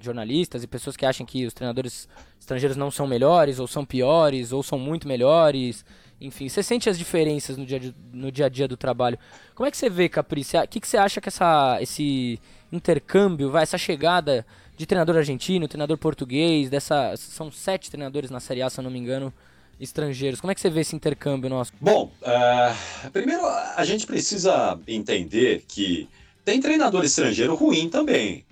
jornalistas 0.00 0.62
e 0.62 0.66
pessoas 0.66 0.96
que 0.96 1.06
acham 1.06 1.26
que 1.26 1.46
os 1.46 1.52
treinadores 1.52 2.08
estrangeiros 2.38 2.76
não 2.76 2.90
são 2.90 3.06
melhores, 3.06 3.58
ou 3.58 3.66
são 3.66 3.84
piores, 3.84 4.52
ou 4.52 4.62
são 4.62 4.78
muito 4.78 5.08
melhores. 5.08 5.84
Enfim, 6.20 6.48
você 6.48 6.62
sente 6.62 6.88
as 6.88 6.96
diferenças 6.96 7.56
no 7.56 7.66
dia, 7.66 7.94
no 8.12 8.32
dia 8.32 8.46
a 8.46 8.48
dia 8.48 8.66
do 8.66 8.76
trabalho. 8.76 9.18
Como 9.54 9.66
é 9.66 9.70
que 9.70 9.76
você 9.76 9.90
vê, 9.90 10.08
Capri? 10.08 10.42
O 10.42 10.68
que, 10.68 10.80
que 10.80 10.88
você 10.88 10.96
acha 10.96 11.20
que 11.20 11.28
essa, 11.28 11.78
esse 11.80 12.40
intercâmbio, 12.72 13.50
vai, 13.50 13.62
essa 13.62 13.76
chegada 13.76 14.46
de 14.76 14.86
treinador 14.86 15.16
argentino, 15.16 15.68
treinador 15.68 15.98
português, 15.98 16.70
dessa. 16.70 17.14
São 17.16 17.50
sete 17.50 17.90
treinadores 17.90 18.30
na 18.30 18.40
Série 18.40 18.62
A, 18.62 18.70
se 18.70 18.80
eu 18.80 18.84
não 18.84 18.90
me 18.90 18.98
engano, 18.98 19.32
estrangeiros. 19.78 20.40
Como 20.40 20.50
é 20.50 20.54
que 20.54 20.60
você 20.60 20.70
vê 20.70 20.80
esse 20.80 20.96
intercâmbio 20.96 21.50
nosso? 21.50 21.72
Bom, 21.80 22.12
uh, 22.22 23.10
primeiro 23.10 23.44
a 23.46 23.84
gente 23.84 24.06
precisa 24.06 24.78
entender 24.86 25.64
que 25.66 26.08
tem 26.44 26.60
treinador 26.60 27.04
estrangeiro 27.04 27.54
ruim 27.54 27.88
também. 27.88 28.44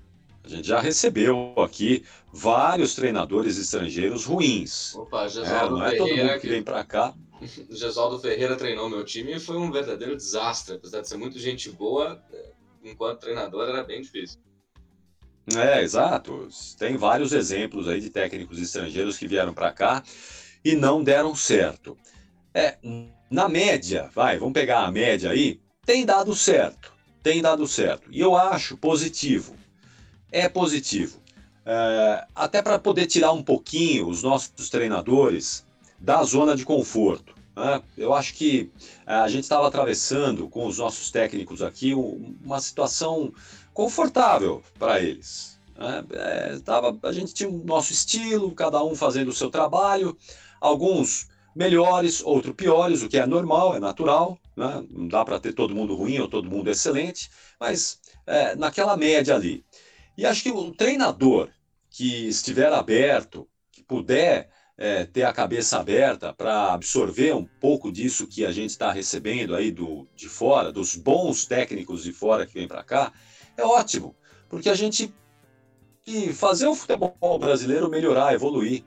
A 0.44 0.48
gente 0.48 0.66
já 0.66 0.80
recebeu 0.80 1.54
aqui 1.58 2.04
vários 2.32 2.94
treinadores 2.94 3.58
estrangeiros 3.58 4.24
ruins. 4.24 4.94
Opa, 4.94 5.28
Gesaldo 5.28 5.76
é, 5.76 5.78
não 5.78 5.86
é 5.86 5.96
todo 5.96 6.16
mundo 6.16 6.40
que 6.40 6.48
vem 6.48 6.62
para 6.62 6.82
cá. 6.82 7.14
Gesaldo 7.70 8.18
Ferreira 8.18 8.56
treinou 8.56 8.88
meu 8.88 9.04
time 9.04 9.36
e 9.36 9.40
foi 9.40 9.56
um 9.56 9.70
verdadeiro 9.70 10.16
desastre. 10.16 10.76
Apesar 10.76 11.00
de 11.00 11.08
ser 11.08 11.16
muito 11.16 11.38
gente 11.38 11.70
boa, 11.70 12.22
enquanto 12.82 13.20
treinador 13.20 13.68
era 13.68 13.82
bem 13.82 14.02
difícil. 14.02 14.38
É, 15.56 15.82
exato. 15.82 16.48
Tem 16.78 16.96
vários 16.96 17.32
exemplos 17.32 17.88
aí 17.88 18.00
de 18.00 18.10
técnicos 18.10 18.60
estrangeiros 18.60 19.18
que 19.18 19.26
vieram 19.26 19.52
para 19.52 19.72
cá 19.72 20.02
e 20.64 20.74
não 20.74 21.02
deram 21.02 21.34
certo. 21.34 21.96
É, 22.54 22.76
na 23.30 23.48
média, 23.48 24.10
vai, 24.14 24.38
vamos 24.38 24.54
pegar 24.54 24.84
a 24.84 24.92
média 24.92 25.30
aí, 25.30 25.60
tem 25.84 26.04
dado 26.04 26.34
certo. 26.34 26.92
Tem 27.22 27.40
dado 27.40 27.66
certo. 27.66 28.08
E 28.10 28.20
eu 28.20 28.36
acho 28.36 28.76
positivo 28.76 29.56
é 30.32 30.48
positivo. 30.48 31.20
É, 31.64 32.26
até 32.34 32.62
para 32.62 32.78
poder 32.78 33.06
tirar 33.06 33.30
um 33.32 33.42
pouquinho 33.42 34.08
os 34.08 34.22
nossos 34.22 34.68
treinadores 34.70 35.64
da 36.02 36.22
zona 36.24 36.56
de 36.56 36.64
conforto. 36.64 37.34
Né? 37.56 37.80
Eu 37.96 38.12
acho 38.12 38.34
que 38.34 38.70
é, 39.06 39.14
a 39.14 39.28
gente 39.28 39.44
estava 39.44 39.68
atravessando 39.68 40.48
com 40.48 40.66
os 40.66 40.78
nossos 40.78 41.10
técnicos 41.10 41.62
aqui 41.62 41.94
uma 41.94 42.60
situação 42.60 43.32
confortável 43.72 44.62
para 44.78 45.00
eles. 45.00 45.60
Né? 45.78 46.04
É, 46.12 46.58
tava, 46.58 46.98
a 47.04 47.12
gente 47.12 47.32
tinha 47.32 47.48
o 47.48 47.64
nosso 47.64 47.92
estilo, 47.92 48.52
cada 48.52 48.82
um 48.84 48.96
fazendo 48.96 49.28
o 49.28 49.32
seu 49.32 49.48
trabalho, 49.48 50.16
alguns 50.60 51.28
melhores, 51.54 52.20
outros 52.22 52.54
piores, 52.54 53.02
o 53.02 53.08
que 53.08 53.18
é 53.18 53.26
normal, 53.26 53.76
é 53.76 53.78
natural. 53.78 54.36
Né? 54.56 54.84
Não 54.90 55.06
dá 55.06 55.24
para 55.24 55.38
ter 55.38 55.52
todo 55.52 55.74
mundo 55.74 55.94
ruim 55.94 56.18
ou 56.18 56.28
todo 56.28 56.50
mundo 56.50 56.68
excelente, 56.68 57.30
mas 57.60 58.00
é, 58.26 58.56
naquela 58.56 58.96
média 58.96 59.36
ali. 59.36 59.64
E 60.18 60.26
acho 60.26 60.42
que 60.42 60.50
o 60.50 60.72
treinador 60.72 61.48
que 61.88 62.26
estiver 62.26 62.72
aberto, 62.72 63.46
que 63.70 63.84
puder 63.84 64.50
é, 64.76 65.04
ter 65.04 65.22
a 65.24 65.32
cabeça 65.32 65.78
aberta 65.78 66.32
para 66.32 66.72
absorver 66.72 67.34
um 67.34 67.44
pouco 67.44 67.92
disso 67.92 68.26
que 68.26 68.44
a 68.44 68.52
gente 68.52 68.70
está 68.70 68.90
recebendo 68.92 69.54
aí 69.54 69.70
do, 69.70 70.08
de 70.16 70.28
fora, 70.28 70.72
dos 70.72 70.96
bons 70.96 71.44
técnicos 71.46 72.02
de 72.02 72.12
fora 72.12 72.46
que 72.46 72.54
vêm 72.54 72.68
para 72.68 72.82
cá, 72.82 73.12
é 73.56 73.64
ótimo, 73.64 74.16
porque 74.48 74.68
a 74.68 74.74
gente 74.74 75.12
que 76.04 76.32
fazer 76.32 76.66
o 76.66 76.74
futebol 76.74 77.38
brasileiro 77.38 77.88
melhorar, 77.88 78.34
evoluir. 78.34 78.84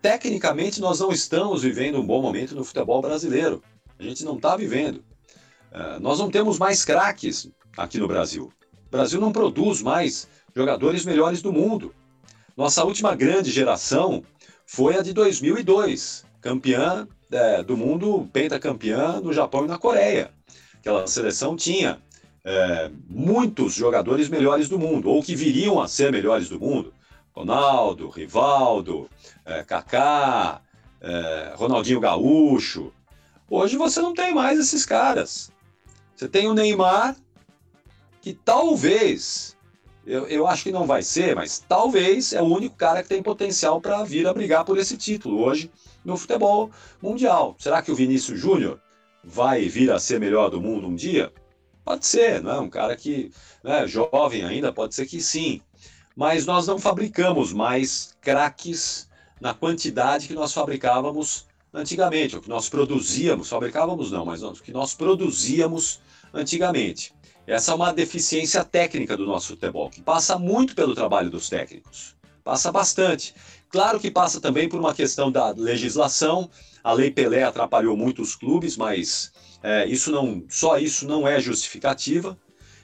Tecnicamente, 0.00 0.80
nós 0.80 1.00
não 1.00 1.10
estamos 1.10 1.62
vivendo 1.62 2.00
um 2.00 2.06
bom 2.06 2.22
momento 2.22 2.54
no 2.54 2.64
futebol 2.64 3.02
brasileiro. 3.02 3.62
A 3.98 4.02
gente 4.02 4.24
não 4.24 4.36
está 4.36 4.56
vivendo. 4.56 5.04
Uh, 5.72 6.00
nós 6.00 6.18
não 6.18 6.30
temos 6.30 6.58
mais 6.58 6.84
craques 6.84 7.50
aqui 7.76 7.98
no 7.98 8.06
Brasil. 8.06 8.52
O 8.86 8.90
Brasil 8.90 9.20
não 9.20 9.32
produz 9.32 9.82
mais 9.82 10.28
jogadores 10.54 11.04
melhores 11.04 11.42
do 11.42 11.52
mundo. 11.52 11.94
Nossa 12.56 12.84
última 12.84 13.14
grande 13.14 13.50
geração 13.50 14.22
foi 14.66 14.96
a 14.96 15.02
de 15.02 15.12
2002, 15.12 16.26
campeã 16.40 17.06
é, 17.30 17.62
do 17.62 17.76
mundo, 17.76 18.28
pentacampeã 18.32 19.20
no 19.20 19.32
Japão 19.32 19.64
e 19.64 19.68
na 19.68 19.78
Coreia. 19.78 20.32
Aquela 20.78 21.06
seleção 21.06 21.56
tinha 21.56 22.02
é, 22.44 22.90
muitos 23.08 23.74
jogadores 23.74 24.28
melhores 24.28 24.68
do 24.68 24.78
mundo, 24.78 25.08
ou 25.08 25.22
que 25.22 25.36
viriam 25.36 25.80
a 25.80 25.88
ser 25.88 26.10
melhores 26.10 26.48
do 26.48 26.58
mundo. 26.58 26.92
Ronaldo, 27.32 28.08
Rivaldo, 28.08 29.08
é, 29.44 29.62
Kaká, 29.62 30.60
é, 31.00 31.52
Ronaldinho 31.56 32.00
Gaúcho. 32.00 32.92
Hoje 33.48 33.76
você 33.76 34.00
não 34.00 34.14
tem 34.14 34.34
mais 34.34 34.58
esses 34.58 34.84
caras. 34.84 35.50
Você 36.14 36.28
tem 36.28 36.48
o 36.48 36.54
Neymar, 36.54 37.16
que 38.20 38.32
talvez 38.32 39.55
eu, 40.06 40.26
eu 40.28 40.46
acho 40.46 40.62
que 40.62 40.70
não 40.70 40.86
vai 40.86 41.02
ser, 41.02 41.34
mas 41.34 41.58
talvez 41.68 42.32
é 42.32 42.40
o 42.40 42.46
único 42.46 42.76
cara 42.76 43.02
que 43.02 43.08
tem 43.08 43.22
potencial 43.22 43.80
para 43.80 44.04
vir 44.04 44.26
a 44.26 44.32
brigar 44.32 44.64
por 44.64 44.78
esse 44.78 44.96
título 44.96 45.42
hoje 45.42 45.70
no 46.04 46.16
futebol 46.16 46.70
mundial. 47.02 47.56
Será 47.58 47.82
que 47.82 47.90
o 47.90 47.96
Vinícius 47.96 48.38
Júnior 48.38 48.80
vai 49.24 49.68
vir 49.68 49.90
a 49.90 49.98
ser 49.98 50.20
melhor 50.20 50.48
do 50.48 50.60
mundo 50.60 50.86
um 50.86 50.94
dia? 50.94 51.32
Pode 51.84 52.06
ser, 52.06 52.40
não 52.40 52.52
é? 52.52 52.60
Um 52.60 52.70
cara 52.70 52.96
que 52.96 53.32
é 53.64 53.86
jovem 53.86 54.44
ainda, 54.44 54.72
pode 54.72 54.94
ser 54.94 55.06
que 55.06 55.20
sim. 55.20 55.60
Mas 56.14 56.46
nós 56.46 56.66
não 56.66 56.78
fabricamos 56.78 57.52
mais 57.52 58.16
craques 58.20 59.08
na 59.40 59.52
quantidade 59.52 60.28
que 60.28 60.34
nós 60.34 60.52
fabricávamos 60.52 61.46
antigamente, 61.74 62.36
o 62.36 62.40
que 62.40 62.48
nós 62.48 62.68
produzíamos, 62.68 63.48
fabricávamos 63.48 64.10
não, 64.10 64.24
mas 64.24 64.42
o 64.42 64.52
que 64.52 64.72
nós 64.72 64.94
produzíamos 64.94 66.00
antigamente. 66.32 67.12
Essa 67.46 67.70
é 67.70 67.74
uma 67.76 67.92
deficiência 67.92 68.64
técnica 68.64 69.16
do 69.16 69.24
nosso 69.24 69.48
futebol, 69.48 69.88
que 69.88 70.02
passa 70.02 70.36
muito 70.36 70.74
pelo 70.74 70.96
trabalho 70.96 71.30
dos 71.30 71.48
técnicos. 71.48 72.16
Passa 72.42 72.72
bastante. 72.72 73.34
Claro 73.68 74.00
que 74.00 74.10
passa 74.10 74.40
também 74.40 74.68
por 74.68 74.80
uma 74.80 74.92
questão 74.92 75.30
da 75.30 75.50
legislação. 75.50 76.50
A 76.82 76.92
Lei 76.92 77.10
Pelé 77.10 77.44
atrapalhou 77.44 77.96
muito 77.96 78.20
os 78.20 78.34
clubes, 78.34 78.76
mas 78.76 79.32
é, 79.62 79.86
isso 79.86 80.10
não, 80.10 80.44
só 80.48 80.78
isso 80.78 81.06
não 81.06 81.26
é 81.26 81.40
justificativa. 81.40 82.36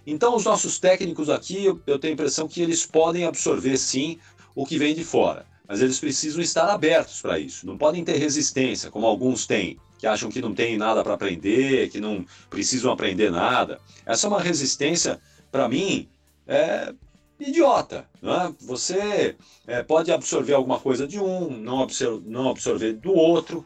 Então, 0.07 0.37
os 0.37 0.45
nossos 0.45 0.79
técnicos 0.79 1.29
aqui, 1.29 1.65
eu, 1.65 1.81
eu 1.87 1.99
tenho 1.99 2.13
a 2.13 2.15
impressão 2.15 2.47
que 2.47 2.63
eles 2.63 2.87
podem 2.87 3.25
absorver 3.25 3.77
sim 3.77 4.19
o 4.55 4.65
que 4.65 4.79
vem 4.79 4.95
de 4.95 5.05
fora, 5.05 5.47
mas 5.67 5.81
eles 5.81 5.99
precisam 5.99 6.41
estar 6.41 6.69
abertos 6.69 7.21
para 7.21 7.39
isso. 7.39 7.67
Não 7.67 7.79
podem 7.79 8.05
ter 8.05 8.17
resistência, 8.17 8.91
como 8.91 9.07
alguns 9.07 9.47
têm 9.47 9.79
que 10.03 10.07
acham 10.09 10.29
que 10.29 10.43
não 10.43 10.53
tem 10.53 10.77
nada 10.77 11.01
para 11.05 11.15
aprender, 11.15 11.89
que 11.89 12.01
não 12.01 12.27
precisam 12.51 12.91
aprender 12.91 13.31
nada. 13.31 13.79
Essa 14.05 14.27
é 14.27 14.29
uma 14.29 14.41
resistência, 14.41 15.21
para 15.49 15.69
mim, 15.69 16.09
é 16.45 16.93
idiota. 17.39 18.05
Né? 18.21 18.53
Você 18.63 19.37
é, 19.65 19.81
pode 19.81 20.11
absorver 20.11 20.55
alguma 20.55 20.81
coisa 20.81 21.07
de 21.07 21.21
um, 21.21 21.49
não, 21.51 21.85
absor 21.85 22.21
não 22.27 22.51
absorver 22.51 22.95
do 22.95 23.15
outro, 23.15 23.65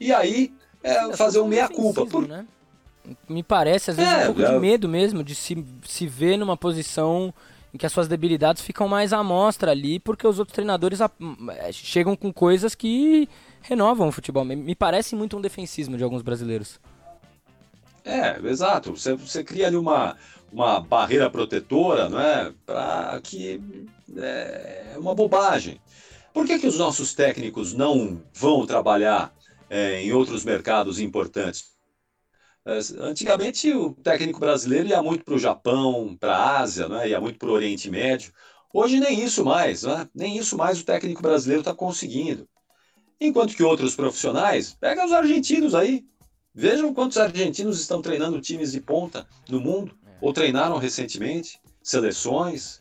e 0.00 0.12
aí 0.12 0.52
é, 0.82 1.16
fazer 1.16 1.38
um 1.38 1.46
meia-culpa. 1.46 2.04
Por... 2.04 2.26
Né? 2.26 2.44
Me 3.28 3.44
parece, 3.44 3.92
às 3.92 3.96
vezes, 3.96 4.12
é, 4.12 4.22
um 4.22 4.26
pouco 4.26 4.40
de 4.40 4.56
é. 4.56 4.58
medo 4.58 4.88
mesmo 4.88 5.22
de 5.22 5.36
se, 5.36 5.64
se 5.84 6.04
ver 6.08 6.36
numa 6.36 6.56
posição 6.56 7.32
em 7.72 7.78
que 7.78 7.86
as 7.86 7.92
suas 7.92 8.08
debilidades 8.08 8.60
ficam 8.60 8.88
mais 8.88 9.12
à 9.12 9.22
mostra 9.22 9.70
ali, 9.70 10.00
porque 10.00 10.26
os 10.26 10.40
outros 10.40 10.54
treinadores 10.54 10.98
é, 11.00 11.70
chegam 11.70 12.16
com 12.16 12.32
coisas 12.32 12.74
que 12.74 13.28
renovam 13.68 14.08
o 14.08 14.12
futebol. 14.12 14.44
Me 14.44 14.74
parece 14.74 15.14
muito 15.14 15.36
um 15.36 15.40
defensismo 15.40 15.96
de 15.96 16.04
alguns 16.04 16.22
brasileiros. 16.22 16.80
É, 18.04 18.38
exato. 18.48 18.96
Você, 18.96 19.14
você 19.14 19.42
cria 19.42 19.66
ali 19.66 19.76
uma, 19.76 20.16
uma 20.52 20.80
barreira 20.80 21.28
protetora, 21.28 22.08
não 22.08 22.20
é? 22.20 22.52
Para 22.64 23.20
que 23.22 23.60
é 24.16 24.94
uma 24.96 25.14
bobagem. 25.14 25.80
Por 26.32 26.46
que, 26.46 26.58
que 26.58 26.66
os 26.66 26.78
nossos 26.78 27.14
técnicos 27.14 27.72
não 27.72 28.22
vão 28.32 28.66
trabalhar 28.66 29.34
é, 29.68 30.02
em 30.02 30.12
outros 30.12 30.44
mercados 30.44 31.00
importantes? 31.00 31.76
É, 32.64 32.78
antigamente 33.00 33.72
o 33.72 33.94
técnico 33.94 34.38
brasileiro 34.38 34.88
ia 34.88 35.02
muito 35.02 35.24
para 35.24 35.34
o 35.34 35.38
Japão, 35.38 36.16
para 36.18 36.36
a 36.36 36.60
Ásia, 36.60 36.88
né? 36.88 37.08
ia 37.08 37.20
muito 37.20 37.38
para 37.38 37.48
o 37.48 37.52
Oriente 37.52 37.90
Médio. 37.90 38.32
Hoje 38.72 39.00
nem 39.00 39.24
isso 39.24 39.44
mais, 39.44 39.82
né? 39.82 40.08
nem 40.14 40.36
isso 40.36 40.56
mais 40.56 40.80
o 40.80 40.84
técnico 40.84 41.22
brasileiro 41.22 41.62
está 41.62 41.74
conseguindo. 41.74 42.46
Enquanto 43.20 43.56
que 43.56 43.62
outros 43.62 43.94
profissionais, 43.94 44.76
pega 44.78 45.04
os 45.04 45.12
argentinos 45.12 45.74
aí. 45.74 46.04
Vejam 46.54 46.94
quantos 46.94 47.18
argentinos 47.18 47.80
estão 47.80 48.00
treinando 48.00 48.40
times 48.40 48.72
de 48.72 48.80
ponta 48.80 49.26
no 49.48 49.60
mundo, 49.60 49.96
ou 50.20 50.32
treinaram 50.32 50.78
recentemente, 50.78 51.60
seleções. 51.82 52.80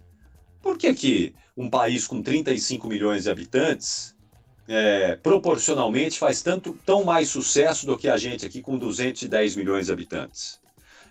Por 0.62 0.78
que, 0.78 0.94
que 0.94 1.36
um 1.56 1.70
país 1.70 2.08
com 2.08 2.22
35 2.22 2.88
milhões 2.88 3.24
de 3.24 3.30
habitantes, 3.30 4.16
é, 4.68 5.16
proporcionalmente, 5.18 6.18
faz 6.18 6.42
tanto, 6.42 6.78
tão 6.86 7.04
mais 7.04 7.30
sucesso 7.30 7.86
do 7.86 7.98
que 7.98 8.08
a 8.08 8.18
gente 8.18 8.46
aqui 8.46 8.62
com 8.62 8.78
210 8.78 9.56
milhões 9.56 9.86
de 9.88 9.92
habitantes? 9.92 10.60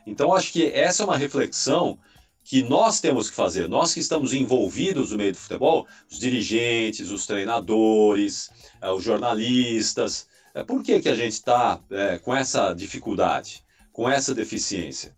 Então, 0.06 0.34
acho 0.34 0.52
que 0.52 0.66
essa 0.66 1.02
é 1.02 1.06
uma 1.06 1.16
reflexão 1.16 1.98
que 2.45 2.62
nós 2.62 3.01
temos 3.01 3.30
que 3.30 3.36
fazer, 3.36 3.68
nós 3.68 3.95
que 3.95 4.01
estamos 4.01 4.34
envolvidos 4.34 5.11
no 5.11 5.16
meio 5.16 5.32
do 5.32 5.38
futebol, 5.38 5.86
os 6.11 6.18
dirigentes, 6.18 7.11
os 7.11 7.26
treinadores, 7.26 8.51
é, 8.82 8.90
os 8.90 9.03
jornalistas, 9.03 10.28
é, 10.55 10.62
por 10.62 10.82
que, 10.82 11.01
que 11.01 11.09
a 11.09 11.14
gente 11.14 11.32
está 11.32 11.80
é, 11.90 12.18
com 12.18 12.36
essa 12.36 12.74
dificuldade, 12.74 13.64
com 13.90 14.09
essa 14.09 14.34
deficiência? 14.34 15.16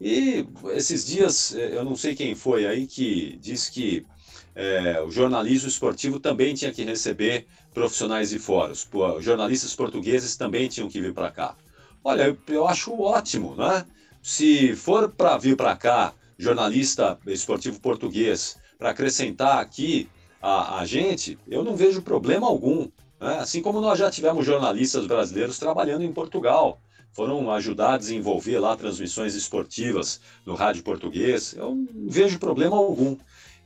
E 0.00 0.46
esses 0.70 1.04
dias, 1.04 1.52
eu 1.52 1.84
não 1.84 1.96
sei 1.96 2.14
quem 2.14 2.36
foi 2.36 2.64
aí 2.64 2.86
que 2.86 3.36
disse 3.42 3.72
que 3.72 4.06
é, 4.54 5.02
o 5.02 5.10
jornalismo 5.10 5.68
esportivo 5.68 6.20
também 6.20 6.54
tinha 6.54 6.72
que 6.72 6.84
receber 6.84 7.48
profissionais 7.74 8.30
de 8.30 8.38
fora, 8.38 8.72
os 8.72 9.24
jornalistas 9.24 9.74
portugueses 9.74 10.36
também 10.36 10.68
tinham 10.68 10.88
que 10.88 11.00
vir 11.00 11.12
para 11.12 11.32
cá. 11.32 11.56
Olha, 12.04 12.38
eu 12.46 12.68
acho 12.68 12.92
ótimo, 13.00 13.56
né? 13.56 13.84
Se 14.22 14.76
for 14.76 15.08
para 15.08 15.36
vir 15.36 15.56
para 15.56 15.76
cá 15.76 16.14
jornalista 16.38 17.18
esportivo 17.26 17.80
português 17.80 18.56
para 18.78 18.90
acrescentar 18.90 19.58
aqui 19.58 20.08
a, 20.40 20.78
a, 20.78 20.86
gente, 20.86 21.36
eu 21.48 21.64
não 21.64 21.74
vejo 21.74 22.00
problema 22.00 22.46
algum. 22.46 22.88
Né? 23.20 23.38
Assim 23.38 23.60
como 23.60 23.80
nós 23.80 23.98
já 23.98 24.10
tivemos 24.10 24.46
jornalistas 24.46 25.06
brasileiros 25.06 25.58
trabalhando 25.58 26.04
em 26.04 26.12
Portugal, 26.12 26.80
foram 27.12 27.50
ajudar 27.50 27.94
a 27.94 27.98
desenvolver 27.98 28.60
lá 28.60 28.76
transmissões 28.76 29.34
esportivas 29.34 30.20
no 30.46 30.54
rádio 30.54 30.84
português, 30.84 31.54
eu 31.54 31.74
não 31.74 32.08
vejo 32.08 32.38
problema 32.38 32.76
algum. 32.76 33.16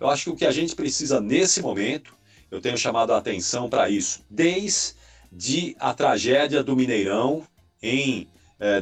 Eu 0.01 0.09
acho 0.09 0.25
que 0.25 0.31
o 0.31 0.37
que 0.37 0.47
a 0.47 0.51
gente 0.51 0.75
precisa 0.75 1.21
nesse 1.21 1.61
momento, 1.61 2.15
eu 2.51 2.61
tenho 2.61 2.79
chamado 2.79 3.13
a 3.13 3.19
atenção 3.19 3.69
para 3.69 3.91
isso, 3.91 4.25
desde 4.31 5.77
a 5.79 5.93
tragédia 5.93 6.63
do 6.63 6.75
Mineirão 6.75 7.43
em 7.83 8.27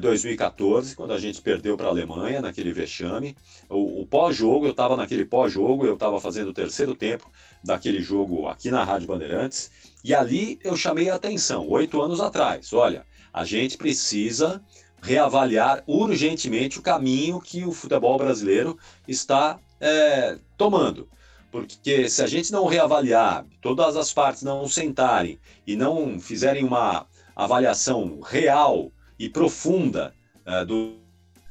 2014, 0.01 0.93
é, 0.93 0.95
quando 0.95 1.13
a 1.13 1.19
gente 1.19 1.41
perdeu 1.41 1.77
para 1.77 1.87
a 1.87 1.91
Alemanha 1.91 2.43
naquele 2.43 2.73
vexame. 2.73 3.35
O, 3.69 4.03
o 4.03 4.07
pós-jogo, 4.07 4.67
eu 4.67 4.73
estava 4.73 4.97
naquele 4.97 5.25
pós-jogo, 5.25 5.87
eu 5.87 5.95
estava 5.95 6.21
fazendo 6.21 6.49
o 6.49 6.55
terceiro 6.55 6.95
tempo 6.95 7.31
daquele 7.65 8.01
jogo 8.01 8.47
aqui 8.47 8.71
na 8.71 8.85
Rádio 8.85 9.09
Bandeirantes, 9.09 9.71
e 10.05 10.15
ali 10.15 10.59
eu 10.63 10.77
chamei 10.77 11.09
a 11.09 11.15
atenção, 11.15 11.67
oito 11.69 12.01
anos 12.01 12.21
atrás. 12.21 12.73
Olha, 12.73 13.07
a 13.33 13.45
gente 13.45 13.79
precisa 13.79 14.63
reavaliar 15.03 15.83
urgentemente 15.87 16.79
o 16.79 16.83
caminho 16.83 17.41
que 17.41 17.65
o 17.65 17.73
futebol 17.73 18.19
brasileiro 18.19 18.79
está 19.09 19.59
é, 19.81 20.39
tomando. 20.59 21.09
Porque 21.51 22.09
se 22.09 22.23
a 22.23 22.27
gente 22.27 22.53
não 22.53 22.67
reavaliar, 22.67 23.45
todas 23.61 23.97
as 23.97 24.13
partes 24.13 24.43
não 24.43 24.69
sentarem 24.69 25.39
e 25.67 25.75
não 25.75 26.21
fizerem 26.21 26.65
uma 26.65 27.07
avaliação 27.35 28.21
real 28.21 28.93
e 29.21 29.29
profunda 29.29 30.15
uh, 30.47 30.65
do, 30.65 30.95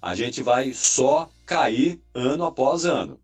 a 0.02 0.16
gente 0.16 0.42
vai 0.42 0.74
só 0.74 1.30
cair 1.46 2.02
ano 2.16 2.44
após 2.44 2.84
ano. 2.84 3.20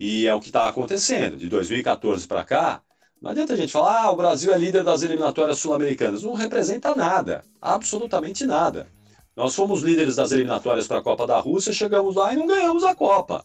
E 0.00 0.26
é 0.26 0.34
o 0.34 0.40
que 0.40 0.48
está 0.48 0.68
acontecendo. 0.68 1.36
De 1.36 1.48
2014 1.48 2.26
para 2.26 2.42
cá, 2.42 2.82
não 3.22 3.30
adianta 3.30 3.52
a 3.52 3.56
gente 3.56 3.70
falar, 3.70 4.02
ah, 4.02 4.10
o 4.10 4.16
Brasil 4.16 4.52
é 4.52 4.58
líder 4.58 4.82
das 4.82 5.04
eliminatórias 5.04 5.60
sul-americanas. 5.60 6.24
Não 6.24 6.34
representa 6.34 6.92
nada, 6.96 7.44
absolutamente 7.62 8.44
nada. 8.44 8.88
Nós 9.36 9.54
fomos 9.54 9.82
líderes 9.82 10.16
das 10.16 10.32
eliminatórias 10.32 10.88
para 10.88 10.98
a 10.98 11.02
Copa 11.02 11.24
da 11.24 11.38
Rússia, 11.38 11.72
chegamos 11.72 12.16
lá 12.16 12.34
e 12.34 12.36
não 12.36 12.48
ganhamos 12.48 12.82
a 12.82 12.96
Copa. 12.96 13.44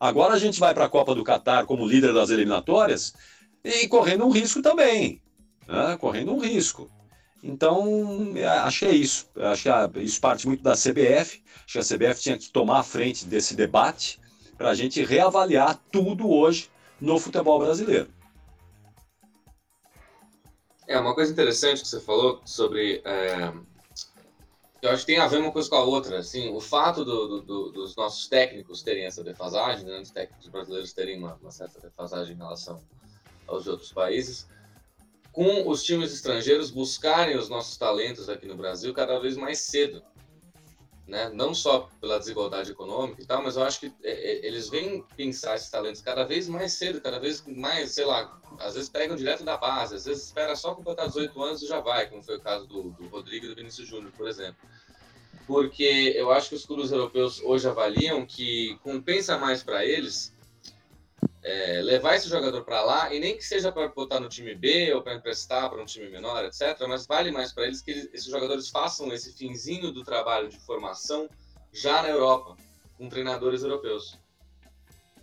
Agora 0.00 0.32
a 0.32 0.38
gente 0.38 0.58
vai 0.58 0.72
para 0.72 0.86
a 0.86 0.88
Copa 0.88 1.14
do 1.14 1.22
Catar 1.22 1.66
como 1.66 1.86
líder 1.86 2.14
das 2.14 2.30
eliminatórias 2.30 3.12
e 3.62 3.86
correndo 3.88 4.24
um 4.24 4.30
risco 4.30 4.62
também. 4.62 5.20
Né? 5.68 5.98
Correndo 6.00 6.32
um 6.32 6.38
risco. 6.38 6.90
Então, 7.42 8.32
é, 8.36 8.46
acho 8.46 8.80
que 8.80 8.84
é 8.86 8.94
isso. 8.94 9.28
Acho 9.36 9.64
que 9.92 10.00
isso 10.00 10.20
parte 10.20 10.46
muito 10.46 10.62
da 10.62 10.74
CBF. 10.74 11.42
Acho 11.64 11.72
que 11.72 11.78
a 11.78 11.82
CBF 11.82 12.20
tinha 12.20 12.38
que 12.38 12.50
tomar 12.50 12.80
a 12.80 12.84
frente 12.84 13.26
desse 13.26 13.56
debate 13.56 14.20
para 14.56 14.70
a 14.70 14.74
gente 14.74 15.02
reavaliar 15.04 15.80
tudo 15.90 16.30
hoje 16.30 16.70
no 17.00 17.18
futebol 17.18 17.58
brasileiro. 17.58 18.08
É, 20.86 20.98
uma 20.98 21.14
coisa 21.14 21.32
interessante 21.32 21.82
que 21.82 21.88
você 21.88 22.00
falou 22.00 22.40
sobre. 22.44 23.02
É, 23.04 23.52
eu 24.82 24.90
acho 24.90 25.00
que 25.00 25.12
tem 25.12 25.18
a 25.18 25.26
ver 25.26 25.38
uma 25.38 25.50
coisa 25.50 25.68
com 25.68 25.76
a 25.76 25.84
outra. 25.84 26.18
Assim, 26.18 26.48
o 26.50 26.60
fato 26.60 27.04
do, 27.04 27.40
do, 27.40 27.70
dos 27.70 27.96
nossos 27.96 28.28
técnicos 28.28 28.82
terem 28.82 29.04
essa 29.04 29.24
defasagem, 29.24 29.84
né, 29.84 30.00
os 30.00 30.10
técnicos 30.10 30.48
brasileiros 30.48 30.92
terem 30.92 31.18
uma, 31.18 31.34
uma 31.40 31.50
certa 31.50 31.80
defasagem 31.80 32.34
em 32.34 32.38
relação 32.38 32.82
aos 33.46 33.66
outros 33.66 33.92
países, 33.92 34.46
com 35.32 35.66
os 35.68 35.82
times 35.82 36.12
estrangeiros 36.12 36.70
buscarem 36.70 37.36
os 37.36 37.48
nossos 37.48 37.76
talentos 37.76 38.28
aqui 38.28 38.46
no 38.46 38.54
Brasil 38.54 38.92
cada 38.92 39.18
vez 39.18 39.36
mais 39.36 39.58
cedo. 39.58 40.02
Né? 41.08 41.30
Não 41.30 41.52
só 41.52 41.90
pela 42.00 42.18
desigualdade 42.18 42.70
econômica 42.70 43.20
e 43.20 43.26
tal, 43.26 43.42
mas 43.42 43.56
eu 43.56 43.64
acho 43.64 43.80
que 43.80 43.92
é, 44.02 44.10
é, 44.10 44.46
eles 44.46 44.68
vêm 44.68 45.04
pensar 45.16 45.56
esses 45.56 45.68
talentos 45.68 46.00
cada 46.00 46.24
vez 46.24 46.48
mais 46.48 46.74
cedo, 46.74 47.00
cada 47.00 47.18
vez 47.18 47.44
mais, 47.46 47.90
sei 47.90 48.04
lá, 48.04 48.40
às 48.60 48.74
vezes 48.74 48.88
pegam 48.88 49.16
direto 49.16 49.42
da 49.42 49.56
base, 49.56 49.96
às 49.96 50.04
vezes 50.04 50.24
espera 50.24 50.54
só 50.54 50.74
completar 50.74 51.08
18 51.08 51.42
anos 51.42 51.62
e 51.62 51.66
já 51.66 51.80
vai, 51.80 52.08
como 52.08 52.22
foi 52.22 52.36
o 52.36 52.40
caso 52.40 52.66
do, 52.66 52.90
do 52.90 53.08
Rodrigo 53.08 53.46
e 53.46 53.48
do 53.48 53.54
Vinícius 53.54 53.88
Júnior, 53.88 54.12
por 54.12 54.28
exemplo. 54.28 54.56
Porque 55.46 56.14
eu 56.14 56.30
acho 56.30 56.50
que 56.50 56.54
os 56.54 56.64
clubes 56.64 56.92
europeus 56.92 57.40
hoje 57.42 57.68
avaliam 57.68 58.24
que 58.24 58.78
compensa 58.82 59.36
mais 59.36 59.62
para 59.62 59.84
eles 59.84 60.31
é, 61.42 61.82
levar 61.82 62.14
esse 62.14 62.28
jogador 62.28 62.64
para 62.64 62.82
lá, 62.82 63.12
e 63.12 63.18
nem 63.18 63.36
que 63.36 63.44
seja 63.44 63.72
para 63.72 63.88
botar 63.88 64.20
no 64.20 64.28
time 64.28 64.54
B 64.54 64.94
ou 64.94 65.02
para 65.02 65.14
emprestar 65.14 65.68
para 65.68 65.82
um 65.82 65.84
time 65.84 66.08
menor, 66.08 66.44
etc., 66.44 66.78
mas 66.88 67.06
vale 67.06 67.32
mais 67.32 67.52
para 67.52 67.66
eles 67.66 67.82
que 67.82 67.90
eles, 67.90 68.08
esses 68.12 68.30
jogadores 68.30 68.68
façam 68.68 69.12
esse 69.12 69.32
finzinho 69.32 69.90
do 69.90 70.04
trabalho 70.04 70.48
de 70.48 70.58
formação 70.60 71.28
já 71.72 72.02
na 72.02 72.10
Europa, 72.10 72.56
com 72.96 73.08
treinadores 73.08 73.62
europeus. 73.62 74.16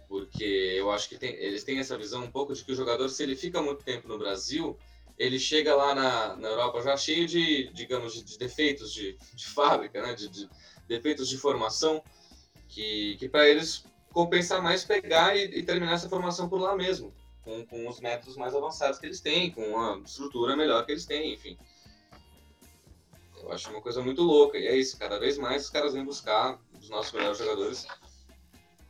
Porque 0.09 0.43
eu 0.43 0.91
acho 0.91 1.07
que 1.07 1.17
tem, 1.17 1.35
eles 1.35 1.63
têm 1.63 1.79
essa 1.79 1.97
visão 1.97 2.23
um 2.23 2.31
pouco 2.31 2.53
de 2.53 2.65
que 2.65 2.71
o 2.71 2.75
jogador, 2.75 3.07
se 3.09 3.23
ele 3.23 3.35
fica 3.35 3.61
muito 3.61 3.83
tempo 3.83 4.07
no 4.07 4.17
Brasil, 4.17 4.77
ele 5.17 5.39
chega 5.39 5.75
lá 5.75 5.93
na, 5.93 6.35
na 6.35 6.47
Europa 6.49 6.81
já 6.81 6.97
cheio 6.97 7.27
de, 7.27 7.71
digamos, 7.73 8.13
de, 8.13 8.23
de 8.23 8.37
defeitos 8.37 8.91
de, 8.91 9.17
de 9.33 9.45
fábrica, 9.47 10.01
né? 10.01 10.15
de, 10.15 10.27
de 10.27 10.49
defeitos 10.87 11.29
de 11.29 11.37
formação, 11.37 12.03
que, 12.67 13.15
que 13.17 13.29
para 13.29 13.47
eles 13.47 13.85
compensar 14.11 14.61
mais 14.61 14.83
pegar 14.83 15.35
e, 15.35 15.59
e, 15.59 15.63
terminar 15.63 15.93
essa 15.93 16.09
formação 16.09 16.49
por 16.49 16.59
lá 16.59 16.75
mesmo, 16.75 17.13
com, 17.43 17.65
com 17.65 17.87
os 17.87 17.99
métodos 17.99 18.35
mais 18.35 18.55
avançados 18.55 18.99
que 18.99 19.05
eles 19.05 19.21
têm, 19.21 19.51
com 19.51 19.79
a 19.79 19.99
estrutura 19.99 20.55
melhor 20.55 20.85
que 20.85 20.91
eles 20.91 21.05
têm, 21.05 21.33
enfim. 21.33 21.57
Eu 23.41 23.51
acho 23.51 23.69
uma 23.69 23.81
coisa 23.81 24.01
muito 24.01 24.21
louca, 24.21 24.57
e 24.57 24.67
é 24.67 24.75
isso, 24.75 24.97
cada 24.97 25.19
vez 25.19 25.37
mais 25.37 25.65
os 25.65 25.69
caras 25.69 25.93
vêm 25.93 26.03
buscar 26.03 26.59
os 26.79 26.89
nossos 26.89 27.13
melhores 27.13 27.37
jogadores 27.37 27.87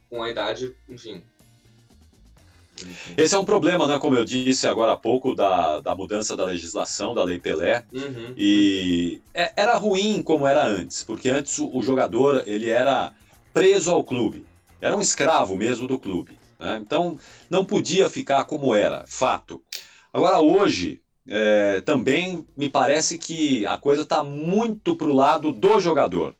com 0.09 0.23
a 0.23 0.29
idade, 0.29 0.75
enfim. 0.87 1.23
Esse 3.17 3.35
é 3.35 3.39
um 3.39 3.45
problema, 3.45 3.87
né? 3.87 3.99
Como 3.99 4.15
eu 4.15 4.23
disse 4.23 4.67
agora 4.67 4.93
há 4.93 4.97
pouco, 4.97 5.35
da, 5.35 5.81
da 5.81 5.95
mudança 5.95 6.35
da 6.35 6.45
legislação, 6.45 7.13
da 7.13 7.23
Lei 7.23 7.39
Pelé. 7.39 7.83
Uhum. 7.91 8.33
E 8.37 9.21
é, 9.33 9.51
era 9.55 9.75
ruim 9.75 10.23
como 10.23 10.47
era 10.47 10.65
antes, 10.65 11.03
porque 11.03 11.29
antes 11.29 11.59
o, 11.59 11.69
o 11.75 11.83
jogador 11.83 12.43
ele 12.47 12.69
era 12.69 13.13
preso 13.53 13.91
ao 13.91 14.03
clube. 14.03 14.45
Era 14.81 14.95
um 14.95 15.01
escravo 15.01 15.55
mesmo 15.55 15.87
do 15.87 15.99
clube. 15.99 16.37
Né? 16.59 16.79
Então, 16.81 17.17
não 17.49 17.65
podia 17.65 18.09
ficar 18.09 18.45
como 18.45 18.73
era, 18.73 19.05
fato. 19.07 19.61
Agora, 20.13 20.39
hoje, 20.39 21.01
é, 21.27 21.81
também 21.81 22.45
me 22.57 22.69
parece 22.69 23.17
que 23.17 23.65
a 23.65 23.77
coisa 23.77 24.01
está 24.01 24.23
muito 24.23 24.95
para 24.95 25.07
o 25.07 25.13
lado 25.13 25.51
do 25.51 25.79
jogador. 25.79 26.35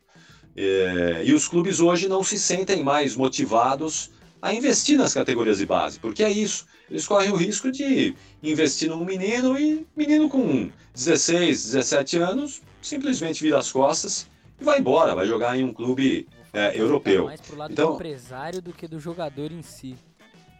É, 0.55 1.21
e 1.25 1.33
os 1.33 1.47
clubes 1.47 1.79
hoje 1.79 2.07
não 2.07 2.23
se 2.23 2.37
sentem 2.37 2.83
mais 2.83 3.15
motivados 3.15 4.11
a 4.41 4.53
investir 4.53 4.97
nas 4.97 5.13
categorias 5.13 5.57
de 5.57 5.65
base, 5.65 5.99
porque 5.99 6.23
é 6.23 6.31
isso. 6.31 6.65
Eles 6.89 7.05
correm 7.05 7.31
o 7.31 7.35
risco 7.35 7.71
de 7.71 8.15
investir 8.41 8.89
num 8.89 9.05
menino 9.05 9.59
e 9.59 9.85
menino 9.95 10.27
com 10.27 10.69
16, 10.93 11.65
17 11.65 12.17
anos 12.17 12.61
simplesmente 12.81 13.43
vira 13.43 13.59
as 13.59 13.71
costas 13.71 14.27
e 14.59 14.63
vai 14.63 14.79
embora, 14.79 15.13
vai 15.13 15.27
jogar 15.27 15.57
em 15.57 15.63
um 15.63 15.73
clube 15.73 16.27
é, 16.53 16.79
europeu. 16.79 17.25
mais 17.25 17.41
pro 17.41 17.57
lado 17.57 17.71
então, 17.71 17.89
do 17.89 17.95
empresário 17.95 18.61
do 18.61 18.73
que 18.73 18.87
do 18.87 18.99
jogador 18.99 19.51
em 19.51 19.61
si. 19.61 19.95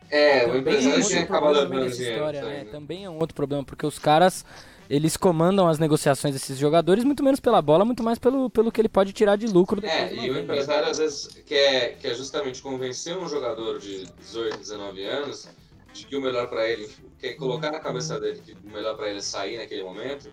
É, 0.10 0.48
o 0.48 0.58
empresário 0.58 1.06
tinha 1.06 1.24
acabado 1.24 1.68
dando 1.68 1.86
história, 1.86 2.42
né? 2.42 2.66
Também 2.66 3.06
é 3.06 3.10
um 3.10 3.20
outro 3.20 3.36
problema, 3.36 3.64
porque 3.64 3.86
os 3.86 4.00
caras 4.00 4.44
eles 4.90 5.16
comandam 5.16 5.68
as 5.68 5.78
negociações 5.78 6.34
desses 6.34 6.58
jogadores 6.58 7.04
muito 7.04 7.24
menos 7.24 7.40
pela 7.40 7.62
bola, 7.62 7.86
muito 7.86 8.02
mais 8.02 8.18
pelo, 8.18 8.50
pelo 8.50 8.72
que 8.72 8.82
ele 8.82 8.90
pode 8.90 9.14
tirar 9.14 9.36
de 9.36 9.46
lucro. 9.46 9.86
É, 9.86 10.12
e 10.16 10.32
o 10.32 10.40
empresário 10.40 10.90
às 10.90 10.98
vezes 10.98 11.28
quer, 11.46 11.98
quer 12.00 12.16
justamente 12.16 12.60
convencer 12.60 13.16
um 13.16 13.28
jogador 13.28 13.78
de 13.78 14.06
18, 14.18 14.58
19 14.58 15.06
anos 15.06 15.48
de 15.94 16.06
que 16.08 16.16
o 16.16 16.22
melhor 16.22 16.48
para 16.48 16.68
ele, 16.68 16.90
quer 17.20 17.34
colocar 17.34 17.72
na 17.72 17.80
cabeça 17.80 18.20
dele 18.20 18.42
que 18.44 18.54
o 18.54 18.72
melhor 18.72 18.96
para 18.96 19.10
ele 19.10 19.20
é 19.20 19.22
sair 19.22 19.58
naquele 19.58 19.84
momento 19.84 20.32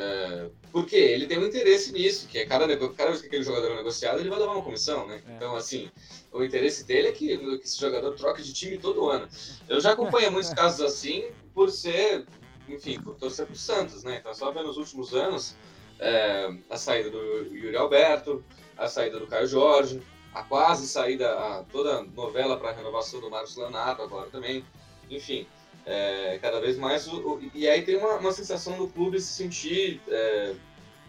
é, 0.00 0.48
porque 0.70 0.94
ele 0.94 1.26
tem 1.26 1.38
um 1.38 1.46
interesse 1.46 1.92
nisso, 1.92 2.28
que 2.28 2.38
é 2.38 2.46
cada, 2.46 2.68
cada 2.68 3.10
vez 3.10 3.20
que 3.20 3.26
aquele 3.26 3.42
jogador 3.42 3.72
é 3.72 3.76
negociado, 3.78 4.20
ele 4.20 4.30
vai 4.30 4.38
levar 4.38 4.52
uma 4.52 4.62
comissão, 4.62 5.08
né? 5.08 5.20
É. 5.26 5.32
Então, 5.32 5.56
assim, 5.56 5.90
o 6.30 6.44
interesse 6.44 6.84
dele 6.84 7.08
é 7.08 7.12
que, 7.12 7.36
que 7.36 7.64
esse 7.64 7.80
jogador 7.80 8.14
troque 8.14 8.40
de 8.40 8.52
time 8.52 8.78
todo 8.78 9.10
ano. 9.10 9.28
Eu 9.68 9.80
já 9.80 9.92
acompanhei 9.92 10.30
muitos 10.30 10.52
casos 10.54 10.80
assim, 10.82 11.24
por 11.52 11.68
ser, 11.72 12.24
enfim, 12.68 13.00
por 13.00 13.16
torcer 13.16 13.44
pro 13.44 13.56
Santos, 13.56 14.04
né? 14.04 14.18
Então, 14.20 14.32
só 14.32 14.52
ver 14.52 14.62
nos 14.62 14.76
últimos 14.76 15.12
anos 15.14 15.56
é, 15.98 16.48
a 16.70 16.76
saída 16.76 17.10
do 17.10 17.18
Yuri 17.52 17.76
Alberto, 17.76 18.44
a 18.76 18.86
saída 18.86 19.18
do 19.18 19.26
Caio 19.26 19.48
Jorge, 19.48 20.00
a 20.32 20.44
quase 20.44 20.86
saída, 20.86 21.28
a, 21.32 21.64
toda 21.64 21.96
a 21.96 22.02
novela 22.04 22.56
para 22.56 22.70
a 22.70 22.72
renovação 22.72 23.20
do 23.20 23.28
Marcos 23.28 23.56
Leonardo 23.56 24.02
agora 24.02 24.30
também. 24.30 24.64
Enfim, 25.10 25.46
é, 25.86 26.38
cada 26.40 26.60
vez 26.60 26.76
mais. 26.76 27.06
O, 27.08 27.34
o, 27.34 27.50
e 27.54 27.68
aí 27.68 27.82
tem 27.82 27.96
uma, 27.96 28.16
uma, 28.16 28.32
sensação 28.32 28.76
do 28.76 28.88
clube 28.88 29.20
se 29.20 29.32
sentir 29.32 30.00
é, 30.08 30.54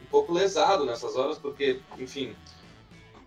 um 0.02 0.06
pouco 0.06 0.32
lesado 0.32 0.86
nessas 0.86 1.16
horas, 1.16 1.38
porque, 1.38 1.82
enfim, 1.98 2.36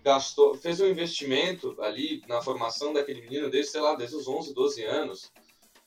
gastou, 0.02 0.54
fez 0.54 0.80
um 0.80 0.86
investimento 0.86 1.76
ali 1.80 2.22
na 2.26 2.40
formação 2.40 2.92
daquele 2.92 3.20
menino 3.20 3.50
desde, 3.50 3.72
sei 3.72 3.80
lá, 3.80 3.94
desde 3.94 4.16
os 4.16 4.26
11, 4.26 4.54
12 4.54 4.82
anos, 4.84 5.32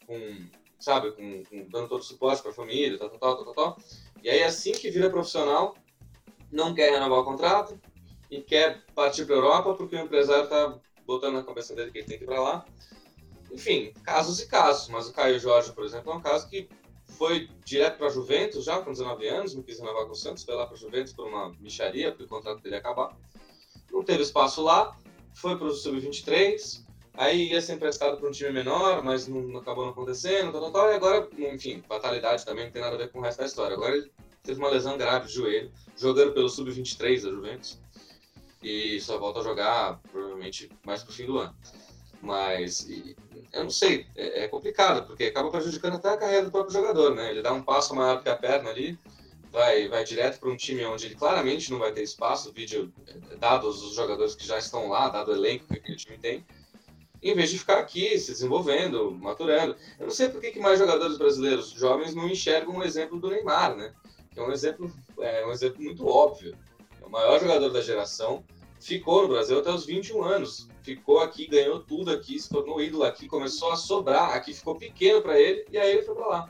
com, 0.06 0.46
sabe, 0.80 1.12
com, 1.12 1.44
com 1.44 1.68
dando 1.68 1.90
todo 1.90 2.02
o 2.02 2.06
suporte 2.06 2.42
para 2.42 2.52
a 2.52 2.56
família, 2.56 2.98
tal, 2.98 3.10
tal, 3.10 3.20
tal, 3.20 3.46
tal, 3.46 3.54
tal. 3.54 3.78
E 4.24 4.30
aí, 4.30 4.44
assim 4.44 4.72
que 4.72 4.92
vira 4.92 5.10
profissional, 5.10 5.76
não 6.52 6.74
quer 6.74 6.92
renovar 6.92 7.20
o 7.20 7.26
contrato 7.26 7.80
e 8.30 8.42
quer 8.42 8.84
partir 8.94 9.26
para 9.26 9.36
a 9.36 9.38
Europa 9.40 9.74
porque 9.74 9.96
o 9.96 10.00
empresário 10.00 10.44
está 10.44 10.80
botando 11.06 11.36
na 11.36 11.44
cabeça 11.44 11.76
dele 11.76 11.92
que 11.92 12.00
ele 12.00 12.08
tem 12.08 12.18
que 12.18 12.24
ir 12.24 12.28
para 12.28 12.42
lá 12.42 12.66
enfim, 13.56 13.94
casos 14.04 14.40
e 14.42 14.48
casos. 14.48 14.90
Mas 14.90 15.08
o 15.08 15.14
Caio 15.14 15.40
Jorge, 15.40 15.72
por 15.72 15.86
exemplo, 15.86 16.12
é 16.12 16.16
um 16.16 16.22
caso 16.22 16.48
que 16.50 16.68
foi 17.18 17.50
direto 17.64 17.98
para 17.98 18.08
a 18.08 18.10
Juventus 18.10 18.66
já 18.66 18.82
com 18.82 18.92
19 18.92 19.28
anos, 19.28 19.56
não 19.56 19.64
quis 19.64 19.80
renovar 19.80 20.06
com 20.06 20.12
o 20.12 20.16
Santos, 20.16 20.44
foi 20.44 20.54
lá 20.54 20.66
para 20.66 20.76
a 20.76 20.80
Juventus 20.80 21.14
por 21.14 21.26
uma 21.28 21.54
micharia, 21.60 22.12
porque 22.12 22.26
o 22.26 22.28
contrato 22.28 22.62
dele 22.62 22.76
ia 22.76 22.80
acabar. 22.80 23.16
Não 23.90 24.04
teve 24.04 24.24
espaço 24.24 24.62
lá, 24.62 24.96
foi 25.34 25.58
para 25.58 25.68
o 25.68 25.74
Sub-23, 25.74 26.84
aí 27.14 27.52
ia 27.52 27.62
ser 27.62 27.76
emprestado 27.76 28.18
para 28.18 28.28
um 28.28 28.32
time 28.32 28.52
menor, 28.52 29.02
mas 29.02 29.28
não, 29.28 29.58
acabou 29.58 29.86
não 29.86 29.92
acontecendo, 29.92 30.52
tal, 30.52 30.62
tal, 30.64 30.72
tal, 30.72 30.92
e 30.92 30.96
agora, 30.96 31.30
enfim, 31.38 31.82
fatalidade 31.88 32.44
também 32.44 32.66
não 32.66 32.72
tem 32.72 32.82
nada 32.82 32.96
a 32.96 32.98
ver 32.98 33.10
com 33.10 33.20
o 33.20 33.22
resto 33.22 33.40
da 33.40 33.46
história. 33.46 33.76
Agora 33.78 33.96
ele 33.96 34.12
teve 34.44 34.60
uma 34.60 34.70
lesão 34.70 34.98
grave 34.98 35.28
de 35.28 35.34
joelho, 35.34 35.72
jogando 35.96 36.34
pelo 36.34 36.50
Sub-23 36.50 37.24
da 37.24 37.30
Juventus, 37.32 37.80
e 38.62 39.00
só 39.00 39.18
volta 39.18 39.40
a 39.40 39.44
jogar 39.44 40.02
provavelmente 40.12 40.70
mais 40.86 41.02
pro 41.02 41.14
fim 41.14 41.28
do 41.28 41.38
ano. 41.38 41.56
Mas 42.22 42.88
eu 43.56 43.64
não 43.64 43.70
sei, 43.70 44.06
é, 44.16 44.44
é, 44.44 44.48
complicado, 44.48 45.08
porque 45.08 45.24
acaba 45.24 45.50
prejudicando 45.50 45.96
até 45.96 46.10
a 46.10 46.18
carreira 46.18 46.46
do 46.46 46.52
próprio 46.52 46.74
jogador, 46.74 47.16
né? 47.16 47.32
Ele 47.32 47.42
dá 47.42 47.54
um 47.54 47.64
passo 47.64 47.96
maior 47.96 48.22
que 48.22 48.30
a 48.30 48.36
perna 48.36 48.70
ali, 48.70 49.00
vai, 49.50 49.88
vai 49.88 50.04
direto 50.04 50.40
para 50.40 50.50
um 50.50 50.58
time 50.58 50.84
onde 50.84 51.06
ele 51.06 51.16
claramente 51.16 51.72
não 51.72 51.80
vai 51.80 51.94
ter 51.94 52.04
espaço, 52.04 52.52
vídeo, 52.52 52.94
é, 53.08 53.38
dados 53.38 53.82
os 53.82 53.96
jogadores 53.96 54.36
que 54.36 54.46
já 54.46 54.58
estão 54.58 54.90
lá, 54.90 55.08
dado 55.08 55.32
o 55.32 55.36
elenco 55.36 55.66
que 55.68 55.76
aquele 55.76 55.96
time 55.96 56.18
tem, 56.18 56.46
em 57.24 57.34
vez 57.34 57.50
de 57.50 57.58
ficar 57.58 57.80
aqui 57.80 58.20
se 58.20 58.32
desenvolvendo, 58.34 59.10
maturando. 59.12 59.76
Eu 59.98 60.08
não 60.08 60.14
sei 60.14 60.28
por 60.28 60.42
que, 60.42 60.52
que 60.52 60.60
mais 60.60 60.78
jogadores 60.78 61.18
brasileiros 61.18 61.70
jovens 61.70 62.14
não 62.14 62.28
enxergam 62.28 62.76
um 62.76 62.84
exemplo 62.84 63.20
do 63.20 63.30
Neymar, 63.30 63.76
né? 63.76 63.94
Que 64.32 64.40
é 64.40 64.44
um 64.44 64.52
exemplo, 64.52 64.92
é 65.20 65.46
um 65.46 65.52
exemplo 65.52 65.82
muito 65.82 66.06
óbvio. 66.06 66.56
É 67.02 67.06
o 67.06 67.10
maior 67.10 67.40
jogador 67.40 67.70
da 67.70 67.82
geração, 67.82 68.44
ficou 68.80 69.24
no 69.24 69.30
Brasil 69.30 69.58
até 69.58 69.72
os 69.72 69.86
21 69.86 70.24
anos. 70.24 70.68
Ficou 70.86 71.20
aqui, 71.20 71.48
ganhou 71.48 71.80
tudo 71.80 72.12
aqui, 72.12 72.40
se 72.40 72.48
tornou 72.48 72.80
ídolo 72.80 73.06
aqui, 73.06 73.28
começou 73.28 73.72
a 73.72 73.76
sobrar. 73.76 74.36
Aqui 74.36 74.54
ficou 74.54 74.76
pequeno 74.76 75.20
para 75.20 75.40
ele 75.40 75.66
e 75.72 75.80
aí 75.80 75.94
ele 75.94 76.04
foi 76.04 76.14
para 76.14 76.28
lá. 76.28 76.50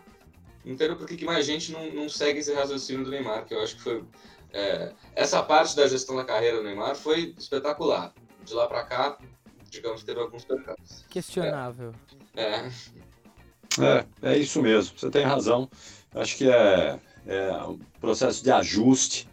Não 0.65 0.73
entendo 0.73 0.97
por 0.97 1.07
que 1.07 1.23
mais 1.23 1.45
gente 1.45 1.71
não, 1.71 1.89
não 1.93 2.09
segue 2.09 2.39
esse 2.39 2.53
raciocínio 2.53 3.05
do 3.05 3.11
Neymar, 3.11 3.45
que 3.45 3.53
eu 3.53 3.61
acho 3.61 3.77
que 3.77 3.81
foi. 3.81 4.03
É, 4.51 4.91
essa 5.15 5.41
parte 5.41 5.73
da 5.73 5.88
gestão 5.88 6.17
da 6.17 6.25
carreira 6.25 6.57
do 6.57 6.63
Neymar 6.63 6.97
foi 6.97 7.33
espetacular. 7.38 8.13
De 8.43 8.53
lá 8.53 8.67
para 8.67 8.83
cá, 8.83 9.17
digamos 9.69 10.01
que 10.01 10.05
teve 10.05 10.19
alguns 10.19 10.43
pecados. 10.43 11.05
Questionável. 11.09 11.93
É. 12.36 12.69
é. 13.79 14.05
É, 14.21 14.38
isso 14.38 14.61
mesmo, 14.61 14.99
você 14.99 15.09
tem 15.09 15.23
razão. 15.23 15.69
Acho 16.13 16.36
que 16.36 16.49
é, 16.49 16.99
é 17.25 17.53
um 17.63 17.79
processo 18.01 18.43
de 18.43 18.51
ajuste 18.51 19.29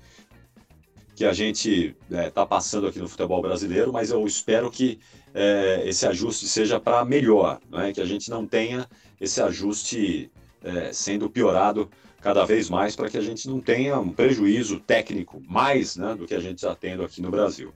que 1.23 1.27
a 1.27 1.33
gente 1.33 1.95
está 2.11 2.21
é, 2.21 2.31
tá 2.31 2.45
passando 2.45 2.89
aqui 2.89 2.99
no 2.99 3.07
futebol 3.07 3.41
brasileiro, 3.41 3.93
mas 3.93 4.11
eu 4.11 4.27
espero 4.27 4.69
que 4.69 4.99
é, 5.33 5.85
esse 5.87 6.05
ajuste 6.05 6.49
seja 6.49 6.81
para 6.81 7.05
melhor, 7.05 7.61
né? 7.71 7.93
que 7.93 8.01
a 8.01 8.05
gente 8.05 8.29
não 8.29 8.45
tenha 8.45 8.89
esse 9.21 9.41
ajuste 9.41 10.33
é, 10.65 10.93
sendo 10.93 11.31
piorado 11.31 11.89
cada 12.21 12.45
vez 12.45 12.69
mais 12.69 12.97
para 12.97 13.09
que 13.09 13.17
a 13.17 13.21
gente 13.21 13.49
não 13.49 13.61
tenha 13.61 14.01
um 14.01 14.09
prejuízo 14.09 14.81
técnico 14.81 15.41
mais 15.49 15.95
né, 15.97 16.13
do 16.17 16.27
que 16.27 16.35
a 16.35 16.41
gente 16.41 16.57
está 16.57 16.75
tendo 16.75 17.05
aqui 17.05 17.23
no 17.23 17.31
Brasil. 17.31 17.73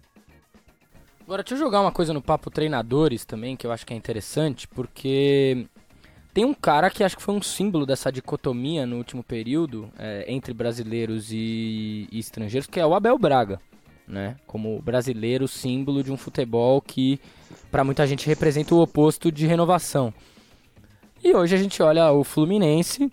Agora, 1.22 1.44
deixa 1.44 1.54
eu 1.54 1.58
jogar 1.58 1.82
uma 1.82 1.92
coisa 1.92 2.12
no 2.12 2.20
papo 2.20 2.50
treinadores 2.50 3.24
também, 3.24 3.54
que 3.56 3.64
eu 3.64 3.70
acho 3.70 3.86
que 3.86 3.94
é 3.94 3.96
interessante, 3.96 4.66
porque 4.66 5.68
tem 6.36 6.44
um 6.44 6.52
cara 6.52 6.90
que 6.90 7.02
acho 7.02 7.16
que 7.16 7.22
foi 7.22 7.34
um 7.34 7.40
símbolo 7.40 7.86
dessa 7.86 8.12
dicotomia 8.12 8.84
no 8.84 8.98
último 8.98 9.24
período 9.24 9.88
é, 9.98 10.26
entre 10.28 10.52
brasileiros 10.52 11.32
e, 11.32 12.06
e, 12.12 12.18
estrangeiros, 12.18 12.66
que 12.66 12.78
é 12.78 12.84
o 12.84 12.94
Abel 12.94 13.18
Braga, 13.18 13.58
né? 14.06 14.36
Como 14.46 14.78
brasileiro 14.82 15.48
símbolo 15.48 16.02
de 16.02 16.12
um 16.12 16.16
futebol 16.18 16.82
que 16.82 17.18
para 17.70 17.82
muita 17.82 18.06
gente 18.06 18.26
representa 18.26 18.74
o 18.74 18.82
oposto 18.82 19.32
de 19.32 19.46
renovação. 19.46 20.12
E 21.24 21.34
hoje 21.34 21.54
a 21.54 21.58
gente 21.58 21.82
olha 21.82 22.12
o 22.12 22.22
Fluminense, 22.22 23.10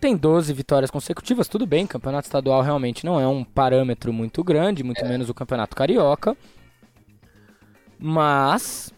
tem 0.00 0.16
12 0.16 0.52
vitórias 0.52 0.92
consecutivas, 0.92 1.48
tudo 1.48 1.66
bem, 1.66 1.88
campeonato 1.88 2.28
estadual 2.28 2.62
realmente 2.62 3.04
não 3.04 3.18
é 3.18 3.26
um 3.26 3.42
parâmetro 3.42 4.12
muito 4.12 4.44
grande, 4.44 4.84
muito 4.84 5.04
menos 5.04 5.28
o 5.28 5.34
campeonato 5.34 5.74
carioca. 5.74 6.36
Mas 7.98 8.94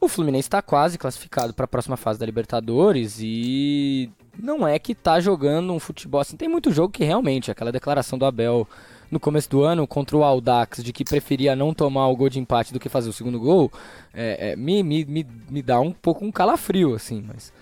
o 0.00 0.08
Fluminense 0.08 0.48
está 0.48 0.62
quase 0.62 0.96
classificado 0.96 1.52
para 1.52 1.66
a 1.66 1.68
próxima 1.68 1.96
fase 1.96 2.18
da 2.18 2.24
Libertadores 2.24 3.18
e 3.20 4.10
não 4.38 4.66
é 4.66 4.78
que 4.78 4.94
tá 4.94 5.20
jogando 5.20 5.72
um 5.72 5.78
futebol 5.78 6.20
assim. 6.20 6.36
Tem 6.36 6.48
muito 6.48 6.72
jogo 6.72 6.92
que 6.92 7.04
realmente, 7.04 7.50
aquela 7.50 7.70
declaração 7.70 8.18
do 8.18 8.24
Abel 8.24 8.66
no 9.10 9.20
começo 9.20 9.50
do 9.50 9.62
ano 9.62 9.86
contra 9.86 10.16
o 10.16 10.24
Aldax 10.24 10.82
de 10.82 10.92
que 10.92 11.04
preferia 11.04 11.54
não 11.54 11.74
tomar 11.74 12.08
o 12.08 12.16
gol 12.16 12.30
de 12.30 12.38
empate 12.38 12.72
do 12.72 12.80
que 12.80 12.88
fazer 12.88 13.10
o 13.10 13.12
segundo 13.12 13.38
gol, 13.38 13.70
é, 14.14 14.52
é, 14.52 14.56
me, 14.56 14.82
me, 14.82 15.04
me, 15.04 15.26
me 15.50 15.62
dá 15.62 15.80
um 15.80 15.92
pouco 15.92 16.24
um 16.24 16.32
calafrio, 16.32 16.94
assim, 16.94 17.22
mas. 17.26 17.52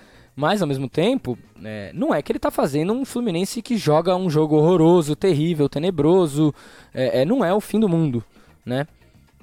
Mas 0.41 0.63
ao 0.63 0.69
mesmo 0.69 0.89
tempo, 0.89 1.37
é, 1.65 1.91
não 1.93 2.15
é 2.15 2.23
que 2.23 2.31
ele 2.31 2.37
está 2.37 2.49
fazendo 2.49 2.93
um 2.93 3.05
Fluminense 3.05 3.61
que 3.61 3.77
joga 3.77 4.15
um 4.15 4.31
jogo 4.31 4.55
horroroso, 4.55 5.17
terrível, 5.17 5.69
tenebroso. 5.69 6.55
É, 6.95 7.23
é, 7.23 7.25
não 7.25 7.45
é 7.45 7.53
o 7.53 7.61
fim 7.61 7.81
do 7.81 7.89
mundo, 7.89 8.23
né? 8.65 8.87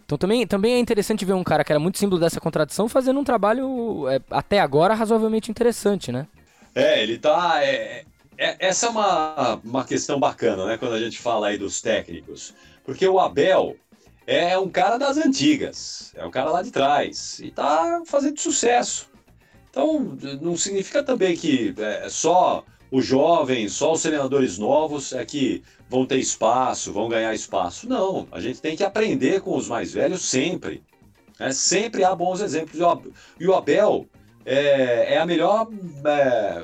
Então 0.06 0.18
também, 0.18 0.46
também 0.46 0.76
é 0.76 0.80
interessante 0.80 1.26
ver 1.26 1.34
um 1.34 1.44
cara 1.44 1.64
que 1.64 1.72
era 1.72 1.80
muito 1.80 1.98
símbolo 1.98 2.22
dessa 2.22 2.40
contradição 2.40 2.88
fazendo 2.88 3.20
um 3.20 3.24
trabalho 3.24 4.08
é, 4.08 4.22
até 4.30 4.60
agora 4.60 4.94
razoavelmente 4.94 5.50
interessante, 5.50 6.12
né? 6.12 6.28
É, 6.76 7.02
ele 7.02 7.18
tá. 7.18 7.64
É, 7.64 8.06
é, 8.38 8.56
essa 8.60 8.86
é 8.86 8.90
uma, 8.90 9.60
uma 9.64 9.84
questão 9.84 10.20
bacana, 10.20 10.66
né? 10.66 10.78
Quando 10.78 10.94
a 10.94 11.00
gente 11.00 11.18
fala 11.18 11.48
aí 11.48 11.58
dos 11.58 11.82
técnicos. 11.82 12.54
Porque 12.84 13.08
o 13.08 13.20
Abel 13.20 13.76
é 14.28 14.58
um 14.58 14.70
cara 14.70 14.98
das 14.98 15.18
antigas, 15.18 16.12
é 16.16 16.26
um 16.26 16.32
cara 16.32 16.52
lá 16.52 16.62
de 16.62 16.72
trás 16.72 17.40
e 17.40 17.50
tá 17.50 18.04
fazendo 18.06 18.40
sucesso. 18.40 19.10
Então 19.72 20.18
não 20.40 20.56
significa 20.56 21.02
também 21.02 21.36
que 21.36 21.74
é 21.78 22.08
só 22.10 22.64
os 22.96 23.06
jovens, 23.06 23.74
só 23.74 23.92
os 23.92 24.02
treinadores 24.02 24.58
novos 24.58 25.12
é 25.12 25.26
que 25.26 25.62
vão 25.90 26.06
ter 26.06 26.18
espaço, 26.18 26.94
vão 26.94 27.10
ganhar 27.10 27.34
espaço. 27.34 27.90
Não, 27.90 28.26
a 28.32 28.40
gente 28.40 28.62
tem 28.62 28.74
que 28.74 28.86
aprender 28.86 29.42
com 29.42 29.58
os 29.58 29.68
mais 29.68 29.92
velhos 29.92 30.22
sempre. 30.22 30.82
É, 31.38 31.52
sempre 31.52 32.06
há 32.06 32.16
bons 32.16 32.40
exemplos. 32.40 32.80
E 33.38 33.46
o 33.46 33.54
Abel 33.54 34.08
é, 34.46 35.16
é 35.16 35.18
a 35.18 35.26
melhor 35.26 35.68
é, 36.06 36.64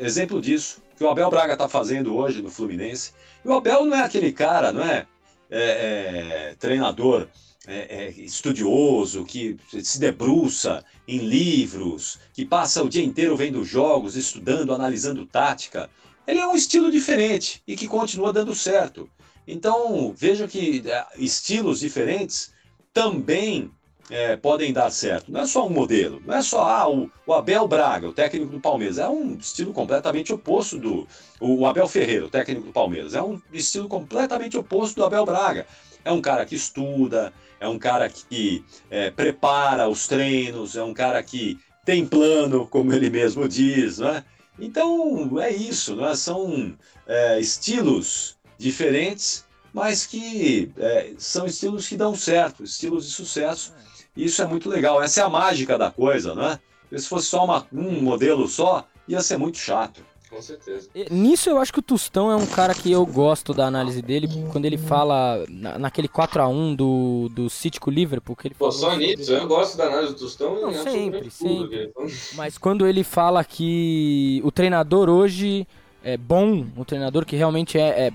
exemplo 0.00 0.38
disso 0.38 0.82
que 0.98 1.02
o 1.02 1.08
Abel 1.08 1.30
Braga 1.30 1.54
está 1.54 1.66
fazendo 1.66 2.14
hoje 2.14 2.42
no 2.42 2.50
Fluminense. 2.50 3.14
E 3.42 3.48
o 3.48 3.54
Abel 3.54 3.86
não 3.86 3.96
é 3.96 4.02
aquele 4.02 4.32
cara, 4.32 4.74
não 4.74 4.84
é, 4.84 5.06
é, 5.50 6.50
é 6.50 6.54
treinador 6.58 7.26
é, 7.66 8.04
é, 8.04 8.10
estudioso, 8.10 9.24
que 9.24 9.56
se 9.82 9.98
debruça 9.98 10.84
em 11.06 11.18
livros, 11.18 12.18
que 12.32 12.44
passa 12.44 12.82
o 12.82 12.88
dia 12.88 13.04
inteiro 13.04 13.36
vendo 13.36 13.64
jogos, 13.64 14.16
estudando, 14.16 14.72
analisando 14.72 15.26
tática. 15.26 15.90
Ele 16.26 16.40
é 16.40 16.46
um 16.46 16.54
estilo 16.54 16.90
diferente 16.90 17.62
e 17.66 17.76
que 17.76 17.88
continua 17.88 18.32
dando 18.32 18.54
certo. 18.54 19.08
Então, 19.46 20.14
veja 20.16 20.46
que 20.46 20.82
é, 20.86 21.06
estilos 21.16 21.80
diferentes 21.80 22.52
também 22.92 23.70
é, 24.08 24.36
podem 24.36 24.72
dar 24.72 24.90
certo. 24.90 25.30
Não 25.30 25.40
é 25.40 25.46
só 25.46 25.66
um 25.66 25.70
modelo, 25.70 26.20
não 26.26 26.34
é 26.34 26.42
só 26.42 26.64
ah, 26.64 26.88
o, 26.88 27.10
o, 27.26 27.32
Abel 27.32 27.66
Braga, 27.68 28.08
o 28.08 28.12
técnico 28.12 28.50
do 28.50 28.60
Palmeiras. 28.60 28.98
É 28.98 29.08
um 29.08 29.34
estilo 29.34 29.72
completamente 29.72 30.32
oposto 30.32 30.78
do. 30.78 31.06
O, 31.38 31.60
o 31.60 31.66
Abel 31.66 31.86
Ferreira, 31.86 32.26
o 32.26 32.30
técnico 32.30 32.66
do 32.66 32.72
Palmeiras. 32.72 33.14
É 33.14 33.22
um 33.22 33.40
estilo 33.52 33.88
completamente 33.88 34.56
oposto 34.56 34.96
do 34.96 35.04
Abel 35.04 35.24
Braga. 35.24 35.66
É 36.04 36.12
um 36.12 36.20
cara 36.20 36.44
que 36.46 36.54
estuda, 36.54 37.32
é 37.58 37.68
um 37.68 37.78
cara 37.78 38.08
que 38.08 38.64
é, 38.90 39.10
prepara 39.10 39.88
os 39.88 40.06
treinos, 40.06 40.76
é 40.76 40.82
um 40.82 40.94
cara 40.94 41.22
que 41.22 41.58
tem 41.84 42.06
plano, 42.06 42.66
como 42.66 42.92
ele 42.92 43.10
mesmo 43.10 43.48
diz, 43.48 43.98
né? 43.98 44.24
Então 44.58 45.40
é 45.40 45.50
isso, 45.50 45.96
né? 45.96 46.14
são 46.14 46.76
é, 47.06 47.40
estilos 47.40 48.38
diferentes, 48.58 49.46
mas 49.72 50.06
que 50.06 50.70
é, 50.76 51.12
são 51.16 51.46
estilos 51.46 51.88
que 51.88 51.96
dão 51.96 52.14
certo, 52.14 52.62
estilos 52.62 53.06
de 53.06 53.12
sucesso. 53.12 53.72
E 54.16 54.24
isso 54.24 54.42
é 54.42 54.46
muito 54.46 54.68
legal. 54.68 55.02
Essa 55.02 55.20
é 55.20 55.24
a 55.24 55.28
mágica 55.28 55.78
da 55.78 55.90
coisa, 55.90 56.34
né? 56.34 56.58
Se 56.96 57.08
fosse 57.08 57.28
só 57.28 57.44
uma, 57.44 57.66
um 57.72 58.02
modelo 58.02 58.48
só, 58.48 58.86
ia 59.06 59.20
ser 59.20 59.38
muito 59.38 59.58
chato. 59.58 60.04
Com 60.30 60.40
certeza. 60.40 60.88
Nisso 61.10 61.50
eu 61.50 61.58
acho 61.58 61.72
que 61.72 61.80
o 61.80 61.82
Tostão 61.82 62.30
é 62.30 62.36
um 62.36 62.46
cara 62.46 62.72
que 62.72 62.90
eu 62.90 63.04
gosto 63.04 63.52
da 63.52 63.66
análise 63.66 64.00
dele, 64.00 64.28
quando 64.52 64.64
ele 64.64 64.78
fala 64.78 65.44
na, 65.48 65.76
naquele 65.76 66.08
4x1 66.08 66.76
do, 66.76 67.28
do 67.30 67.50
City 67.50 67.80
com 67.80 67.90
o 67.90 67.92
Liverpool. 67.92 68.36
Que 68.36 68.46
ele 68.48 68.54
Pô, 68.54 68.70
só 68.70 68.94
nisso, 68.96 69.32
eu 69.32 69.48
gosto 69.48 69.76
da 69.76 69.86
análise 69.86 70.14
do 70.14 70.20
Tostão. 70.20 70.60
Não, 70.60 70.72
sempre, 70.72 71.30
sempre. 71.30 71.92
Mas 72.34 72.56
quando 72.56 72.86
ele 72.86 73.02
fala 73.02 73.42
que 73.42 74.40
o 74.44 74.52
treinador 74.52 75.08
hoje 75.08 75.66
é 76.02 76.16
bom, 76.16 76.64
o 76.76 76.84
treinador 76.84 77.26
que 77.26 77.34
realmente 77.34 77.76
é, 77.76 78.06
é, 78.06 78.12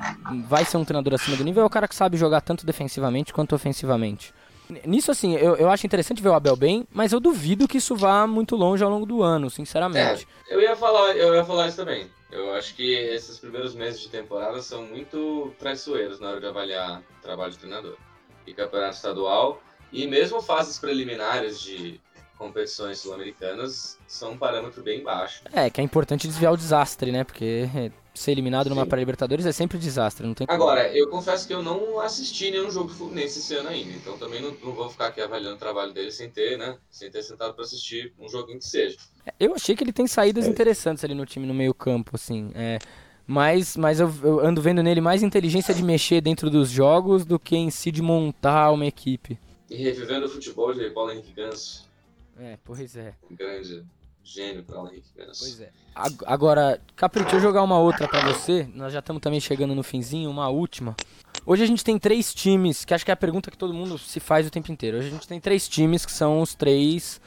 vai 0.47 0.63
ser 0.63 0.77
um 0.77 0.85
treinador 0.85 1.13
acima 1.13 1.35
do 1.35 1.43
nível, 1.43 1.63
é 1.63 1.65
o 1.65 1.69
cara 1.69 1.87
que 1.87 1.95
sabe 1.95 2.17
jogar 2.17 2.39
tanto 2.39 2.65
defensivamente 2.65 3.33
quanto 3.33 3.53
ofensivamente. 3.53 4.33
Nisso, 4.85 5.11
assim, 5.11 5.35
eu, 5.35 5.55
eu 5.55 5.69
acho 5.69 5.85
interessante 5.85 6.21
ver 6.21 6.29
o 6.29 6.33
Abel 6.33 6.55
bem, 6.55 6.87
mas 6.91 7.11
eu 7.11 7.19
duvido 7.19 7.67
que 7.67 7.77
isso 7.77 7.95
vá 7.95 8.25
muito 8.25 8.55
longe 8.55 8.83
ao 8.83 8.89
longo 8.89 9.05
do 9.05 9.21
ano, 9.21 9.49
sinceramente. 9.49 10.27
É, 10.49 10.55
eu 10.55 10.61
ia 10.61 10.75
falar, 10.75 11.15
eu 11.15 11.33
ia 11.35 11.43
falar 11.43 11.67
isso 11.67 11.77
também. 11.77 12.09
Eu 12.31 12.53
acho 12.53 12.75
que 12.75 12.93
esses 12.93 13.39
primeiros 13.39 13.75
meses 13.75 14.01
de 14.01 14.09
temporada 14.09 14.61
são 14.61 14.83
muito 14.83 15.53
traiçoeiros 15.59 16.19
na 16.19 16.29
hora 16.29 16.39
de 16.39 16.47
avaliar 16.47 16.99
o 16.99 17.21
trabalho 17.21 17.51
de 17.51 17.57
treinador. 17.57 17.95
E 18.45 18.53
campeonato 18.53 18.95
estadual, 18.95 19.61
e 19.91 20.05
mesmo 20.07 20.41
fases 20.41 20.77
preliminares 20.77 21.59
de 21.59 21.99
competições 22.37 22.99
sul-americanas 22.99 23.97
são 24.07 24.31
um 24.31 24.37
parâmetro 24.37 24.83
bem 24.83 25.01
baixo. 25.01 25.43
É, 25.53 25.69
que 25.69 25.79
é 25.79 25.83
importante 25.83 26.27
desviar 26.27 26.53
o 26.53 26.57
desastre, 26.57 27.11
né? 27.11 27.23
Porque 27.23 27.69
ser 28.19 28.31
eliminado 28.31 28.69
numa 28.69 28.85
pré-libertadores 28.85 29.45
é 29.45 29.51
sempre 29.51 29.77
um 29.77 29.79
desastre, 29.79 30.25
não 30.25 30.33
tem 30.33 30.47
Agora, 30.49 30.91
eu 30.95 31.09
confesso 31.09 31.47
que 31.47 31.53
eu 31.53 31.61
não 31.61 31.99
assisti 31.99 32.51
nenhum 32.51 32.71
jogo 32.71 32.89
do 32.89 32.95
Fluminense 32.95 33.39
esse 33.39 33.53
ano 33.55 33.69
ainda, 33.69 33.93
então 33.93 34.17
também 34.17 34.41
não, 34.41 34.51
não 34.63 34.73
vou 34.73 34.89
ficar 34.89 35.07
aqui 35.07 35.21
avaliando 35.21 35.55
o 35.55 35.59
trabalho 35.59 35.93
dele 35.93 36.11
sem 36.11 36.29
ter, 36.29 36.57
né, 36.57 36.77
sem 36.89 37.11
ter 37.11 37.23
sentado 37.23 37.53
para 37.53 37.63
assistir 37.63 38.13
um 38.19 38.29
joguinho 38.29 38.59
que 38.59 38.65
seja. 38.65 38.97
É, 39.25 39.33
eu 39.39 39.53
achei 39.53 39.75
que 39.75 39.83
ele 39.83 39.93
tem 39.93 40.07
saídas 40.07 40.45
é. 40.45 40.49
interessantes 40.49 41.03
ali 41.03 41.13
no 41.13 41.25
time 41.25 41.45
no 41.45 41.53
meio 41.53 41.73
campo, 41.73 42.11
assim, 42.15 42.51
é, 42.55 42.79
mas, 43.27 43.75
mas 43.75 43.99
eu, 43.99 44.11
eu, 44.23 44.39
ando 44.39 44.61
vendo 44.61 44.81
nele 44.81 45.01
mais 45.01 45.23
inteligência 45.23 45.73
de 45.73 45.83
mexer 45.83 46.21
dentro 46.21 46.49
dos 46.49 46.69
jogos 46.69 47.25
do 47.25 47.39
que 47.39 47.55
em 47.55 47.69
si 47.69 47.91
de 47.91 48.01
montar 48.01 48.71
uma 48.71 48.85
equipe. 48.85 49.37
E 49.69 49.75
revivendo 49.75 50.27
o 50.27 50.29
futebol 50.29 50.73
de 50.73 50.89
Paulo 50.91 51.11
Henrique 51.11 51.33
Ganso. 51.33 51.89
É, 52.37 52.57
pois 52.63 52.95
é. 52.95 53.13
Grande 53.31 53.83
gênio 54.25 54.63
para 54.63 54.81
o 54.81 54.87
Henrique. 54.87 55.07
Pois 55.15 55.61
é. 55.61 55.69
Agora, 56.25 56.81
Capri, 56.95 57.21
deixa 57.21 57.37
eu 57.37 57.41
jogar 57.41 57.63
uma 57.63 57.79
outra 57.79 58.07
para 58.07 58.33
você. 58.33 58.67
Nós 58.73 58.91
já 58.91 58.99
estamos 58.99 59.21
também 59.21 59.39
chegando 59.39 59.75
no 59.75 59.83
finzinho, 59.83 60.29
uma 60.29 60.49
última. 60.49 60.95
Hoje 61.45 61.63
a 61.63 61.67
gente 61.67 61.83
tem 61.83 61.99
três 61.99 62.33
times, 62.33 62.83
que 62.83 62.93
acho 62.93 63.05
que 63.05 63.11
é 63.11 63.13
a 63.13 63.17
pergunta 63.17 63.51
que 63.51 63.57
todo 63.57 63.73
mundo 63.73 63.97
se 63.97 64.19
faz 64.19 64.47
o 64.47 64.49
tempo 64.49 64.71
inteiro. 64.71 64.97
Hoje 64.97 65.07
a 65.07 65.11
gente 65.11 65.27
tem 65.27 65.39
três 65.39 65.69
times 65.69 66.05
que 66.05 66.11
são 66.11 66.41
os 66.41 66.55
três 66.55 67.21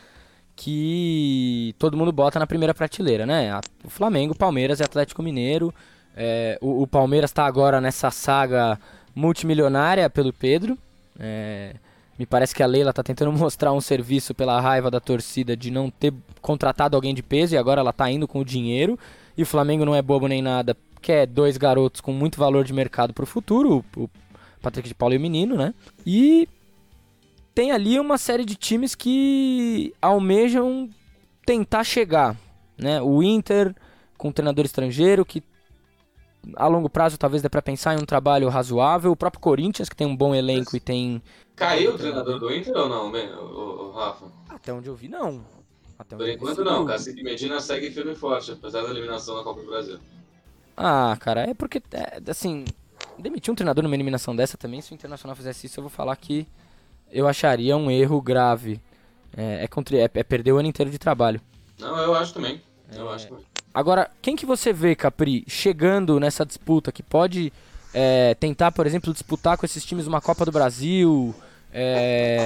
que 0.57 1.73
todo 1.79 1.97
mundo 1.97 2.11
bota 2.11 2.39
na 2.39 2.47
primeira 2.47 2.75
prateleira, 2.75 3.25
né? 3.25 3.61
O 3.85 3.89
Flamengo, 3.89 4.35
Palmeiras 4.35 4.81
e 4.81 4.83
Atlético 4.83 5.23
Mineiro. 5.23 5.73
É, 6.17 6.59
o, 6.61 6.83
o, 6.83 6.87
Palmeiras 6.87 7.31
está 7.31 7.47
agora 7.47 7.81
nessa 7.81 8.11
saga 8.11 8.79
multimilionária 9.15 10.11
pelo 10.11 10.33
Pedro. 10.33 10.77
É, 11.17 11.77
me 12.19 12.27
parece 12.27 12.55
que 12.55 12.63
a 12.63 12.67
Leila 12.67 12.93
tá 12.93 13.03
tentando 13.03 13.33
mostrar 13.37 13.73
um 13.73 13.81
serviço 13.81 14.35
pela 14.35 14.61
raiva 14.61 14.91
da 14.91 15.01
torcida 15.01 15.57
de 15.57 15.71
não 15.71 15.91
ter 15.91 16.13
contratado 16.41 16.97
alguém 16.97 17.15
de 17.15 17.23
peso 17.23 17.55
e 17.55 17.59
agora 17.59 17.81
ela 17.81 17.93
tá 17.93 18.11
indo 18.11 18.27
com 18.27 18.41
o 18.41 18.45
dinheiro. 18.45 18.99
E 19.37 19.43
o 19.43 19.47
Flamengo 19.47 19.85
não 19.85 19.95
é 19.95 20.03
bobo 20.03 20.27
nem 20.27 20.43
nada, 20.43 20.77
quer 21.01 21.27
dois 21.27 21.57
garotos 21.57 22.01
com 22.01 22.13
muito 22.13 22.39
valor 22.39 22.65
de 22.65 22.73
mercado 22.73 23.15
pro 23.15 23.25
futuro, 23.25 23.85
o 23.97 24.11
Patrick 24.61 24.89
de 24.89 24.95
Paulo 24.95 25.15
e 25.15 25.19
o 25.19 25.21
Menino, 25.21 25.57
né? 25.57 25.73
E 26.05 26.49
tem 27.55 27.71
ali 27.71 28.01
uma 28.01 28.19
série 28.19 28.45
de 28.45 28.57
times 28.57 28.95
que 28.97 29.95
almejam 30.03 30.89
tentar 31.47 31.85
chegar, 31.85 32.37
né? 32.77 33.01
O 33.01 33.23
Inter 33.23 33.75
com 34.17 34.29
um 34.29 34.33
treinador 34.33 34.65
estrangeiro 34.65 35.25
que 35.25 35.43
a 36.55 36.67
longo 36.67 36.89
prazo 36.89 37.19
talvez 37.19 37.43
dê 37.43 37.49
para 37.49 37.63
pensar 37.63 37.95
em 37.95 38.03
um 38.03 38.07
trabalho 38.07 38.49
razoável. 38.49 39.11
O 39.11 39.17
próprio 39.17 39.41
Corinthians, 39.41 39.89
que 39.89 39.97
tem 39.97 40.07
um 40.07 40.17
bom 40.17 40.35
elenco 40.35 40.77
e 40.77 40.81
tem. 40.81 41.23
Caiu 41.57 41.95
o 41.95 41.99
treinador 41.99 42.39
do 42.39 42.55
Inter 42.55 42.77
ou 42.77 42.89
não, 42.89 43.11
o, 43.11 43.89
o 43.89 43.93
Rafa? 43.93 44.27
Até 44.49 44.73
onde 44.73 44.89
eu 44.89 44.95
vi, 44.95 45.09
não. 45.09 45.45
Até 45.99 46.17
Por 46.17 46.29
enquanto 46.29 46.65
não, 46.65 46.87
Cacique 46.87 47.25
Medina 47.25 47.61
segue 47.61 47.91
firme 47.91 48.13
e 48.13 48.15
forte, 48.15 48.53
apesar 48.53 48.83
da 48.83 48.91
eliminação 48.91 49.37
na 49.37 49.43
Copa 49.43 49.61
do 49.61 49.67
Brasil. 49.67 49.99
Ah, 50.77 51.17
cara, 51.19 51.51
é 51.51 51.55
porque, 51.55 51.83
é, 51.91 52.23
assim, 52.31 52.65
demitir 53.19 53.53
um 53.53 53.57
treinador 53.57 53.83
numa 53.83 53.97
eliminação 53.97 54.35
dessa 54.37 54.57
também, 54.57 54.81
se 54.81 54.93
o 54.93 54.95
Internacional 54.95 55.35
fizesse 55.35 55.67
isso, 55.67 55.81
eu 55.81 55.83
vou 55.83 55.91
falar 55.91 56.15
que 56.15 56.47
eu 57.11 57.27
acharia 57.27 57.77
um 57.77 57.91
erro 57.91 58.21
grave. 58.23 58.81
É, 59.37 59.65
é, 59.65 59.69
contra, 59.69 59.97
é, 59.97 60.05
é 60.05 60.23
perder 60.23 60.53
o 60.53 60.59
ano 60.59 60.69
inteiro 60.69 60.91
de 60.91 60.99
trabalho. 60.99 61.41
Não, 61.79 61.97
eu 61.99 62.15
acho 62.15 62.33
também. 62.33 62.63
Eu 62.95 63.11
é... 63.11 63.15
acho 63.15 63.29
também. 63.29 63.45
Agora, 63.73 64.11
quem 64.21 64.35
que 64.35 64.47
você 64.47 64.73
vê, 64.73 64.95
Capri, 64.95 65.45
chegando 65.47 66.19
nessa 66.19 66.45
disputa 66.45 66.91
que 66.91 67.03
pode 67.03 67.53
é, 67.93 68.35
tentar, 68.35 68.73
por 68.73 68.87
exemplo, 68.87 69.13
disputar 69.13 69.57
com 69.57 69.67
esses 69.67 69.85
times 69.85 70.07
uma 70.07 70.21
Copa 70.21 70.45
do 70.45 70.53
Brasil, 70.53 71.35
é, 71.73 72.45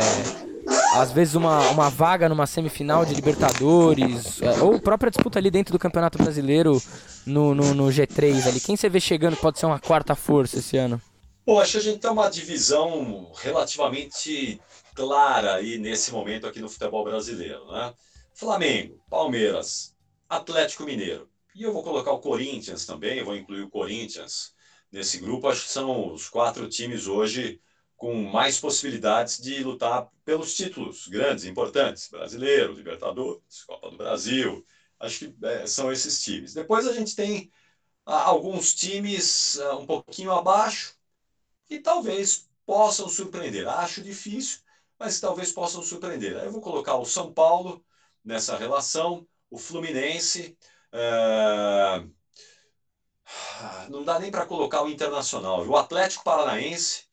às 0.94 1.12
vezes 1.12 1.34
uma, 1.34 1.60
uma 1.70 1.88
vaga 1.88 2.28
numa 2.28 2.46
semifinal 2.46 3.04
de 3.04 3.14
Libertadores, 3.14 4.42
é, 4.42 4.62
ou 4.62 4.80
própria 4.80 5.10
disputa 5.10 5.38
ali 5.38 5.50
dentro 5.50 5.72
do 5.72 5.78
Campeonato 5.78 6.18
Brasileiro 6.18 6.80
no, 7.26 7.54
no, 7.54 7.74
no, 7.74 7.84
G3 7.86 8.46
ali. 8.46 8.60
Quem 8.60 8.76
você 8.76 8.88
vê 8.88 9.00
chegando 9.00 9.36
pode 9.36 9.58
ser 9.58 9.66
uma 9.66 9.78
quarta 9.78 10.14
força 10.14 10.58
esse 10.58 10.76
ano? 10.76 11.00
Pô, 11.44 11.60
acho 11.60 11.72
que 11.72 11.78
a 11.78 11.82
gente 11.82 11.98
tem 11.98 12.10
uma 12.10 12.28
divisão 12.28 13.30
relativamente 13.40 14.60
clara 14.94 15.54
aí 15.54 15.78
nesse 15.78 16.12
momento 16.12 16.46
aqui 16.46 16.60
no 16.60 16.68
futebol 16.68 17.04
brasileiro, 17.04 17.66
né? 17.72 17.92
Flamengo, 18.34 18.96
Palmeiras, 19.10 19.91
Atlético 20.32 20.84
Mineiro. 20.84 21.30
E 21.54 21.62
eu 21.62 21.74
vou 21.74 21.82
colocar 21.82 22.10
o 22.10 22.18
Corinthians 22.18 22.86
também, 22.86 23.22
vou 23.22 23.36
incluir 23.36 23.60
o 23.60 23.68
Corinthians 23.68 24.54
nesse 24.90 25.18
grupo. 25.18 25.46
Acho 25.46 25.64
que 25.64 25.70
são 25.70 26.10
os 26.10 26.26
quatro 26.26 26.66
times 26.70 27.06
hoje 27.06 27.60
com 27.98 28.14
mais 28.14 28.58
possibilidades 28.58 29.36
de 29.36 29.62
lutar 29.62 30.08
pelos 30.24 30.54
títulos 30.54 31.06
grandes, 31.06 31.44
importantes, 31.44 32.08
brasileiro, 32.08 32.72
Libertadores, 32.72 33.62
Copa 33.66 33.90
do 33.90 33.98
Brasil. 33.98 34.64
Acho 34.98 35.18
que 35.18 35.36
é, 35.46 35.66
são 35.66 35.92
esses 35.92 36.22
times. 36.22 36.54
Depois 36.54 36.86
a 36.86 36.94
gente 36.94 37.14
tem 37.14 37.52
ah, 38.06 38.22
alguns 38.22 38.74
times 38.74 39.58
ah, 39.60 39.76
um 39.76 39.86
pouquinho 39.86 40.32
abaixo 40.32 40.94
e 41.68 41.78
talvez 41.78 42.48
possam 42.64 43.06
surpreender. 43.06 43.68
Acho 43.68 44.02
difícil, 44.02 44.60
mas 44.98 45.20
talvez 45.20 45.52
possam 45.52 45.82
surpreender. 45.82 46.38
Aí 46.38 46.46
eu 46.46 46.52
vou 46.52 46.62
colocar 46.62 46.96
o 46.96 47.04
São 47.04 47.30
Paulo 47.34 47.84
nessa 48.24 48.56
relação, 48.56 49.26
o 49.52 49.58
Fluminense. 49.58 50.56
É... 50.90 52.02
Não 53.88 54.02
dá 54.02 54.18
nem 54.18 54.30
para 54.30 54.46
colocar 54.46 54.82
o 54.82 54.88
Internacional. 54.88 55.64
O 55.66 55.76
Atlético 55.76 56.24
Paranaense. 56.24 57.04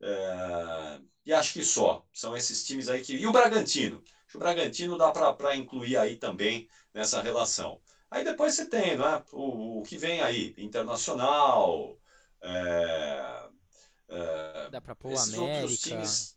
É... 0.00 1.00
E 1.24 1.32
acho 1.32 1.52
que 1.52 1.64
só. 1.64 2.04
São 2.12 2.36
esses 2.36 2.64
times 2.64 2.88
aí 2.88 3.02
que. 3.02 3.14
E 3.14 3.26
o 3.26 3.32
Bragantino. 3.32 4.02
O 4.34 4.38
Bragantino 4.38 4.96
dá 4.96 5.12
para 5.12 5.54
incluir 5.54 5.98
aí 5.98 6.16
também 6.16 6.68
nessa 6.94 7.20
relação. 7.20 7.80
Aí 8.10 8.24
depois 8.24 8.54
você 8.54 8.66
tem 8.66 8.96
né, 8.96 9.22
o, 9.30 9.80
o 9.80 9.82
que 9.82 9.98
vem 9.98 10.22
aí, 10.22 10.54
Internacional. 10.56 11.98
É, 12.42 13.48
é, 14.08 14.70
dá 14.70 14.80
para 14.80 14.94
pôr 14.94 15.12
o 15.12 15.18
América. 15.18 15.76
Times, 15.76 16.36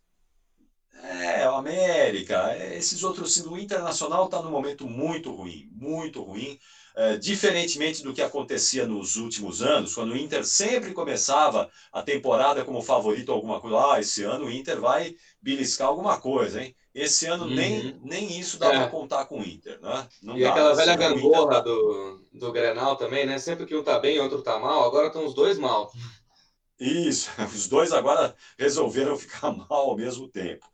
é, 1.03 1.47
o 1.49 1.55
América, 1.55 2.57
esses 2.73 3.03
outros, 3.03 3.37
o 3.45 3.57
Internacional 3.57 4.25
está 4.25 4.41
num 4.41 4.51
momento 4.51 4.87
muito 4.87 5.31
ruim, 5.31 5.69
muito 5.73 6.21
ruim, 6.23 6.59
é, 6.95 7.17
diferentemente 7.17 8.01
do 8.01 8.13
que 8.13 8.21
acontecia 8.21 8.87
nos 8.87 9.17
últimos 9.17 9.61
anos, 9.61 9.93
quando 9.93 10.11
o 10.11 10.17
Inter 10.17 10.45
sempre 10.45 10.93
começava 10.93 11.69
a 11.91 12.01
temporada 12.01 12.63
como 12.63 12.81
favorito 12.81 13.31
alguma 13.31 13.59
coisa. 13.59 13.93
Ah, 13.93 13.99
esse 13.99 14.23
ano 14.23 14.45
o 14.45 14.51
Inter 14.51 14.79
vai 14.79 15.15
beliscar 15.41 15.89
alguma 15.89 16.17
coisa, 16.17 16.63
hein? 16.63 16.73
Esse 16.93 17.25
ano 17.25 17.43
uhum. 17.43 17.53
nem, 17.53 17.99
nem 18.01 18.39
isso 18.39 18.57
dá 18.57 18.67
é. 18.67 18.77
para 18.77 18.87
contar 18.87 19.25
com 19.25 19.41
o 19.41 19.43
Inter, 19.43 19.77
né? 19.81 20.07
Não 20.23 20.37
e 20.37 20.43
dá, 20.43 20.51
aquela 20.51 20.73
velha 20.73 20.95
gangorra 20.95 21.55
tá... 21.55 21.59
do, 21.59 22.21
do 22.33 22.51
Grenal 22.53 22.95
também, 22.95 23.25
né? 23.25 23.37
Sempre 23.37 23.65
que 23.65 23.75
um 23.75 23.83
tá 23.83 23.99
bem, 23.99 24.17
outro 24.19 24.41
tá 24.41 24.57
mal, 24.57 24.85
agora 24.85 25.07
estão 25.07 25.25
os 25.25 25.33
dois 25.33 25.59
mal. 25.59 25.91
Isso, 26.79 27.29
os 27.53 27.67
dois 27.67 27.91
agora 27.91 28.33
resolveram 28.57 29.17
ficar 29.17 29.51
mal 29.55 29.89
ao 29.89 29.97
mesmo 29.97 30.29
tempo. 30.29 30.65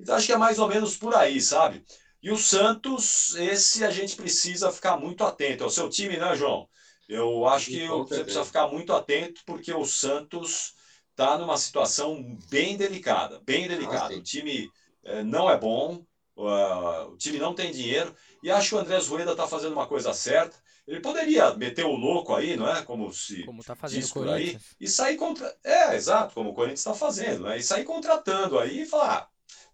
Então 0.00 0.14
acho 0.14 0.26
que 0.26 0.32
é 0.32 0.38
mais 0.38 0.58
ou 0.58 0.68
menos 0.68 0.96
por 0.96 1.14
aí, 1.14 1.40
sabe? 1.40 1.84
E 2.22 2.30
o 2.30 2.36
Santos, 2.36 3.34
esse 3.36 3.84
a 3.84 3.90
gente 3.90 4.16
precisa 4.16 4.72
ficar 4.72 4.96
muito 4.96 5.24
atento. 5.24 5.64
É 5.64 5.66
o 5.66 5.70
seu 5.70 5.88
time, 5.88 6.16
né, 6.16 6.34
João? 6.34 6.68
Eu 7.08 7.46
acho 7.46 7.66
que 7.66 7.86
você 7.86 8.22
precisa 8.22 8.44
ficar 8.44 8.68
muito 8.68 8.92
atento 8.92 9.40
porque 9.46 9.72
o 9.72 9.84
Santos 9.84 10.74
está 11.10 11.38
numa 11.38 11.56
situação 11.56 12.38
bem 12.50 12.76
delicada, 12.76 13.40
bem 13.40 13.66
delicada. 13.66 14.14
Ah, 14.14 14.18
o 14.18 14.22
time 14.22 14.68
é, 15.04 15.22
não 15.22 15.48
é 15.48 15.56
bom, 15.56 16.04
uh, 16.36 17.08
o 17.10 17.16
time 17.16 17.38
não 17.38 17.54
tem 17.54 17.72
dinheiro 17.72 18.14
e 18.42 18.50
acho 18.50 18.70
que 18.70 18.74
o 18.74 18.78
Andrés 18.78 19.08
Rueda 19.08 19.32
está 19.32 19.48
fazendo 19.48 19.72
uma 19.72 19.86
coisa 19.86 20.12
certa. 20.12 20.56
Ele 20.86 21.00
poderia 21.00 21.54
meter 21.54 21.84
o 21.84 21.96
louco 21.96 22.34
aí, 22.34 22.56
não 22.56 22.68
é? 22.68 22.82
Como 22.82 23.12
se 23.12 23.44
como 23.44 23.62
tá 23.62 23.74
fazendo 23.74 24.00
diz 24.00 24.12
por 24.12 24.28
aí 24.28 24.58
e 24.80 24.88
sair 24.88 25.16
contra. 25.16 25.54
É, 25.64 25.94
exato, 25.94 26.34
como 26.34 26.50
o 26.50 26.54
Corinthians 26.54 26.80
está 26.80 26.94
fazendo, 26.94 27.44
né? 27.44 27.58
E 27.58 27.62
sair 27.62 27.84
contratando 27.84 28.58
aí 28.58 28.82
e 28.82 28.86
falar, 28.86 29.16
ah, 29.16 29.28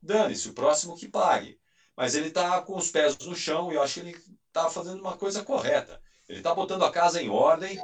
dane-se, 0.04 0.48
o 0.48 0.52
próximo 0.52 0.96
que 0.96 1.08
pague. 1.08 1.58
Mas 1.96 2.14
ele 2.14 2.28
está 2.28 2.60
com 2.62 2.76
os 2.76 2.90
pés 2.90 3.16
no 3.18 3.34
chão 3.34 3.72
e 3.72 3.76
eu 3.76 3.82
acho 3.82 3.94
que 3.94 4.00
ele 4.00 4.16
está 4.48 4.68
fazendo 4.68 5.00
uma 5.00 5.16
coisa 5.16 5.42
correta. 5.42 6.00
Ele 6.28 6.38
está 6.38 6.54
botando 6.54 6.84
a 6.84 6.90
casa 6.90 7.22
em 7.22 7.28
ordem 7.28 7.78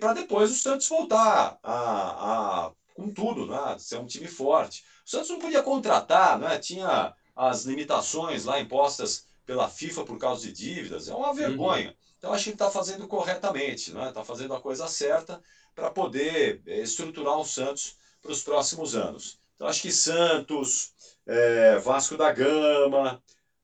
para 0.00 0.14
depois 0.14 0.50
o 0.50 0.54
Santos 0.54 0.88
voltar 0.88 1.58
a, 1.62 2.66
a, 2.66 2.72
com 2.94 3.12
tudo, 3.12 3.46
né? 3.46 3.76
ser 3.78 3.98
um 3.98 4.06
time 4.06 4.26
forte. 4.26 4.82
O 5.06 5.10
Santos 5.10 5.28
não 5.28 5.38
podia 5.38 5.62
contratar, 5.62 6.38
né? 6.38 6.58
tinha 6.58 7.14
as 7.34 7.64
limitações 7.64 8.44
lá 8.44 8.58
impostas 8.58 9.26
pela 9.44 9.68
FIFA 9.68 10.04
por 10.04 10.18
causa 10.18 10.42
de 10.42 10.52
dívidas. 10.52 11.08
É 11.08 11.14
uma 11.14 11.34
vergonha. 11.34 11.88
Uhum. 11.88 11.94
Então 12.18 12.32
acho 12.32 12.44
que 12.44 12.50
ele 12.50 12.54
está 12.54 12.70
fazendo 12.70 13.06
corretamente, 13.06 13.90
está 13.90 14.04
né? 14.04 14.12
Tá 14.12 14.24
fazendo 14.24 14.54
a 14.54 14.60
coisa 14.60 14.88
certa 14.88 15.40
para 15.74 15.90
poder 15.90 16.62
eh, 16.66 16.80
estruturar 16.80 17.38
o 17.38 17.44
Santos 17.44 17.96
para 18.20 18.32
os 18.32 18.42
próximos 18.42 18.96
anos. 18.96 19.38
Então 19.56 19.66
acho 19.66 19.82
que 19.82 19.90
Santos, 19.90 20.92
é, 21.26 21.78
Vasco 21.78 22.16
da 22.16 22.30
Gama, 22.30 23.22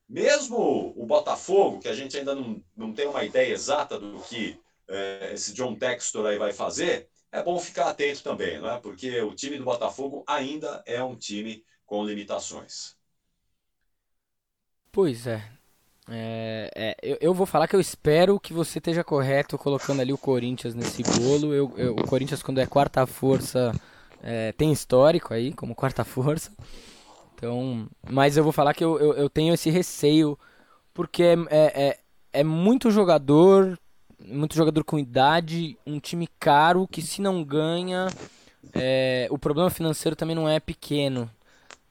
mesmo 0.09 0.93
o 0.97 1.07
Botafogo, 1.07 1.79
que 1.79 1.89
a 1.89 1.95
gente 1.95 2.17
ainda 2.17 2.35
não, 2.35 2.63
não 2.77 2.93
tem 2.93 3.07
uma 3.07 3.25
ideia 3.25 3.53
exata 3.53 3.99
do 3.99 4.21
que 4.21 4.59
é, 4.89 5.31
esse 5.33 5.53
John 5.55 5.75
Textor 5.77 6.27
aí 6.27 6.39
vai 6.39 6.53
fazer, 6.53 7.09
é 7.31 7.43
bom 7.43 7.59
ficar 7.59 7.89
atento 7.89 8.23
também, 8.23 8.61
né? 8.61 8.79
porque 8.83 9.21
o 9.23 9.35
time 9.35 9.57
do 9.57 9.65
Botafogo 9.65 10.23
ainda 10.27 10.83
é 10.87 11.03
um 11.03 11.17
time 11.17 11.65
com 11.87 12.05
limitações. 12.05 12.95
Pois 14.91 15.27
é. 15.27 15.43
é, 16.11 16.71
é 16.75 16.97
eu, 17.03 17.19
eu, 17.21 17.35
vou 17.35 17.47
falar 17.47 17.67
que 17.67 17.75
eu 17.75 17.81
espero 17.81 18.39
que 18.39 18.53
você 18.53 18.79
esteja 18.79 19.03
correto 19.03 19.57
colocando 19.57 20.01
ali 20.01 20.13
o 20.13 20.19
Corinthians 20.19 20.75
nesse 20.75 21.03
bolo. 21.03 21.55
Eu, 21.55 21.73
eu, 21.79 21.93
o 21.95 22.07
Corinthians, 22.07 22.43
quando 22.43 22.61
é 22.61 22.67
quarta 22.67 23.07
força, 23.07 23.73
é, 24.23 24.53
tem 24.53 24.73
histórico 24.73 25.35
aí 25.35 25.53
como 25.53 25.75
quarta 25.75 26.05
força. 26.05 26.51
Então, 27.35 27.89
mas 28.09 28.37
eu 28.37 28.45
vou 28.45 28.53
falar 28.53 28.73
que 28.73 28.85
eu, 28.85 28.99
eu, 28.99 29.15
eu 29.15 29.29
tenho 29.29 29.53
esse 29.53 29.69
receio, 29.69 30.39
porque 30.95 31.23
é, 31.23 31.37
é, 31.51 31.83
é, 31.83 31.99
é 32.33 32.45
muito 32.45 32.91
jogador, 32.91 33.79
muito 34.25 34.55
jogador 34.55 34.85
com 34.85 34.99
idade, 34.99 35.77
um 35.85 35.99
time 35.99 36.29
caro 36.39 36.87
que 36.87 37.03
se 37.03 37.21
não 37.21 37.43
ganha, 37.43 38.07
é, 38.73 39.27
o 39.31 39.37
problema 39.39 39.71
financeiro 39.71 40.15
também 40.15 40.37
não 40.37 40.49
é 40.49 40.61
pequeno. 40.61 41.29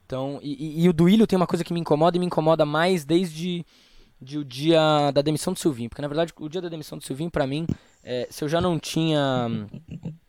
Então, 0.05 0.39
e, 0.41 0.79
e, 0.79 0.83
e 0.85 0.89
o 0.89 0.93
Duílio 0.93 1.27
tem 1.27 1.37
uma 1.37 1.47
coisa 1.47 1.63
que 1.63 1.73
me 1.73 1.79
incomoda 1.79 2.15
e 2.15 2.19
me 2.19 2.25
incomoda 2.25 2.65
mais 2.65 3.03
desde 3.03 3.65
de 4.21 4.37
o 4.37 4.45
dia 4.45 5.11
da 5.11 5.21
demissão 5.21 5.51
do 5.51 5.59
Silvinho. 5.59 5.89
Porque 5.89 6.01
na 6.01 6.07
verdade 6.07 6.31
o 6.39 6.47
dia 6.47 6.61
da 6.61 6.69
demissão 6.69 6.97
do 6.97 7.03
Silvinho, 7.03 7.31
para 7.31 7.47
mim, 7.47 7.65
é, 8.03 8.27
se 8.29 8.43
eu 8.43 8.49
já 8.49 8.59
não 8.59 8.79
tinha. 8.79 9.67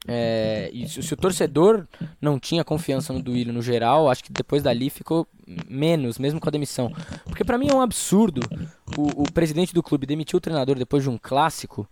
É, 0.07 0.71
se, 0.89 1.03
se, 1.03 1.15
o 1.15 1.17
torcedor 1.17 1.87
não 2.21 2.39
tinha 2.39 2.65
confiança 2.65 3.13
no 3.13 3.23
Duílio 3.23 3.53
no 3.53 3.63
geral, 3.63 4.11
acho 4.11 4.25
que 4.25 4.33
depois 4.33 4.63
dali 4.63 4.91
ficou 4.91 5.27
menos, 5.69 6.19
mesmo 6.19 6.41
com 6.41 6.49
a 6.49 6.53
demissão. 6.53 6.93
Porque 7.25 7.45
para 7.45 7.57
mim 7.57 7.69
é 7.71 7.75
um 7.75 7.81
absurdo 7.81 8.41
o, 8.97 9.23
o 9.23 9.33
presidente 9.33 9.73
do 9.73 9.83
clube 9.83 10.07
demitir 10.07 10.37
o 10.37 10.41
treinador 10.41 10.77
depois 10.77 11.03
de 11.03 11.09
um 11.09 11.17
clássico 11.17 11.89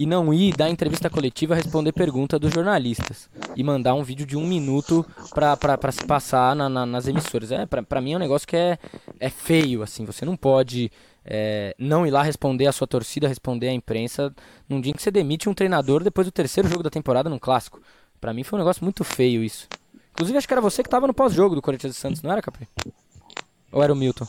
e 0.00 0.06
não 0.06 0.32
ir 0.32 0.54
dar 0.56 0.70
entrevista 0.70 1.10
coletiva 1.10 1.54
responder 1.54 1.92
pergunta 1.92 2.38
dos 2.38 2.52
jornalistas 2.52 3.28
e 3.54 3.62
mandar 3.62 3.94
um 3.94 4.02
vídeo 4.02 4.24
de 4.24 4.36
um 4.36 4.46
minuto 4.46 5.04
pra 5.34 5.92
se 5.92 6.04
passar 6.06 6.56
na, 6.56 6.68
na, 6.68 6.86
nas 6.86 7.06
emissoras. 7.06 7.52
É, 7.52 7.66
pra 7.66 8.00
mim 8.00 8.14
é 8.14 8.16
um 8.16 8.20
negócio 8.20 8.48
que 8.48 8.56
é, 8.56 8.78
é 9.20 9.28
feio, 9.28 9.82
assim, 9.82 10.04
você 10.04 10.24
não 10.24 10.36
pode 10.36 10.90
é, 11.24 11.74
não 11.78 12.06
ir 12.06 12.10
lá 12.10 12.22
responder 12.22 12.66
a 12.66 12.72
sua 12.72 12.86
torcida, 12.86 13.28
responder 13.28 13.68
a 13.68 13.72
imprensa 13.72 14.34
num 14.68 14.80
dia 14.80 14.92
que 14.92 15.02
você 15.02 15.10
demite 15.10 15.48
um 15.48 15.54
treinador 15.54 16.02
depois 16.02 16.26
do 16.26 16.32
terceiro 16.32 16.68
jogo 16.68 16.82
da 16.82 16.90
temporada 16.90 17.30
num 17.30 17.38
clássico. 17.38 17.80
Para 18.20 18.32
mim 18.32 18.42
foi 18.42 18.58
um 18.58 18.62
negócio 18.62 18.84
muito 18.84 19.04
feio 19.04 19.42
isso. 19.42 19.68
Inclusive 20.12 20.38
acho 20.38 20.46
que 20.46 20.54
era 20.54 20.60
você 20.60 20.82
que 20.82 20.88
tava 20.88 21.06
no 21.06 21.14
pós-jogo 21.14 21.54
do 21.54 21.62
Corinthians 21.62 21.96
e 21.96 21.98
Santos, 21.98 22.22
não 22.22 22.30
era, 22.30 22.42
Capri? 22.42 22.68
Ou 23.72 23.82
era 23.82 23.92
o 23.92 23.96
Milton? 23.96 24.26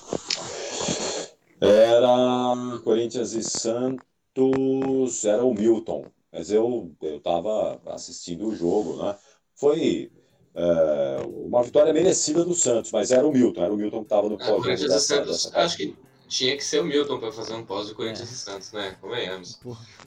Era 1.60 2.80
Corinthians 2.84 3.34
e 3.34 3.44
Santos, 3.44 5.26
era 5.26 5.44
o 5.44 5.54
Milton. 5.54 6.06
Mas 6.32 6.50
eu, 6.50 6.92
eu 7.02 7.20
tava 7.20 7.80
assistindo 7.88 8.48
o 8.48 8.56
jogo, 8.56 9.04
né? 9.04 9.16
Foi 9.56 10.12
é, 10.56 11.18
uma 11.28 11.62
vitória 11.62 11.94
merecida 11.94 12.44
do 12.44 12.56
Santos, 12.56 12.92
mas 12.92 13.12
era 13.12 13.28
o 13.28 13.32
Milton, 13.32 13.64
era 13.64 13.74
o 13.74 13.78
Milton 13.78 14.00
que 14.00 14.06
estava 14.06 14.30
no 14.30 14.38
pós-jogo. 14.38 14.64
Corinthians 14.64 14.94
e 14.94 15.00
Santos, 15.00 15.54
acho 15.54 15.78
que 15.78 15.96
tinha 16.34 16.58
que 16.58 16.64
ser 16.64 16.82
o 16.82 16.84
Milton 16.84 17.20
para 17.20 17.32
fazer 17.32 17.54
um 17.54 17.64
pós 17.64 17.88
de 17.88 17.94
Corinthians 17.94 18.30
é. 18.30 18.34
e 18.34 18.36
Santos, 18.36 18.72
né? 18.72 18.98
Convenhamos. 19.00 19.60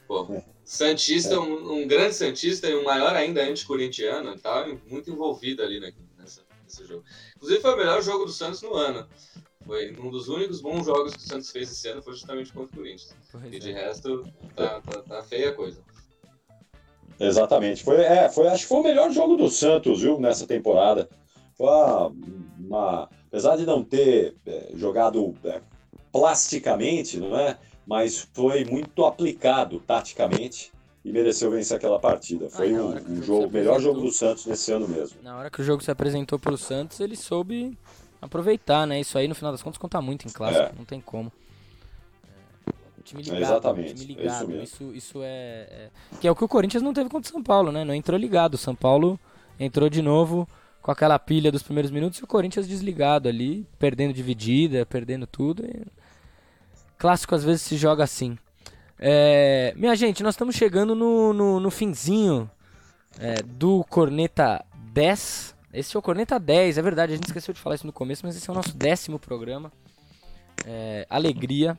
Pô, 0.09 0.43
Santista, 0.65 1.35
é. 1.35 1.39
um, 1.39 1.73
um, 1.73 1.87
grande 1.87 2.17
Santista 2.17 2.69
e 2.69 2.75
um 2.75 2.83
maior 2.83 3.15
ainda 3.15 3.43
anti-corintiano, 3.43 4.35
estava 4.35 4.67
muito 4.89 5.09
envolvido 5.09 5.63
ali 5.63 5.79
né, 5.79 5.93
nessa, 6.19 6.43
nesse 6.65 6.85
jogo. 6.85 7.05
Inclusive 7.37 7.61
foi 7.61 7.75
o 7.75 7.77
melhor 7.77 8.03
jogo 8.03 8.25
do 8.25 8.33
Santos 8.33 8.61
no 8.61 8.75
ano. 8.75 9.07
Foi 9.65 9.97
um 10.01 10.11
dos 10.11 10.29
únicos 10.29 10.61
bons 10.61 10.87
jogos 10.87 11.13
que 11.13 11.23
o 11.23 11.29
Santos 11.29 11.51
fez 11.51 11.71
esse 11.71 11.89
ano 11.89 12.03
foi 12.03 12.15
justamente 12.15 12.53
contra 12.53 12.75
o 12.75 12.77
Corinthians. 12.77 13.15
Pois 13.31 13.45
e 13.45 13.59
de 13.61 13.71
é. 13.71 13.75
resto, 13.75 14.25
tá, 14.57 14.81
tá, 14.81 15.03
tá, 15.03 15.23
feia 15.23 15.51
a 15.51 15.55
coisa. 15.55 15.81
Exatamente. 17.21 17.85
Foi, 17.85 17.99
é, 17.99 18.29
foi, 18.29 18.49
acho 18.49 18.65
que 18.65 18.69
foi 18.69 18.81
o 18.81 18.85
melhor 18.85 19.13
jogo 19.13 19.37
do 19.37 19.49
Santos, 19.49 20.01
viu, 20.03 20.19
nessa 20.19 20.45
temporada. 20.45 21.09
Foi 21.57 21.69
uma, 21.69 22.13
uma 22.59 23.09
apesar 23.29 23.57
de 23.57 23.65
não 23.65 23.85
ter 23.85 24.35
é, 24.45 24.73
jogado 24.75 25.35
é, 25.45 25.61
plasticamente, 26.17 27.19
não 27.19 27.39
é? 27.39 27.59
Mas 27.87 28.27
foi 28.33 28.65
muito 28.65 29.05
aplicado 29.05 29.79
taticamente 29.81 30.73
e 31.05 31.13
mereceu 31.13 31.51
vencer 31.51 31.77
aquela 31.77 32.01
partida. 32.01 32.49
Foi 32.49 32.75
ah, 32.75 32.83
um, 32.83 33.13
um 33.13 33.23
jogo, 33.23 33.51
melhor 33.51 33.81
jogo 33.81 34.01
do 34.01 34.11
Santos 34.11 34.47
nesse 34.47 34.73
ano 34.73 34.89
mesmo. 34.89 35.19
Na 35.23 35.37
hora 35.37 35.51
que 35.51 35.61
o 35.61 35.65
jogo 35.65 35.83
se 35.83 35.91
apresentou 35.91 36.39
para 36.39 36.53
o 36.53 36.59
Santos, 36.59 36.99
ele 36.99 37.15
soube 37.15 37.79
aproveitar, 38.21 38.87
né? 38.87 38.99
Isso 38.99 39.17
aí, 39.19 39.29
no 39.29 39.35
final 39.35 39.53
das 39.53 39.63
contas, 39.63 39.79
conta 39.79 40.01
muito 40.01 40.27
em 40.27 40.31
clássico, 40.31 40.65
é. 40.65 40.73
não 40.77 40.85
tem 40.85 41.01
como. 41.01 41.31
É, 42.27 43.03
time 43.05 43.23
ligado, 43.23 43.43
Exatamente. 43.43 43.95
time 43.95 44.15
ligado. 44.15 44.53
É 44.53 44.63
isso, 44.63 44.85
isso, 44.85 44.95
isso 44.95 45.21
é, 45.23 45.69
é, 45.71 45.91
Que 46.21 46.27
é 46.27 46.31
o 46.31 46.35
que 46.35 46.45
o 46.45 46.49
Corinthians 46.49 46.83
não 46.83 46.95
teve 46.95 47.09
contra 47.11 47.29
o 47.29 47.33
São 47.33 47.43
Paulo, 47.43 47.71
né? 47.71 47.85
Não 47.85 47.95
entrou 47.95 48.19
ligado. 48.19 48.55
O 48.55 48.59
São 48.59 48.75
Paulo 48.75 49.21
entrou 49.61 49.89
de 49.89 50.03
novo 50.03 50.49
com 50.83 50.91
aquela 50.91 51.19
pilha 51.19 51.53
dos 51.53 51.63
primeiros 51.63 51.91
minutos 51.91 52.19
e 52.19 52.25
o 52.25 52.27
Corinthians 52.27 52.67
desligado 52.67 53.29
ali, 53.29 53.65
perdendo 53.79 54.13
dividida, 54.13 54.85
perdendo 54.87 55.27
tudo. 55.27 55.65
E 55.65 55.87
Clássico 56.99 57.35
às 57.35 57.45
vezes 57.45 57.63
se 57.63 57.77
joga 57.77 58.05
assim. 58.05 58.39
É, 58.99 59.75
minha 59.77 59.95
gente, 59.95 60.23
nós 60.23 60.35
estamos 60.35 60.55
chegando 60.57 60.95
no, 60.95 61.33
no, 61.33 61.61
no 61.61 61.71
finzinho 61.71 62.51
é, 63.19 63.43
do 63.43 63.85
Corneta 63.85 64.65
10. 64.93 65.55
Esse 65.73 65.97
é 65.97 65.99
o 65.99 66.03
Corneta 66.03 66.41
10, 66.41 66.79
é 66.79 66.83
verdade, 66.83 67.13
a 67.13 67.17
gente 67.17 67.27
esqueceu 67.27 67.53
de 67.53 67.61
falar 67.61 67.77
isso 67.77 67.87
no 67.87 67.93
começo, 67.93 68.25
mas 68.25 68.35
esse 68.35 68.49
é 68.49 68.53
o 68.53 68.57
nosso 68.57 68.75
décimo 68.75 69.19
programa. 69.19 69.71
É, 70.67 71.07
alegria. 71.11 71.79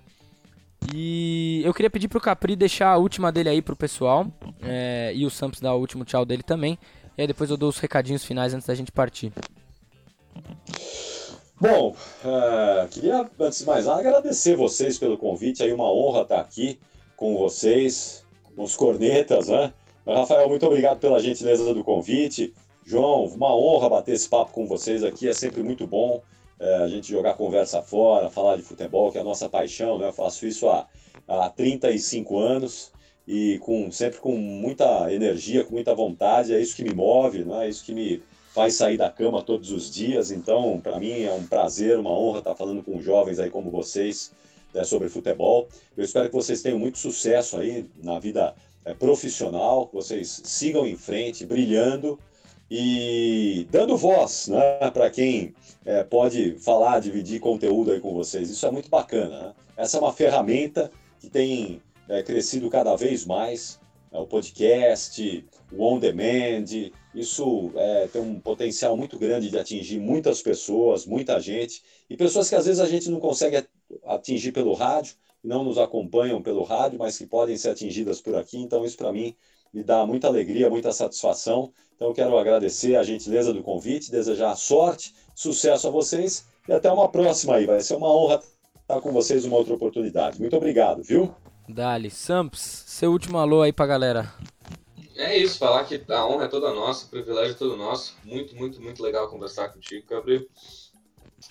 E 0.94 1.62
eu 1.66 1.74
queria 1.74 1.90
pedir 1.90 2.08
pro 2.08 2.22
Capri 2.22 2.56
deixar 2.56 2.90
a 2.90 2.98
última 2.98 3.32
dele 3.32 3.50
aí 3.50 3.62
pro 3.62 3.76
pessoal. 3.76 4.28
É, 4.62 5.12
e 5.16 5.26
o 5.26 5.30
Samps 5.30 5.60
dar 5.60 5.74
o 5.74 5.80
último 5.80 6.06
tchau 6.06 6.24
dele 6.24 6.44
também. 6.44 6.78
E 7.18 7.22
aí 7.22 7.28
depois 7.28 7.50
eu 7.50 7.58
dou 7.58 7.70
os 7.70 7.80
recadinhos 7.80 8.24
finais 8.24 8.54
antes 8.54 8.68
da 8.68 8.76
gente 8.76 8.92
partir. 8.92 9.34
Bom, 11.60 11.96
uh, 12.24 12.88
queria, 12.90 13.28
antes 13.40 13.60
de 13.60 13.66
mais 13.66 13.88
nada, 13.88 14.00
agradecer 14.00 14.56
vocês 14.56 15.00
pelo 15.00 15.18
convite. 15.18 15.64
Aí 15.64 15.74
uma 15.74 15.92
honra 15.92 16.22
estar 16.22 16.40
aqui 16.40 16.80
com 17.16 17.36
vocês, 17.36 18.24
os 18.56 18.76
cornetas, 18.76 19.48
né? 19.48 19.74
Rafael, 20.06 20.48
muito 20.48 20.68
obrigado 20.68 21.00
pela 21.00 21.20
gentileza 21.20 21.74
do 21.74 21.84
convite. 21.84 22.54
João, 22.86 23.26
uma 23.26 23.56
honra 23.56 23.90
bater 23.90 24.14
esse 24.14 24.30
papo 24.30 24.52
com 24.52 24.68
vocês 24.68 25.04
aqui. 25.04 25.28
É 25.28 25.34
sempre 25.34 25.64
muito 25.64 25.88
bom 25.88 26.22
é, 26.60 26.76
a 26.76 26.88
gente 26.88 27.10
jogar 27.10 27.34
conversa 27.34 27.82
fora, 27.82 28.30
falar 28.30 28.56
de 28.56 28.62
futebol, 28.62 29.12
que 29.12 29.18
é 29.18 29.22
a 29.22 29.24
nossa 29.24 29.50
paixão, 29.50 29.98
né? 29.98 30.10
Eu 30.10 30.14
faço 30.14 30.46
isso 30.46 30.70
há, 30.70 30.86
há 31.28 31.50
35 31.50 32.38
anos 32.38 32.92
e 33.28 33.58
com, 33.64 33.92
sempre 33.92 34.20
com 34.20 34.38
muita 34.38 35.12
energia, 35.12 35.64
com 35.64 35.74
muita 35.74 35.96
vontade. 35.96 36.54
É 36.54 36.62
isso 36.62 36.76
que 36.76 36.84
me 36.84 36.94
move, 36.94 37.44
não 37.44 37.60
é 37.60 37.68
isso 37.68 37.84
que 37.84 37.96
me 37.96 38.22
faz 38.58 38.74
sair 38.74 38.98
da 38.98 39.08
cama 39.08 39.44
todos 39.44 39.72
os 39.72 39.94
dias. 39.94 40.32
Então, 40.32 40.82
para 40.82 41.00
mim 41.00 41.22
é 41.22 41.32
um 41.32 41.46
prazer, 41.46 42.00
uma 42.00 42.10
honra 42.10 42.40
estar 42.40 42.56
falando 42.56 42.82
com 42.82 43.00
jovens 43.00 43.38
aí 43.38 43.52
como 43.52 43.70
vocês 43.70 44.32
né, 44.74 44.84
sobre 44.84 45.10
futebol. 45.10 45.68
Eu 45.96 46.04
espero 46.04 46.28
que 46.28 46.34
vocês 46.34 46.64
tenham 46.64 46.80
muito 46.80 46.98
sucesso 46.98 47.58
aí 47.58 47.86
na 48.02 48.18
vida 48.18 48.56
é, 48.84 48.96
profissional, 48.96 49.86
que 49.86 49.94
vocês 49.94 50.42
sigam 50.44 50.88
em 50.88 50.96
frente, 50.96 51.46
brilhando 51.46 52.18
e 52.70 53.68
dando 53.70 53.96
voz 53.96 54.48
né, 54.48 54.90
para 54.92 55.08
quem 55.12 55.54
é, 55.86 56.04
pode 56.04 56.58
falar, 56.58 57.00
dividir 57.00 57.40
conteúdo 57.40 57.92
aí 57.92 58.00
com 58.00 58.12
vocês. 58.12 58.50
Isso 58.50 58.66
é 58.66 58.72
muito 58.72 58.90
bacana. 58.90 59.40
Né? 59.40 59.54
Essa 59.78 59.98
é 59.98 60.00
uma 60.00 60.14
ferramenta 60.14 60.90
que 61.20 61.30
tem 61.30 61.80
é, 62.10 62.24
crescido 62.24 62.72
cada 62.72 62.96
vez 62.96 63.24
mais. 63.24 63.80
É, 64.12 64.18
o 64.18 64.28
podcast, 64.28 65.46
o 65.72 65.84
on 65.84 66.00
demand, 66.00 66.66
isso 67.14 67.72
é, 67.76 68.08
tem 68.08 68.22
um 68.22 68.40
potencial 68.40 68.96
muito 68.96 69.18
grande 69.18 69.50
de 69.50 69.58
atingir 69.58 70.00
muitas 70.00 70.42
pessoas, 70.42 71.06
muita 71.06 71.40
gente, 71.40 71.82
e 72.10 72.16
pessoas 72.16 72.50
que 72.50 72.56
às 72.56 72.66
vezes 72.66 72.80
a 72.80 72.88
gente 72.88 73.10
não 73.10 73.20
consegue 73.20 73.66
atingir 74.06 74.52
pelo 74.52 74.74
rádio, 74.74 75.16
não 75.44 75.64
nos 75.64 75.78
acompanham 75.78 76.42
pelo 76.42 76.64
rádio, 76.64 77.00
mas 77.00 77.18
que 77.18 77.26
podem 77.26 77.58
ser 77.58 77.70
atingidas 77.70 78.22
por 78.22 78.36
aqui. 78.36 78.58
Então, 78.58 78.84
isso 78.84 78.98
para 78.98 79.12
mim 79.12 79.36
me 79.74 79.84
dá 79.84 80.06
muita 80.06 80.28
alegria, 80.28 80.70
muita 80.70 80.92
satisfação. 80.92 81.72
Então, 81.96 82.10
eu 82.10 82.14
quero 82.14 82.38
agradecer 82.38 82.96
a 82.96 83.04
gentileza 83.04 83.54
do 83.54 83.64
convite, 83.64 84.12
desejar 84.12 84.56
sorte, 84.56 85.14
sucesso 85.36 85.88
a 85.88 85.92
vocês 85.92 86.46
e 86.68 86.74
até 86.74 86.92
uma 86.92 87.10
próxima 87.10 87.56
aí. 87.56 87.66
Vai 87.66 87.82
ser 87.82 87.96
uma 87.96 88.12
honra 88.12 88.42
estar 88.82 89.02
com 89.02 89.12
vocês 89.12 89.46
uma 89.46 89.58
outra 89.58 89.74
oportunidade. 89.74 90.40
Muito 90.40 90.56
obrigado, 90.56 91.04
viu? 91.04 91.34
Dali. 91.68 92.10
Samps, 92.10 92.84
seu 92.88 93.12
último 93.12 93.38
alô 93.38 93.62
aí 93.62 93.74
pra 93.74 93.86
galera. 93.86 94.34
É 95.16 95.36
isso, 95.36 95.58
falar 95.58 95.84
que 95.86 96.02
a 96.10 96.26
honra 96.26 96.46
é 96.46 96.48
toda 96.48 96.74
nossa, 96.74 97.06
o 97.06 97.10
privilégio 97.10 97.52
é 97.52 97.58
todo 97.58 97.76
nosso. 97.76 98.16
Muito, 98.24 98.56
muito, 98.56 98.82
muito 98.82 99.02
legal 99.02 99.30
conversar 99.30 99.70
contigo, 99.70 100.06
Gabriel. 100.08 100.46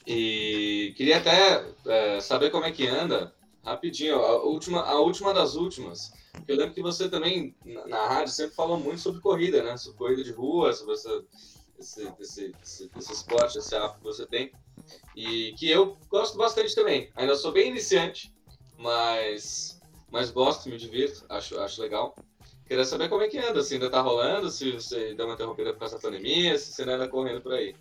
E 0.06 0.94
queria 0.96 1.18
até 1.18 1.64
é, 1.86 2.20
saber 2.20 2.50
como 2.50 2.64
é 2.64 2.70
que 2.70 2.86
anda, 2.86 3.34
rapidinho, 3.64 4.16
a 4.16 4.44
última, 4.44 4.82
a 4.82 5.00
última 5.00 5.34
das 5.34 5.56
últimas. 5.56 6.12
Eu 6.46 6.56
lembro 6.56 6.74
que 6.74 6.82
você 6.82 7.08
também, 7.08 7.56
na, 7.64 7.86
na 7.86 8.06
rádio, 8.06 8.32
sempre 8.32 8.54
falou 8.54 8.78
muito 8.78 9.00
sobre 9.00 9.20
corrida, 9.20 9.62
né? 9.62 9.76
Sobre 9.76 9.98
corrida 9.98 10.22
de 10.22 10.32
rua, 10.32 10.72
sobre 10.72 10.94
essa, 10.94 11.24
esse, 11.78 12.12
esse, 12.20 12.54
esse, 12.62 12.90
esse 12.96 13.12
esporte, 13.12 13.58
esse 13.58 13.74
hábito 13.74 13.98
que 13.98 14.04
você 14.04 14.26
tem. 14.26 14.52
E 15.16 15.54
que 15.58 15.68
eu 15.68 15.96
gosto 16.08 16.38
bastante 16.38 16.74
também. 16.74 17.10
Ainda 17.16 17.34
sou 17.34 17.50
bem 17.50 17.70
iniciante, 17.70 18.32
mas, 18.78 19.75
mas 20.10 20.30
gosto, 20.30 20.68
me 20.68 20.76
divirto, 20.76 21.24
acho, 21.28 21.58
acho 21.60 21.80
legal. 21.80 22.14
Queria 22.66 22.84
saber 22.84 23.08
como 23.08 23.22
é 23.22 23.28
que 23.28 23.38
anda, 23.38 23.62
se 23.62 23.74
ainda 23.74 23.88
tá 23.88 24.00
rolando, 24.00 24.50
se 24.50 24.72
você 24.72 25.14
deu 25.14 25.26
uma 25.26 25.34
interrompida 25.34 25.72
por 25.72 25.84
essa 25.84 25.98
pandemia, 25.98 26.58
se 26.58 26.72
você 26.72 26.82
ainda 26.82 26.96
anda 26.96 27.08
correndo 27.08 27.40
por 27.40 27.52
aí. 27.52 27.74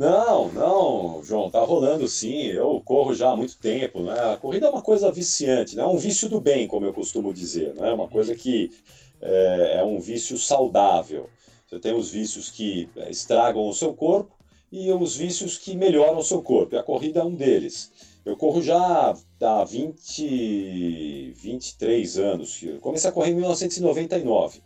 Não, 0.00 0.50
não, 0.52 1.22
João, 1.22 1.50
tá 1.50 1.60
rolando 1.60 2.08
sim. 2.08 2.46
Eu 2.46 2.80
corro 2.82 3.14
já 3.14 3.30
há 3.30 3.36
muito 3.36 3.58
tempo, 3.58 4.00
né? 4.00 4.32
A 4.32 4.36
corrida 4.38 4.66
é 4.66 4.70
uma 4.70 4.80
coisa 4.80 5.12
viciante, 5.12 5.76
né? 5.76 5.82
É 5.82 5.86
um 5.86 5.98
vício 5.98 6.26
do 6.26 6.40
bem, 6.40 6.66
como 6.66 6.86
eu 6.86 6.92
costumo 6.94 7.34
dizer, 7.34 7.74
né? 7.74 7.90
É 7.90 7.92
uma 7.92 8.08
coisa 8.08 8.34
que 8.34 8.70
é, 9.20 9.76
é 9.80 9.84
um 9.84 10.00
vício 10.00 10.38
saudável. 10.38 11.28
Você 11.68 11.78
tem 11.78 11.94
os 11.94 12.10
vícios 12.10 12.50
que 12.50 12.88
estragam 13.10 13.68
o 13.68 13.74
seu 13.74 13.92
corpo 13.92 14.34
e 14.72 14.90
os 14.90 15.16
vícios 15.16 15.58
que 15.58 15.76
melhoram 15.76 16.18
o 16.18 16.24
seu 16.24 16.42
corpo. 16.42 16.74
E 16.74 16.78
a 16.78 16.82
corrida 16.82 17.20
é 17.20 17.24
um 17.24 17.34
deles. 17.34 17.92
Eu 18.24 18.36
corro 18.36 18.62
já 18.62 19.14
há 19.40 19.64
20, 19.64 21.32
23 21.36 22.18
anos. 22.18 22.62
Eu 22.62 22.78
comecei 22.78 23.08
a 23.08 23.12
correr 23.12 23.30
em 23.30 23.36
1999. 23.36 24.60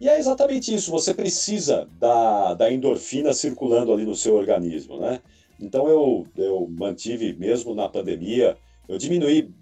E 0.00 0.08
é 0.08 0.18
exatamente 0.18 0.74
isso, 0.74 0.90
você 0.90 1.12
precisa 1.12 1.86
da, 1.98 2.54
da 2.54 2.72
endorfina 2.72 3.34
circulando 3.34 3.92
ali 3.92 4.06
no 4.06 4.14
seu 4.14 4.34
organismo, 4.34 4.98
né? 4.98 5.20
Então 5.60 5.86
eu, 5.88 6.26
eu 6.38 6.66
mantive, 6.70 7.34
mesmo 7.34 7.74
na 7.74 7.86
pandemia, 7.86 8.56
eu 8.88 8.96
diminuí 8.96 9.52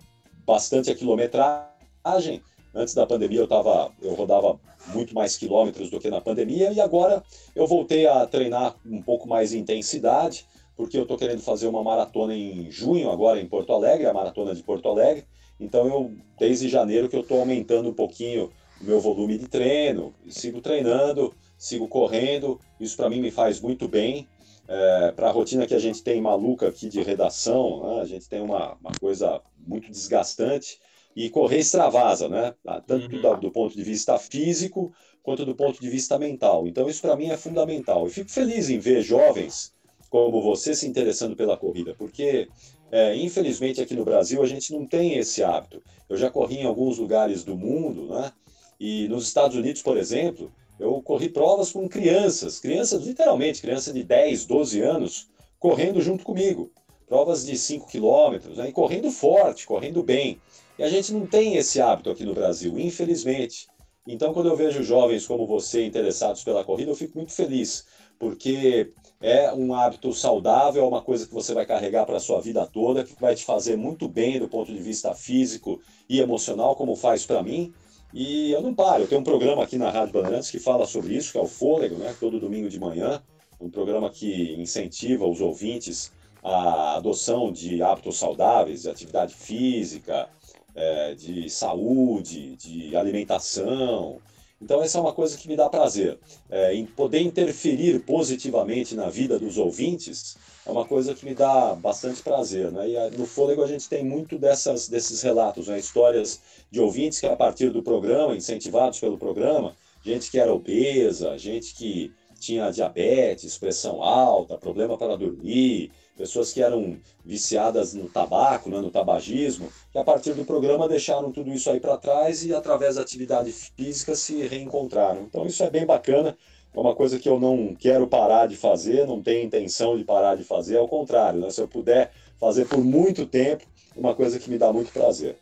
bastante 0.46 0.90
a 0.92 0.94
quilometragem. 0.94 2.40
Antes 2.72 2.94
da 2.94 3.04
pandemia 3.04 3.40
eu, 3.40 3.48
tava, 3.48 3.90
eu 4.00 4.14
rodava 4.14 4.60
muito 4.94 5.12
mais 5.12 5.36
quilômetros 5.36 5.90
do 5.90 5.98
que 5.98 6.08
na 6.08 6.20
pandemia 6.20 6.72
e 6.72 6.80
agora 6.80 7.22
eu 7.56 7.66
voltei 7.66 8.06
a 8.06 8.24
treinar 8.24 8.76
um 8.86 9.02
pouco 9.02 9.28
mais 9.28 9.52
intensidade 9.52 10.46
porque 10.78 10.96
eu 10.96 11.02
estou 11.02 11.18
querendo 11.18 11.40
fazer 11.40 11.66
uma 11.66 11.82
maratona 11.82 12.36
em 12.36 12.70
junho, 12.70 13.10
agora 13.10 13.40
em 13.40 13.48
Porto 13.48 13.72
Alegre, 13.72 14.06
a 14.06 14.14
maratona 14.14 14.54
de 14.54 14.62
Porto 14.62 14.88
Alegre. 14.88 15.24
Então, 15.58 15.88
eu, 15.88 16.12
desde 16.38 16.68
janeiro 16.68 17.08
que 17.08 17.16
eu 17.16 17.22
estou 17.22 17.40
aumentando 17.40 17.88
um 17.88 17.92
pouquinho 17.92 18.48
o 18.80 18.84
meu 18.84 19.00
volume 19.00 19.36
de 19.36 19.48
treino, 19.48 20.14
sigo 20.28 20.60
treinando, 20.60 21.34
sigo 21.58 21.88
correndo, 21.88 22.60
isso 22.78 22.96
para 22.96 23.10
mim 23.10 23.20
me 23.20 23.32
faz 23.32 23.60
muito 23.60 23.88
bem. 23.88 24.28
É, 24.68 25.10
para 25.10 25.28
a 25.28 25.32
rotina 25.32 25.66
que 25.66 25.74
a 25.74 25.80
gente 25.80 26.00
tem 26.00 26.20
maluca 26.20 26.68
aqui 26.68 26.88
de 26.88 27.02
redação, 27.02 27.82
né? 27.82 28.00
a 28.02 28.04
gente 28.04 28.28
tem 28.28 28.40
uma, 28.40 28.74
uma 28.74 28.92
coisa 29.00 29.42
muito 29.66 29.90
desgastante 29.90 30.78
e 31.16 31.28
correr 31.28 31.58
extravasa, 31.58 32.28
né? 32.28 32.54
tanto 32.86 33.16
uhum. 33.16 33.20
do, 33.20 33.36
do 33.40 33.50
ponto 33.50 33.74
de 33.74 33.82
vista 33.82 34.16
físico 34.16 34.92
quanto 35.24 35.44
do 35.44 35.56
ponto 35.56 35.80
de 35.80 35.90
vista 35.90 36.16
mental. 36.20 36.68
Então 36.68 36.88
isso 36.88 37.00
para 37.00 37.16
mim 37.16 37.30
é 37.30 37.36
fundamental. 37.36 38.04
Eu 38.04 38.10
fico 38.10 38.30
feliz 38.30 38.70
em 38.70 38.78
ver 38.78 39.02
jovens 39.02 39.76
como 40.08 40.40
você 40.42 40.74
se 40.74 40.86
interessando 40.86 41.36
pela 41.36 41.56
corrida, 41.56 41.94
porque 41.96 42.48
é, 42.90 43.14
infelizmente 43.16 43.80
aqui 43.80 43.94
no 43.94 44.04
Brasil 44.04 44.42
a 44.42 44.46
gente 44.46 44.72
não 44.72 44.86
tem 44.86 45.18
esse 45.18 45.42
hábito. 45.42 45.82
Eu 46.08 46.16
já 46.16 46.30
corri 46.30 46.58
em 46.58 46.64
alguns 46.64 46.98
lugares 46.98 47.44
do 47.44 47.56
mundo, 47.56 48.14
né? 48.14 48.32
E 48.80 49.08
nos 49.08 49.26
Estados 49.26 49.56
Unidos, 49.56 49.82
por 49.82 49.96
exemplo, 49.96 50.52
eu 50.78 51.02
corri 51.02 51.28
provas 51.28 51.72
com 51.72 51.88
crianças, 51.88 52.60
crianças 52.60 53.04
literalmente, 53.04 53.60
crianças 53.60 53.92
de 53.92 54.04
10, 54.04 54.46
12 54.46 54.80
anos, 54.80 55.28
correndo 55.58 56.00
junto 56.00 56.24
comigo. 56.24 56.70
Provas 57.06 57.44
de 57.44 57.56
5 57.56 57.88
quilômetros, 57.88 58.58
né? 58.58 58.68
e 58.68 58.72
correndo 58.72 59.10
forte, 59.10 59.66
correndo 59.66 60.02
bem. 60.02 60.40
E 60.78 60.82
a 60.82 60.88
gente 60.88 61.12
não 61.12 61.26
tem 61.26 61.56
esse 61.56 61.80
hábito 61.80 62.10
aqui 62.10 62.24
no 62.24 62.34
Brasil, 62.34 62.78
infelizmente. 62.78 63.66
Então, 64.06 64.32
quando 64.32 64.48
eu 64.48 64.56
vejo 64.56 64.82
jovens 64.82 65.26
como 65.26 65.46
você 65.46 65.84
interessados 65.84 66.44
pela 66.44 66.64
corrida, 66.64 66.90
eu 66.90 66.96
fico 66.96 67.18
muito 67.18 67.32
feliz, 67.32 67.84
porque 68.18 68.92
é 69.20 69.52
um 69.52 69.74
hábito 69.74 70.12
saudável, 70.12 70.84
é 70.84 70.86
uma 70.86 71.02
coisa 71.02 71.26
que 71.26 71.34
você 71.34 71.52
vai 71.52 71.66
carregar 71.66 72.06
para 72.06 72.16
a 72.16 72.20
sua 72.20 72.40
vida 72.40 72.66
toda, 72.66 73.04
que 73.04 73.14
vai 73.20 73.34
te 73.34 73.44
fazer 73.44 73.76
muito 73.76 74.08
bem 74.08 74.38
do 74.38 74.48
ponto 74.48 74.72
de 74.72 74.78
vista 74.78 75.14
físico 75.14 75.80
e 76.08 76.20
emocional, 76.20 76.76
como 76.76 76.94
faz 76.94 77.26
para 77.26 77.42
mim. 77.42 77.72
E 78.14 78.52
eu 78.52 78.62
não 78.62 78.74
paro, 78.74 79.02
eu 79.02 79.08
tenho 79.08 79.20
um 79.20 79.24
programa 79.24 79.62
aqui 79.62 79.76
na 79.76 79.90
Rádio 79.90 80.14
Bandeirantes 80.14 80.50
que 80.50 80.58
fala 80.58 80.86
sobre 80.86 81.14
isso, 81.14 81.32
que 81.32 81.38
é 81.38 81.42
o 81.42 81.46
Fôlego, 81.46 81.96
né? 81.96 82.14
todo 82.18 82.40
domingo 82.40 82.68
de 82.68 82.78
manhã, 82.78 83.22
um 83.60 83.68
programa 83.68 84.08
que 84.08 84.54
incentiva 84.54 85.26
os 85.26 85.40
ouvintes 85.40 86.12
a 86.42 86.96
adoção 86.96 87.52
de 87.52 87.82
hábitos 87.82 88.18
saudáveis, 88.18 88.82
de 88.82 88.90
atividade 88.90 89.34
física, 89.34 90.28
é, 90.74 91.14
de 91.14 91.50
saúde, 91.50 92.56
de 92.56 92.96
alimentação, 92.96 94.18
então, 94.60 94.82
essa 94.82 94.98
é 94.98 95.00
uma 95.00 95.12
coisa 95.12 95.38
que 95.38 95.46
me 95.46 95.54
dá 95.54 95.68
prazer. 95.68 96.18
É, 96.50 96.74
em 96.74 96.84
poder 96.84 97.20
interferir 97.20 98.00
positivamente 98.00 98.94
na 98.94 99.08
vida 99.08 99.38
dos 99.38 99.56
ouvintes 99.56 100.36
é 100.66 100.70
uma 100.70 100.84
coisa 100.84 101.14
que 101.14 101.24
me 101.24 101.34
dá 101.34 101.74
bastante 101.74 102.22
prazer. 102.22 102.72
Né? 102.72 102.90
E 102.90 103.16
no 103.16 103.24
Fôlego 103.24 103.62
a 103.62 103.68
gente 103.68 103.88
tem 103.88 104.04
muito 104.04 104.36
dessas, 104.36 104.88
desses 104.88 105.22
relatos, 105.22 105.68
né? 105.68 105.78
histórias 105.78 106.40
de 106.70 106.80
ouvintes 106.80 107.20
que, 107.20 107.26
a 107.26 107.36
partir 107.36 107.70
do 107.70 107.82
programa, 107.82 108.36
incentivados 108.36 108.98
pelo 108.98 109.16
programa, 109.16 109.76
gente 110.04 110.30
que 110.30 110.38
era 110.38 110.52
obesa, 110.52 111.38
gente 111.38 111.74
que 111.74 112.12
tinha 112.40 112.70
diabetes, 112.70 113.58
pressão 113.58 114.02
alta, 114.02 114.58
problema 114.58 114.98
para 114.98 115.16
dormir, 115.16 115.90
pessoas 116.18 116.52
que 116.52 116.60
eram 116.60 116.98
viciadas 117.24 117.94
no 117.94 118.08
tabaco, 118.08 118.68
né, 118.68 118.80
no 118.80 118.90
tabagismo, 118.90 119.72
que 119.92 119.98
a 119.98 120.02
partir 120.02 120.34
do 120.34 120.44
programa 120.44 120.88
deixaram 120.88 121.30
tudo 121.30 121.50
isso 121.52 121.70
aí 121.70 121.78
para 121.78 121.96
trás 121.96 122.44
e 122.44 122.52
através 122.52 122.96
da 122.96 123.02
atividade 123.02 123.52
física 123.52 124.16
se 124.16 124.44
reencontraram. 124.46 125.22
Então 125.22 125.46
isso 125.46 125.62
é 125.62 125.70
bem 125.70 125.86
bacana, 125.86 126.36
é 126.74 126.80
uma 126.80 126.94
coisa 126.94 127.20
que 127.20 127.28
eu 127.28 127.38
não 127.38 127.74
quero 127.78 128.08
parar 128.08 128.46
de 128.46 128.56
fazer, 128.56 129.06
não 129.06 129.22
tenho 129.22 129.46
intenção 129.46 129.96
de 129.96 130.02
parar 130.02 130.34
de 130.34 130.42
fazer, 130.42 130.76
ao 130.76 130.88
contrário, 130.88 131.40
né, 131.40 131.50
se 131.50 131.60
eu 131.60 131.68
puder 131.68 132.10
fazer 132.38 132.66
por 132.66 132.84
muito 132.84 133.24
tempo, 133.24 133.64
uma 133.96 134.14
coisa 134.14 134.38
que 134.38 134.50
me 134.50 134.58
dá 134.58 134.72
muito 134.72 134.92
prazer. 134.92 135.36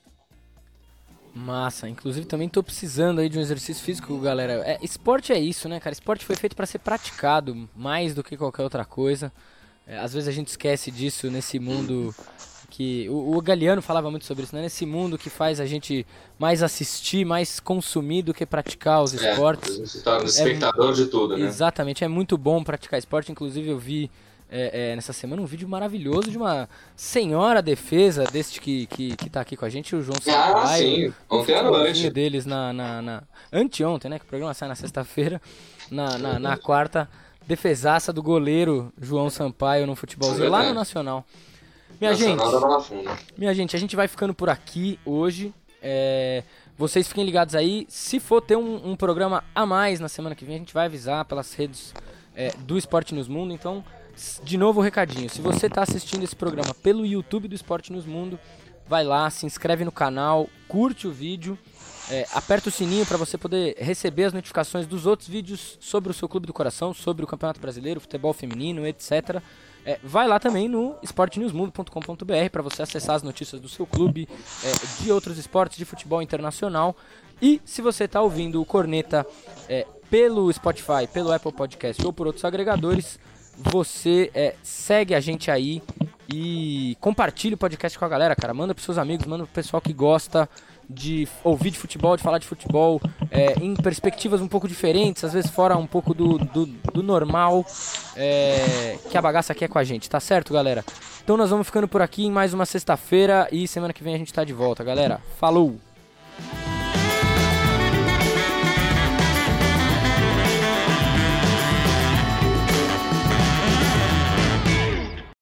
Massa, 1.34 1.86
inclusive 1.86 2.24
também 2.24 2.48
tô 2.48 2.62
precisando 2.62 3.20
aí 3.20 3.28
de 3.28 3.38
um 3.38 3.42
exercício 3.42 3.84
físico, 3.84 4.18
galera. 4.18 4.62
É, 4.64 4.78
esporte 4.82 5.34
é 5.34 5.38
isso, 5.38 5.68
né, 5.68 5.78
cara? 5.78 5.92
Esporte 5.92 6.24
foi 6.24 6.34
feito 6.34 6.56
para 6.56 6.64
ser 6.64 6.78
praticado 6.78 7.68
mais 7.76 8.14
do 8.14 8.24
que 8.24 8.38
qualquer 8.38 8.62
outra 8.62 8.86
coisa. 8.86 9.30
É, 9.86 9.98
às 9.98 10.12
vezes 10.12 10.28
a 10.28 10.32
gente 10.32 10.48
esquece 10.48 10.90
disso 10.90 11.30
nesse 11.30 11.58
mundo 11.58 12.14
que 12.68 13.08
o, 13.08 13.36
o 13.36 13.40
Galeano 13.40 13.80
falava 13.80 14.10
muito 14.10 14.26
sobre 14.26 14.44
isso, 14.44 14.54
né? 14.54 14.62
Nesse 14.62 14.84
mundo 14.84 15.16
que 15.16 15.30
faz 15.30 15.60
a 15.60 15.66
gente 15.66 16.04
mais 16.38 16.62
assistir, 16.62 17.24
mais 17.24 17.60
consumir 17.60 18.22
do 18.22 18.34
que 18.34 18.44
praticar 18.44 19.02
os 19.02 19.14
é, 19.14 19.30
esportes. 19.30 19.78
Você 19.78 20.00
torna 20.00 20.24
é, 20.24 20.26
espectador 20.26 20.92
de 20.92 21.06
tudo, 21.06 21.36
né? 21.36 21.46
Exatamente, 21.46 22.02
é 22.02 22.08
muito 22.08 22.36
bom 22.36 22.62
praticar 22.64 22.98
esporte. 22.98 23.30
Inclusive 23.30 23.68
eu 23.68 23.78
vi 23.78 24.10
é, 24.50 24.90
é, 24.90 24.96
nessa 24.96 25.12
semana 25.12 25.40
um 25.40 25.46
vídeo 25.46 25.68
maravilhoso 25.68 26.30
de 26.30 26.36
uma 26.36 26.68
senhora 26.96 27.62
defesa 27.62 28.24
deste 28.24 28.60
que, 28.60 28.86
que, 28.86 29.16
que 29.16 29.30
tá 29.30 29.40
aqui 29.40 29.56
com 29.56 29.64
a 29.64 29.70
gente, 29.70 29.94
o 29.94 30.02
João 30.02 30.20
Sampaio. 30.20 30.56
Ah, 30.56 30.76
sim, 30.76 31.14
ontem 31.30 31.54
à 31.54 31.62
noite. 31.62 32.10
deles 32.10 32.44
na, 32.44 32.72
na, 32.72 33.00
na... 33.00 33.22
Anteontem, 33.52 34.10
né? 34.10 34.18
Que 34.18 34.24
o 34.24 34.28
programa 34.28 34.52
sai 34.52 34.68
na 34.68 34.74
sexta-feira. 34.74 35.40
Na, 35.88 36.18
na, 36.18 36.38
na 36.40 36.56
quarta 36.56 37.08
defesaça 37.46 38.12
do 38.12 38.22
goleiro 38.22 38.92
João 39.00 39.30
Sampaio 39.30 39.86
no 39.86 39.94
futebolzinho 39.94 40.50
lá 40.50 40.64
no 40.64 40.74
Nacional. 40.74 41.24
Minha 42.00 42.10
Nacional 42.10 42.82
gente, 42.82 43.20
minha 43.38 43.54
gente, 43.54 43.76
a 43.76 43.78
gente 43.78 43.96
vai 43.96 44.08
ficando 44.08 44.34
por 44.34 44.50
aqui 44.50 44.98
hoje. 45.04 45.54
É, 45.80 46.42
vocês 46.76 47.08
fiquem 47.08 47.24
ligados 47.24 47.54
aí. 47.54 47.86
Se 47.88 48.20
for 48.20 48.42
ter 48.42 48.56
um, 48.56 48.90
um, 48.90 48.96
programa 48.96 49.44
a 49.54 49.64
mais 49.64 50.00
na 50.00 50.08
semana 50.08 50.34
que 50.34 50.44
vem, 50.44 50.56
a 50.56 50.58
gente 50.58 50.74
vai 50.74 50.86
avisar 50.86 51.24
pelas 51.24 51.54
redes 51.54 51.94
é, 52.34 52.50
do 52.58 52.76
Esporte 52.76 53.14
Nos 53.14 53.28
Mundo. 53.28 53.54
Então, 53.54 53.82
de 54.42 54.58
novo 54.58 54.80
o 54.80 54.82
recadinho. 54.82 55.30
Se 55.30 55.40
você 55.40 55.68
está 55.68 55.82
assistindo 55.82 56.22
esse 56.22 56.36
programa 56.36 56.74
pelo 56.74 57.06
YouTube 57.06 57.48
do 57.48 57.54
Esporte 57.54 57.92
Nos 57.92 58.04
Mundo, 58.04 58.38
vai 58.86 59.04
lá, 59.04 59.30
se 59.30 59.46
inscreve 59.46 59.84
no 59.84 59.92
canal, 59.92 60.48
curte 60.68 61.06
o 61.06 61.12
vídeo 61.12 61.58
é, 62.10 62.26
aperta 62.32 62.68
o 62.68 62.72
sininho 62.72 63.04
para 63.04 63.16
você 63.16 63.36
poder 63.36 63.76
receber 63.78 64.24
as 64.24 64.32
notificações 64.32 64.86
dos 64.86 65.06
outros 65.06 65.28
vídeos 65.28 65.76
sobre 65.80 66.10
o 66.10 66.14
seu 66.14 66.28
clube 66.28 66.46
do 66.46 66.52
coração, 66.52 66.94
sobre 66.94 67.24
o 67.24 67.26
Campeonato 67.26 67.60
Brasileiro, 67.60 68.00
futebol 68.00 68.32
feminino, 68.32 68.86
etc. 68.86 69.42
É, 69.84 69.98
vai 70.02 70.26
lá 70.26 70.38
também 70.38 70.68
no 70.68 70.96
esportenewsmundo.com.br 71.02 72.50
para 72.50 72.62
você 72.62 72.82
acessar 72.82 73.16
as 73.16 73.22
notícias 73.22 73.60
do 73.60 73.68
seu 73.68 73.86
clube, 73.86 74.28
é, 74.64 75.02
de 75.02 75.12
outros 75.12 75.38
esportes, 75.38 75.78
de 75.78 75.84
futebol 75.84 76.22
internacional. 76.22 76.96
E 77.40 77.60
se 77.64 77.82
você 77.82 78.04
está 78.04 78.20
ouvindo 78.20 78.60
o 78.60 78.64
Corneta 78.64 79.26
é, 79.68 79.86
pelo 80.10 80.52
Spotify, 80.52 81.06
pelo 81.12 81.32
Apple 81.32 81.52
Podcast 81.52 82.04
ou 82.04 82.12
por 82.12 82.26
outros 82.26 82.44
agregadores, 82.44 83.18
você 83.56 84.30
é, 84.34 84.54
segue 84.62 85.14
a 85.14 85.20
gente 85.20 85.50
aí 85.50 85.82
E 86.28 86.96
compartilhe 87.00 87.54
o 87.54 87.58
podcast 87.58 87.96
com 87.96 88.04
a 88.04 88.08
galera, 88.08 88.34
cara. 88.34 88.52
Manda 88.52 88.74
pros 88.74 88.84
seus 88.84 88.98
amigos, 88.98 89.26
manda 89.26 89.44
pro 89.44 89.52
pessoal 89.52 89.80
que 89.80 89.92
gosta 89.92 90.48
de 90.88 91.28
ouvir 91.42 91.70
de 91.70 91.78
futebol, 91.78 92.16
de 92.16 92.22
falar 92.22 92.38
de 92.38 92.46
futebol, 92.46 93.00
é, 93.30 93.54
em 93.60 93.74
perspectivas 93.74 94.40
um 94.40 94.48
pouco 94.48 94.68
diferentes, 94.68 95.24
às 95.24 95.32
vezes 95.32 95.50
fora 95.50 95.76
um 95.76 95.86
pouco 95.86 96.14
do, 96.14 96.38
do, 96.38 96.66
do 96.66 97.02
normal 97.02 97.64
é, 98.16 98.96
que 99.10 99.18
a 99.18 99.22
bagaça 99.22 99.54
quer 99.54 99.68
com 99.68 99.78
a 99.78 99.84
gente, 99.84 100.08
tá 100.08 100.20
certo, 100.20 100.52
galera? 100.52 100.84
Então 101.22 101.36
nós 101.36 101.50
vamos 101.50 101.66
ficando 101.66 101.88
por 101.88 102.00
aqui 102.00 102.24
em 102.24 102.30
mais 102.30 102.54
uma 102.54 102.64
sexta-feira 102.64 103.48
e 103.50 103.66
semana 103.66 103.92
que 103.92 104.02
vem 104.02 104.14
a 104.14 104.18
gente 104.18 104.32
tá 104.32 104.44
de 104.44 104.52
volta, 104.52 104.84
galera. 104.84 105.20
Falou! 105.38 105.76